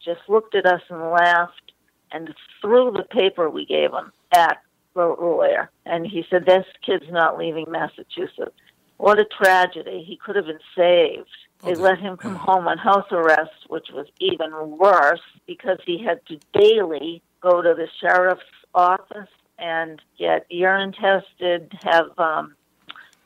just 0.05 0.21
looked 0.29 0.57
at 0.57 0.67
us 0.67 0.83
and 0.91 1.01
laughed 1.01 1.73
and 2.11 2.35
threw 2.61 2.91
the 2.91 3.05
paper 3.05 3.49
we 3.49 3.65
gave 3.65 3.93
him 3.93 4.13
at 4.35 4.59
the 4.95 5.07
lawyer. 5.07 5.71
And 5.87 6.05
he 6.05 6.25
said, 6.29 6.47
This 6.47 6.67
kid's 6.85 7.11
not 7.11 7.39
leaving 7.39 7.67
Massachusetts. 7.69 8.57
What 8.99 9.21
a 9.21 9.25
tragedy. 9.25 10.05
He 10.07 10.17
could 10.17 10.37
have 10.37 10.47
been 10.47 10.59
saved. 10.77 11.29
They 11.65 11.77
let 11.77 11.99
him 11.99 12.17
come 12.17 12.35
home 12.35 12.67
on 12.67 12.77
house 12.77 13.07
arrest, 13.13 13.69
which 13.69 13.87
was 13.93 14.09
even 14.19 14.51
worse 14.79 15.21
because 15.47 15.79
he 15.87 16.03
had 16.03 16.21
to 16.27 16.41
daily 16.53 17.23
go 17.41 17.63
to 17.63 17.75
the 17.75 17.87
sheriff's 18.01 18.43
office 18.75 19.29
and 19.59 20.01
get 20.19 20.47
urine 20.51 20.93
tested, 20.93 21.73
have, 21.83 22.19
um, 22.19 22.55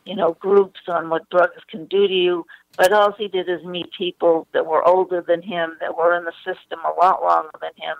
you 0.04 0.14
know, 0.14 0.36
groups 0.40 0.80
on 0.88 1.08
what 1.08 1.28
drugs 1.30 1.62
can 1.68 1.86
do 1.86 2.06
to 2.06 2.14
you. 2.14 2.46
But 2.76 2.92
all 2.92 3.12
he 3.12 3.28
did 3.28 3.48
is 3.48 3.64
meet 3.64 3.86
people 3.96 4.46
that 4.52 4.66
were 4.66 4.86
older 4.86 5.24
than 5.26 5.42
him, 5.42 5.76
that 5.80 5.96
were 5.96 6.16
in 6.16 6.24
the 6.24 6.32
system 6.44 6.78
a 6.84 7.00
lot 7.00 7.22
longer 7.22 7.50
than 7.60 7.70
him. 7.76 7.96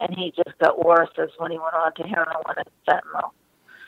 And 0.00 0.14
he 0.14 0.32
just 0.36 0.56
got 0.58 0.84
worse 0.84 1.10
as 1.18 1.30
when 1.38 1.50
he 1.50 1.58
went 1.58 1.74
on 1.74 1.94
to 1.94 2.02
heroin 2.04 2.54
and 2.56 2.66
fentanyl. 2.86 3.30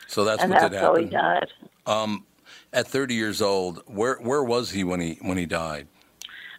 So 0.07 0.25
that's 0.25 0.43
and 0.43 0.51
what 0.51 0.59
that's 0.59 0.73
did 0.73 0.81
how 0.81 0.95
he 0.95 1.03
happen. 1.05 1.17
died. 1.17 1.47
Um, 1.85 2.25
at 2.73 2.87
30 2.87 3.13
years 3.13 3.41
old, 3.41 3.81
where 3.87 4.15
where 4.15 4.43
was 4.43 4.71
he 4.71 4.83
when 4.83 4.99
he 4.99 5.17
when 5.21 5.37
he 5.37 5.45
died? 5.45 5.87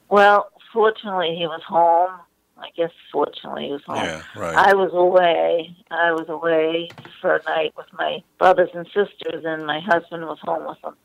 Well, 0.08 0.50
fortunately, 0.72 1.34
he 1.36 1.46
was 1.46 1.60
home. 1.66 2.18
I 2.62 2.68
guess 2.76 2.90
fortunately 3.10 3.66
he 3.66 3.72
was 3.72 3.82
home. 3.84 4.04
Yeah, 4.04 4.22
right. 4.36 4.54
I 4.54 4.74
was 4.74 4.90
away. 4.92 5.74
I 5.90 6.12
was 6.12 6.28
away 6.28 6.88
for 7.20 7.36
a 7.36 7.42
night 7.44 7.72
with 7.76 7.86
my 7.92 8.22
brothers 8.38 8.70
and 8.74 8.86
sisters, 8.86 9.44
and 9.44 9.66
my 9.66 9.80
husband 9.80 10.24
was 10.24 10.38
home 10.42 10.66
with 10.66 10.80
them. 10.82 10.96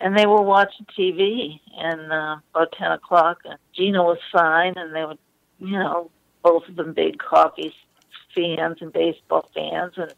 And 0.00 0.16
they 0.16 0.26
were 0.26 0.42
watching 0.42 0.86
TV, 0.98 1.60
and 1.76 2.12
uh, 2.12 2.36
about 2.54 2.72
ten 2.72 2.92
o'clock, 2.92 3.38
and 3.44 3.58
Gino 3.74 4.04
was 4.04 4.18
fine, 4.32 4.74
and 4.76 4.94
they 4.94 5.04
were, 5.04 5.16
you 5.58 5.72
know, 5.78 6.10
both 6.42 6.68
of 6.68 6.76
them 6.76 6.92
big 6.94 7.20
hockey 7.22 7.74
fans 8.34 8.78
and 8.80 8.92
baseball 8.92 9.48
fans, 9.54 9.94
and 9.96 10.14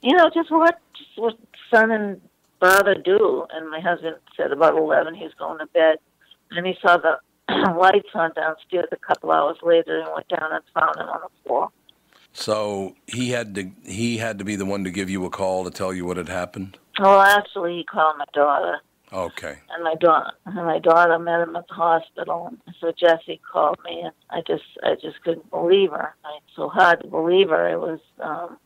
you 0.00 0.16
know, 0.16 0.30
just 0.34 0.50
what 0.50 0.78
just 0.96 1.10
what 1.16 1.38
son 1.70 1.90
and 1.90 2.20
father 2.60 2.94
do. 2.94 3.46
And 3.52 3.70
my 3.70 3.80
husband 3.80 4.16
said 4.36 4.52
about 4.52 4.76
eleven 4.76 5.14
he 5.14 5.24
was 5.24 5.34
going 5.34 5.58
to 5.58 5.66
bed, 5.66 5.98
and 6.50 6.66
he 6.66 6.76
saw 6.80 6.96
the 6.96 7.18
lights 7.78 8.08
on 8.14 8.32
downstairs 8.34 8.88
a 8.92 8.96
couple 8.96 9.30
hours 9.30 9.56
later, 9.62 10.00
and 10.00 10.08
went 10.14 10.28
down 10.28 10.52
and 10.52 10.62
found 10.72 10.96
him 10.96 11.08
on 11.08 11.20
the 11.22 11.48
floor. 11.48 11.70
So 12.32 12.96
he 13.06 13.30
had 13.30 13.54
to 13.54 13.70
he 13.84 14.18
had 14.18 14.38
to 14.40 14.44
be 14.44 14.56
the 14.56 14.64
one 14.64 14.84
to 14.84 14.90
give 14.90 15.08
you 15.08 15.24
a 15.24 15.30
call 15.30 15.64
to 15.64 15.70
tell 15.70 15.92
you 15.92 16.04
what 16.04 16.16
had 16.16 16.28
happened. 16.28 16.78
Well, 16.98 17.20
actually, 17.20 17.78
he 17.78 17.84
called 17.84 18.16
my 18.18 18.24
daughter, 18.32 18.78
Okay. 19.12 19.58
and 19.70 19.84
my 19.84 19.94
daughter 19.94 20.30
and 20.46 20.56
my 20.56 20.78
daughter 20.80 21.18
met 21.18 21.40
him 21.40 21.54
at 21.56 21.68
the 21.68 21.74
hospital. 21.74 22.48
And 22.66 22.74
so 22.80 22.92
Jesse 22.98 23.40
called 23.52 23.78
me, 23.84 24.00
and 24.00 24.12
I 24.30 24.40
just 24.46 24.64
I 24.82 24.94
just 25.00 25.20
couldn't 25.22 25.48
believe 25.50 25.90
her. 25.90 26.14
I, 26.24 26.38
so 26.56 26.68
hard 26.68 27.02
to 27.02 27.06
believe 27.08 27.50
her. 27.50 27.68
It 27.68 27.78
was 27.80 28.00
um, 28.20 28.58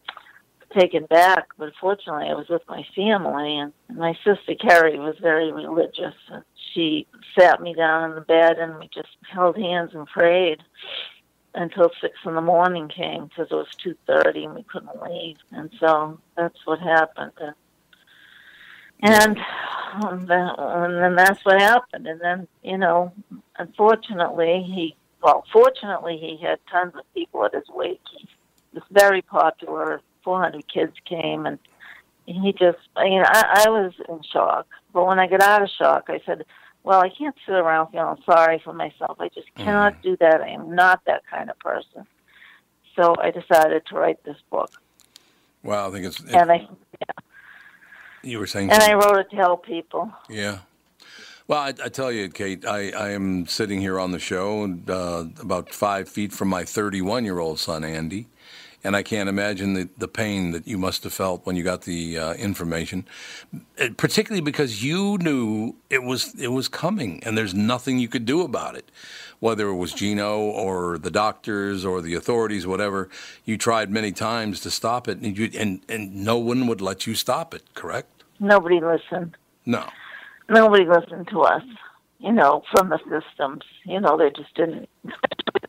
taken 0.78 1.04
back, 1.06 1.48
but 1.58 1.72
fortunately, 1.80 2.28
I 2.30 2.34
was 2.34 2.48
with 2.48 2.62
my 2.68 2.84
family, 2.94 3.58
and 3.58 3.72
my 3.94 4.14
sister 4.24 4.54
Carrie 4.54 4.98
was 4.98 5.16
very 5.20 5.52
religious, 5.52 6.14
and 6.30 6.42
she 6.78 7.06
sat 7.36 7.60
me 7.60 7.74
down 7.74 8.10
in 8.10 8.14
the 8.14 8.22
bed, 8.22 8.58
and 8.58 8.78
we 8.78 8.88
just 8.94 9.16
held 9.28 9.56
hands 9.56 9.90
and 9.94 10.06
prayed 10.06 10.62
until 11.54 11.90
six 12.00 12.14
in 12.24 12.34
the 12.34 12.40
morning 12.40 12.88
came 12.88 13.26
because 13.26 13.48
it 13.50 13.54
was 13.54 13.74
two 13.82 13.96
thirty 14.06 14.44
and 14.44 14.54
we 14.54 14.62
couldn't 14.62 15.02
leave, 15.02 15.36
and 15.50 15.70
so 15.80 16.20
that's 16.36 16.58
what 16.66 16.78
happened. 16.78 17.32
And 17.40 17.54
and 19.00 19.38
um, 20.02 20.26
that, 20.26 20.54
and 20.58 21.02
then 21.02 21.14
that's 21.14 21.44
what 21.44 21.60
happened. 21.60 22.06
And 22.06 22.20
then, 22.20 22.48
you 22.62 22.78
know, 22.78 23.12
unfortunately, 23.58 24.64
he, 24.64 24.96
well, 25.22 25.44
fortunately, 25.52 26.18
he 26.18 26.44
had 26.44 26.58
tons 26.70 26.94
of 26.96 27.14
people 27.14 27.44
at 27.44 27.54
his 27.54 27.68
wake. 27.68 28.00
He 28.16 28.28
was 28.72 28.82
very 28.90 29.22
popular. 29.22 30.00
400 30.24 30.66
kids 30.72 30.94
came, 31.04 31.46
and 31.46 31.58
he 32.26 32.52
just, 32.52 32.78
you 32.98 33.20
know, 33.20 33.26
I, 33.26 33.64
I 33.66 33.70
was 33.70 33.92
in 34.08 34.20
shock. 34.22 34.66
But 34.92 35.06
when 35.06 35.18
I 35.18 35.28
got 35.28 35.42
out 35.42 35.62
of 35.62 35.70
shock, 35.70 36.06
I 36.08 36.20
said, 36.26 36.44
well, 36.88 37.02
I 37.02 37.10
can't 37.10 37.36
sit 37.44 37.54
around 37.54 37.90
feeling 37.92 38.16
sorry 38.24 38.62
for 38.64 38.72
myself. 38.72 39.18
I 39.20 39.28
just 39.28 39.54
cannot 39.56 40.00
do 40.00 40.16
that. 40.20 40.40
I 40.40 40.48
am 40.48 40.74
not 40.74 41.02
that 41.04 41.20
kind 41.30 41.50
of 41.50 41.58
person. 41.58 42.06
So 42.96 43.14
I 43.20 43.30
decided 43.30 43.84
to 43.88 43.94
write 43.94 44.24
this 44.24 44.38
book. 44.50 44.70
Well, 45.62 45.86
I 45.86 45.92
think 45.92 46.06
it's. 46.06 46.18
And 46.32 46.50
I, 46.50 46.66
you 48.22 48.38
were 48.38 48.46
saying. 48.46 48.70
and 48.70 48.82
I 48.82 48.94
wrote 48.94 49.18
it 49.18 49.28
to 49.32 49.36
help 49.36 49.66
people. 49.66 50.10
Yeah. 50.30 50.60
Well, 51.46 51.60
I, 51.60 51.74
I 51.84 51.90
tell 51.90 52.10
you, 52.10 52.30
Kate, 52.30 52.64
I, 52.64 52.88
I 52.92 53.10
am 53.10 53.46
sitting 53.46 53.82
here 53.82 54.00
on 54.00 54.12
the 54.12 54.18
show 54.18 54.64
uh, 54.88 55.26
about 55.42 55.74
five 55.74 56.08
feet 56.08 56.32
from 56.32 56.48
my 56.48 56.64
31 56.64 57.22
year 57.26 57.38
old 57.38 57.58
son, 57.58 57.84
Andy. 57.84 58.28
And 58.88 58.96
I 58.96 59.02
can't 59.02 59.28
imagine 59.28 59.74
the, 59.74 59.86
the 59.98 60.08
pain 60.08 60.52
that 60.52 60.66
you 60.66 60.78
must 60.78 61.04
have 61.04 61.12
felt 61.12 61.44
when 61.44 61.56
you 61.56 61.62
got 61.62 61.82
the 61.82 62.16
uh, 62.16 62.32
information, 62.32 63.04
Uh, 63.52 63.88
particularly 63.98 64.40
because 64.40 64.82
you 64.82 65.18
knew 65.18 65.74
it 65.90 66.02
was 66.02 66.34
it 66.40 66.52
was 66.52 66.68
coming, 66.68 67.22
and 67.22 67.36
there's 67.36 67.52
nothing 67.52 67.98
you 67.98 68.08
could 68.08 68.24
do 68.24 68.40
about 68.40 68.76
it. 68.76 68.90
Whether 69.40 69.68
it 69.68 69.74
was 69.74 69.92
Gino 69.92 70.38
or 70.38 70.96
the 70.96 71.10
doctors 71.10 71.84
or 71.84 72.00
the 72.00 72.14
authorities, 72.14 72.66
whatever, 72.66 73.10
you 73.44 73.58
tried 73.58 73.90
many 73.90 74.10
times 74.10 74.58
to 74.60 74.70
stop 74.70 75.06
it, 75.06 75.18
and, 75.18 75.36
you, 75.36 75.50
and 75.62 75.82
and 75.86 76.24
no 76.24 76.38
one 76.38 76.66
would 76.66 76.80
let 76.80 77.06
you 77.06 77.14
stop 77.14 77.52
it. 77.52 77.64
Correct? 77.74 78.24
Nobody 78.40 78.80
listened. 78.80 79.36
No. 79.66 79.84
nobody 80.48 80.86
listened 80.86 81.28
to 81.28 81.42
us, 81.42 81.66
you 82.20 82.32
know, 82.32 82.62
from 82.72 82.88
the 82.88 83.00
systems. 83.00 83.64
You 83.84 84.00
know, 84.00 84.16
they 84.16 84.30
just 84.30 84.54
didn't. 84.54 84.88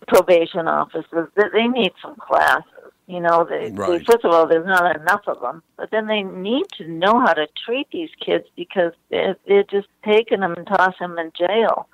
Probation 0.07 0.69
officers, 0.69 1.27
they, 1.35 1.49
they 1.51 1.67
need 1.67 1.91
some 2.01 2.15
classes. 2.15 2.78
You 3.09 3.19
know, 3.19 3.43
they, 3.43 3.71
Right. 3.71 3.97
they, 3.97 4.03
first 4.05 4.23
of 4.23 4.31
all, 4.31 4.45
there's 4.45 4.67
not 4.67 4.95
enough 4.95 5.23
of 5.25 5.41
them, 5.41 5.63
but 5.77 5.89
then 5.89 6.05
they 6.05 6.21
need 6.21 6.67
to 6.77 6.87
know 6.87 7.19
how 7.19 7.33
to 7.33 7.47
treat 7.65 7.87
these 7.91 8.11
kids 8.23 8.45
because 8.55 8.93
they're, 9.09 9.35
they're 9.47 9.63
just 9.63 9.87
taking 10.05 10.41
them 10.41 10.53
and 10.53 10.67
tossing 10.67 11.15
them 11.15 11.17
in 11.17 11.31
jail. 11.35 11.89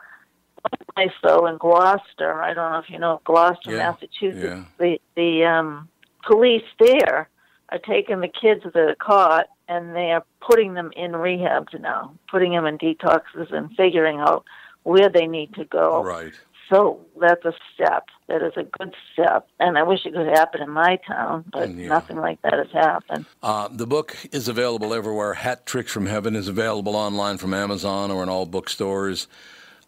One 0.61 0.81
place, 0.93 1.15
though, 1.23 1.45
in 1.47 1.57
Gloucester, 1.57 2.41
I 2.41 2.53
don't 2.53 2.69
know 2.73 2.79
if 2.79 2.89
you 2.89 2.99
know 2.99 3.21
Gloucester, 3.23 3.71
Yeah, 3.71 3.91
Massachusetts, 3.91 4.43
yeah. 4.43 4.63
the 4.77 4.99
the 5.15 5.45
um, 5.45 5.87
police 6.27 6.63
there 6.79 7.29
are 7.69 7.79
taking 7.79 8.19
the 8.19 8.27
kids 8.27 8.63
that 8.65 8.75
are 8.75 8.95
caught 8.95 9.45
and 9.69 9.95
they 9.95 10.11
are 10.11 10.23
putting 10.41 10.73
them 10.73 10.91
in 10.97 11.13
rehabs 11.13 11.79
now, 11.79 12.13
putting 12.29 12.51
them 12.51 12.65
in 12.65 12.77
detoxes 12.77 13.53
and 13.53 13.73
figuring 13.77 14.19
out 14.19 14.43
where 14.83 15.07
they 15.09 15.27
need 15.27 15.53
to 15.53 15.65
go. 15.65 16.03
Right. 16.03 16.33
So 16.69 17.05
that's 17.19 17.45
a 17.45 17.53
step. 17.73 18.05
That 18.27 18.41
is 18.41 18.53
a 18.55 18.63
good 18.63 18.93
step. 19.13 19.47
And 19.59 19.77
I 19.77 19.83
wish 19.83 20.05
it 20.05 20.13
could 20.13 20.27
happen 20.27 20.61
in 20.61 20.71
my 20.71 20.99
town, 21.07 21.45
but 21.51 21.69
yeah. 21.69 21.87
nothing 21.87 22.17
like 22.17 22.41
that 22.41 22.53
has 22.53 22.71
happened. 22.71 23.25
Uh, 23.43 23.67
the 23.71 23.85
book 23.85 24.17
is 24.31 24.47
available 24.47 24.93
everywhere. 24.93 25.35
Hat 25.35 25.65
Tricks 25.65 25.91
from 25.91 26.07
Heaven 26.07 26.35
is 26.35 26.47
available 26.47 26.95
online 26.95 27.37
from 27.37 27.53
Amazon 27.53 28.09
or 28.09 28.23
in 28.23 28.29
all 28.29 28.45
bookstores. 28.45 29.27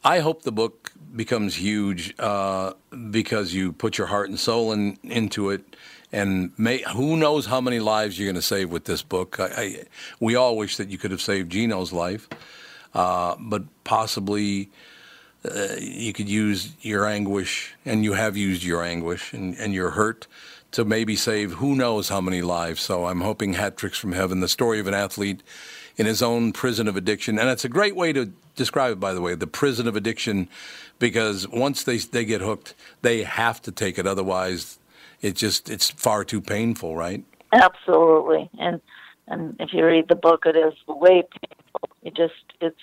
I 0.04 0.20
hope 0.20 0.44
the 0.44 0.52
book 0.52 0.92
becomes 1.16 1.56
huge 1.56 2.14
uh, 2.20 2.74
because 3.10 3.54
you 3.54 3.74
put 3.74 3.98
your 3.98 4.08
heart 4.08 4.30
and 4.30 4.40
soul 4.40 4.72
in, 4.72 4.98
into 5.04 5.50
it. 5.50 5.76
And 6.12 6.52
may, 6.58 6.84
who 6.94 7.18
knows 7.18 7.48
how 7.48 7.60
many 7.60 7.80
lives 7.80 8.18
you're 8.18 8.28
going 8.28 8.36
to 8.36 8.42
save 8.42 8.72
with 8.72 8.86
this 8.86 9.02
book? 9.02 9.40
I, 9.40 9.46
I, 9.46 9.84
we 10.20 10.36
all 10.36 10.56
wish 10.56 10.78
that 10.78 10.90
you 10.90 10.98
could 10.98 11.12
have 11.12 11.22
saved 11.22 11.52
Gino's 11.52 11.92
life, 11.92 12.30
uh, 12.94 13.36
but 13.40 13.64
possibly 13.84 14.70
uh, 15.46 15.76
you 15.80 16.14
could 16.14 16.30
use 16.30 16.74
your 16.82 17.06
anguish, 17.06 17.76
and 17.86 18.04
you 18.04 18.14
have 18.14 18.36
used 18.38 18.64
your 18.64 18.84
anguish 18.84 19.34
and, 19.34 19.56
and 19.58 19.74
your 19.74 19.92
hurt 19.92 20.28
to 20.72 20.84
maybe 20.84 21.16
save 21.16 21.54
who 21.54 21.76
knows 21.76 22.10
how 22.10 22.22
many 22.22 22.42
lives. 22.42 22.82
So 22.82 23.06
I'm 23.06 23.22
hoping 23.22 23.54
Hat 23.54 23.78
Tricks 23.78 23.98
from 23.98 24.12
Heaven, 24.12 24.40
the 24.42 24.48
story 24.48 24.80
of 24.80 24.88
an 24.88 24.94
athlete 24.94 25.42
in 25.96 26.06
his 26.06 26.22
own 26.22 26.52
prison 26.52 26.88
of 26.88 26.96
addiction. 26.96 27.40
And 27.40 27.50
it's 27.50 27.66
a 27.66 27.70
great 27.70 27.96
way 27.96 28.14
to 28.14 28.32
describe 28.56 28.92
it, 28.94 29.00
by 29.00 29.14
the 29.14 29.22
way, 29.22 29.36
the 29.36 29.48
prison 29.48 29.88
of 29.88 29.96
addiction, 29.96 30.50
because 31.00 31.48
once 31.48 31.84
they, 31.84 31.98
they 31.98 32.26
get 32.26 32.42
hooked, 32.42 32.74
they 33.02 33.24
have 33.24 33.62
to 33.64 33.72
take 33.72 33.98
it. 33.98 34.06
Otherwise, 34.06 34.80
it 35.22 35.36
just, 35.36 35.70
it's 35.70 35.90
far 35.90 36.24
too 36.24 36.42
painful, 36.42 36.96
right? 36.96 37.24
Absolutely. 37.54 38.50
And 38.60 38.82
and 39.28 39.56
if 39.60 39.74
you 39.74 39.86
read 39.86 40.08
the 40.08 40.16
book, 40.16 40.46
it 40.46 40.56
is 40.56 40.74
way 40.88 41.22
painful. 41.22 41.90
It 42.04 42.16
just 42.16 42.34
it's 42.62 42.80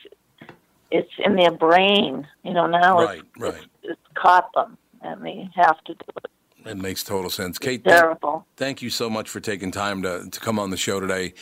it's 0.95 1.11
in 1.19 1.37
their 1.37 1.51
brain. 1.51 2.27
You 2.45 2.55
know 2.55 2.67
now 2.67 2.99
Right, 3.01 3.19
it's, 3.21 3.29
right. 3.39 3.55
it's 3.55 3.67
it's 3.83 4.01
caught 4.15 4.49
them, 4.55 4.79
and 5.03 5.25
they 5.25 5.49
have 5.57 5.83
to 5.85 5.95
do 5.95 6.05
it. 6.25 6.31
It 6.67 6.79
makes 6.79 7.03
total 7.05 7.29
sense. 7.31 7.59
Kate, 7.59 7.85
thank, 7.85 8.01
Terrible. 8.01 8.47
thank 8.57 8.81
you 8.81 8.89
so 8.89 9.11
much 9.11 9.29
for 9.29 9.39
taking 9.39 9.71
time 9.71 10.03
to, 10.03 10.31
to 10.31 10.41
come 10.41 10.59
on 10.59 10.71
the 10.71 10.79
show 10.79 10.99
today 10.99 11.35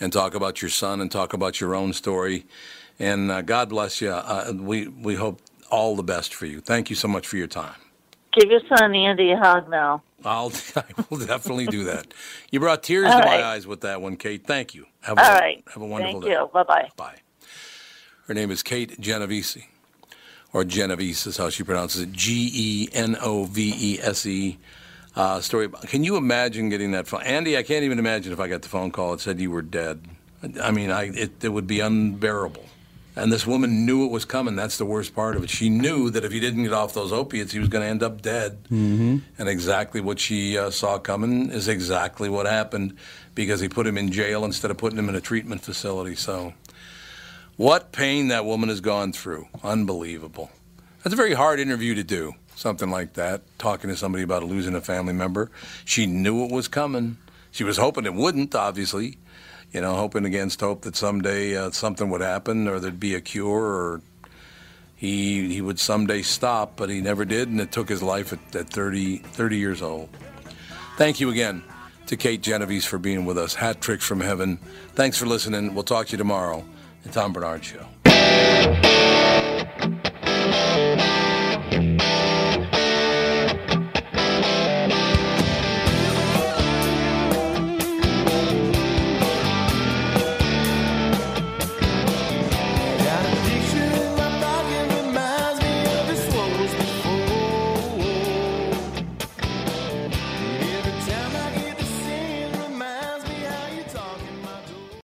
and 0.00 0.10
talk 0.10 0.34
about 0.34 0.62
your 0.62 0.70
son 0.70 1.02
and 1.02 1.10
talk 1.10 1.34
about 1.34 1.60
your 1.60 1.74
own 1.74 1.92
story. 1.92 2.46
And 2.98 3.30
uh, 3.30 3.42
God 3.42 3.68
bless 3.68 4.00
you. 4.00 4.10
Uh, 4.10 4.52
we, 4.56 4.88
we 4.88 5.16
hope 5.16 5.42
all 5.70 5.96
the 5.96 6.02
best 6.02 6.32
for 6.32 6.46
you. 6.46 6.60
Thank 6.62 6.88
you 6.88 6.96
so 6.96 7.08
much 7.08 7.26
for 7.26 7.36
your 7.36 7.46
time. 7.46 7.74
Give 8.32 8.50
your 8.50 8.60
son 8.74 8.94
Andy 8.94 9.32
a 9.32 9.36
hug 9.36 9.68
now. 9.68 10.02
I'll, 10.24 10.50
I 10.76 10.84
will 11.10 11.18
definitely 11.18 11.66
do 11.66 11.84
that. 11.84 12.14
You 12.50 12.60
brought 12.60 12.82
tears 12.82 13.12
All 13.12 13.20
to 13.20 13.26
my 13.26 13.42
eyes 13.42 13.66
with 13.66 13.82
that 13.82 14.00
one, 14.00 14.16
Kate. 14.16 14.46
Thank 14.46 14.74
you. 14.74 14.86
Have 15.02 15.18
a, 15.18 15.22
All 15.24 15.34
right. 15.38 15.62
Have 15.74 15.82
a 15.82 15.86
wonderful 15.86 16.20
Thank 16.22 16.32
day. 16.32 16.38
you. 16.40 16.48
Bye 16.54 16.62
bye. 16.62 16.88
Bye. 16.96 17.16
Her 18.30 18.34
name 18.34 18.52
is 18.52 18.62
Kate 18.62 19.00
Genovese, 19.00 19.58
or 20.52 20.62
Genovese 20.62 21.26
is 21.26 21.36
how 21.36 21.50
she 21.50 21.64
pronounces 21.64 22.02
it. 22.02 22.12
G 22.12 22.48
E 22.54 22.88
N 22.92 23.16
O 23.20 23.42
V 23.46 23.74
E 23.76 23.98
S 24.00 24.24
E. 24.24 24.56
Uh, 25.16 25.40
story. 25.40 25.64
about- 25.64 25.88
Can 25.88 26.04
you 26.04 26.14
imagine 26.16 26.68
getting 26.68 26.92
that 26.92 27.08
phone, 27.08 27.24
Andy? 27.24 27.58
I 27.58 27.64
can't 27.64 27.82
even 27.82 27.98
imagine 27.98 28.32
if 28.32 28.38
I 28.38 28.46
got 28.46 28.62
the 28.62 28.68
phone 28.68 28.92
call 28.92 29.10
that 29.10 29.20
said 29.20 29.40
you 29.40 29.50
were 29.50 29.62
dead. 29.62 30.04
I 30.62 30.70
mean, 30.70 30.92
I 30.92 31.06
it, 31.08 31.42
it 31.42 31.48
would 31.48 31.66
be 31.66 31.80
unbearable. 31.80 32.64
And 33.16 33.32
this 33.32 33.48
woman 33.48 33.84
knew 33.84 34.04
it 34.04 34.12
was 34.12 34.24
coming. 34.24 34.54
That's 34.54 34.78
the 34.78 34.84
worst 34.84 35.12
part 35.12 35.34
of 35.34 35.42
it. 35.42 35.50
She 35.50 35.68
knew 35.68 36.08
that 36.10 36.24
if 36.24 36.30
he 36.30 36.38
didn't 36.38 36.62
get 36.62 36.72
off 36.72 36.94
those 36.94 37.12
opiates, 37.12 37.50
he 37.50 37.58
was 37.58 37.68
going 37.68 37.82
to 37.82 37.88
end 37.90 38.04
up 38.04 38.22
dead. 38.22 38.62
Mm-hmm. 38.66 39.18
And 39.40 39.48
exactly 39.48 40.00
what 40.00 40.20
she 40.20 40.56
uh, 40.56 40.70
saw 40.70 41.00
coming 41.00 41.50
is 41.50 41.66
exactly 41.66 42.28
what 42.28 42.46
happened 42.46 42.94
because 43.34 43.58
he 43.58 43.68
put 43.68 43.88
him 43.88 43.98
in 43.98 44.12
jail 44.12 44.44
instead 44.44 44.70
of 44.70 44.76
putting 44.76 45.00
him 45.00 45.08
in 45.08 45.16
a 45.16 45.20
treatment 45.20 45.62
facility. 45.62 46.14
So, 46.14 46.54
what 47.60 47.92
pain 47.92 48.28
that 48.28 48.46
woman 48.46 48.70
has 48.70 48.80
gone 48.80 49.12
through. 49.12 49.46
Unbelievable. 49.62 50.50
That's 51.02 51.12
a 51.12 51.16
very 51.16 51.34
hard 51.34 51.60
interview 51.60 51.94
to 51.94 52.02
do, 52.02 52.32
something 52.56 52.88
like 52.88 53.12
that, 53.14 53.42
talking 53.58 53.90
to 53.90 53.96
somebody 53.96 54.24
about 54.24 54.42
losing 54.44 54.74
a 54.74 54.80
family 54.80 55.12
member. 55.12 55.50
She 55.84 56.06
knew 56.06 56.42
it 56.46 56.50
was 56.50 56.68
coming. 56.68 57.18
She 57.50 57.62
was 57.62 57.76
hoping 57.76 58.06
it 58.06 58.14
wouldn't, 58.14 58.54
obviously. 58.54 59.18
You 59.72 59.82
know, 59.82 59.94
hoping 59.94 60.24
against 60.24 60.62
hope 60.62 60.80
that 60.82 60.96
someday 60.96 61.54
uh, 61.54 61.70
something 61.70 62.08
would 62.08 62.22
happen 62.22 62.66
or 62.66 62.80
there'd 62.80 62.98
be 62.98 63.14
a 63.14 63.20
cure 63.20 63.46
or, 63.50 64.00
he 64.96 65.52
he 65.52 65.60
would 65.60 65.78
someday 65.78 66.22
stop, 66.22 66.76
but 66.76 66.88
he 66.88 67.02
never 67.02 67.26
did, 67.26 67.48
and 67.48 67.60
it 67.60 67.72
took 67.72 67.90
his 67.90 68.02
life 68.02 68.32
at, 68.32 68.56
at 68.56 68.70
30, 68.70 69.18
30 69.18 69.56
years 69.58 69.82
old. 69.82 70.08
Thank 70.96 71.20
you 71.20 71.28
again 71.28 71.62
to 72.06 72.16
Kate 72.16 72.40
Genovese 72.40 72.86
for 72.86 72.98
being 72.98 73.26
with 73.26 73.36
us. 73.36 73.54
Hat 73.54 73.82
trick 73.82 74.00
from 74.00 74.20
heaven. 74.20 74.56
Thanks 74.94 75.18
for 75.18 75.26
listening. 75.26 75.74
We'll 75.74 75.84
talk 75.84 76.06
to 76.06 76.12
you 76.12 76.18
tomorrow. 76.18 76.64
The 77.02 77.08
Tom 77.08 77.32
Barnard 77.32 77.64
Show. 77.64 77.86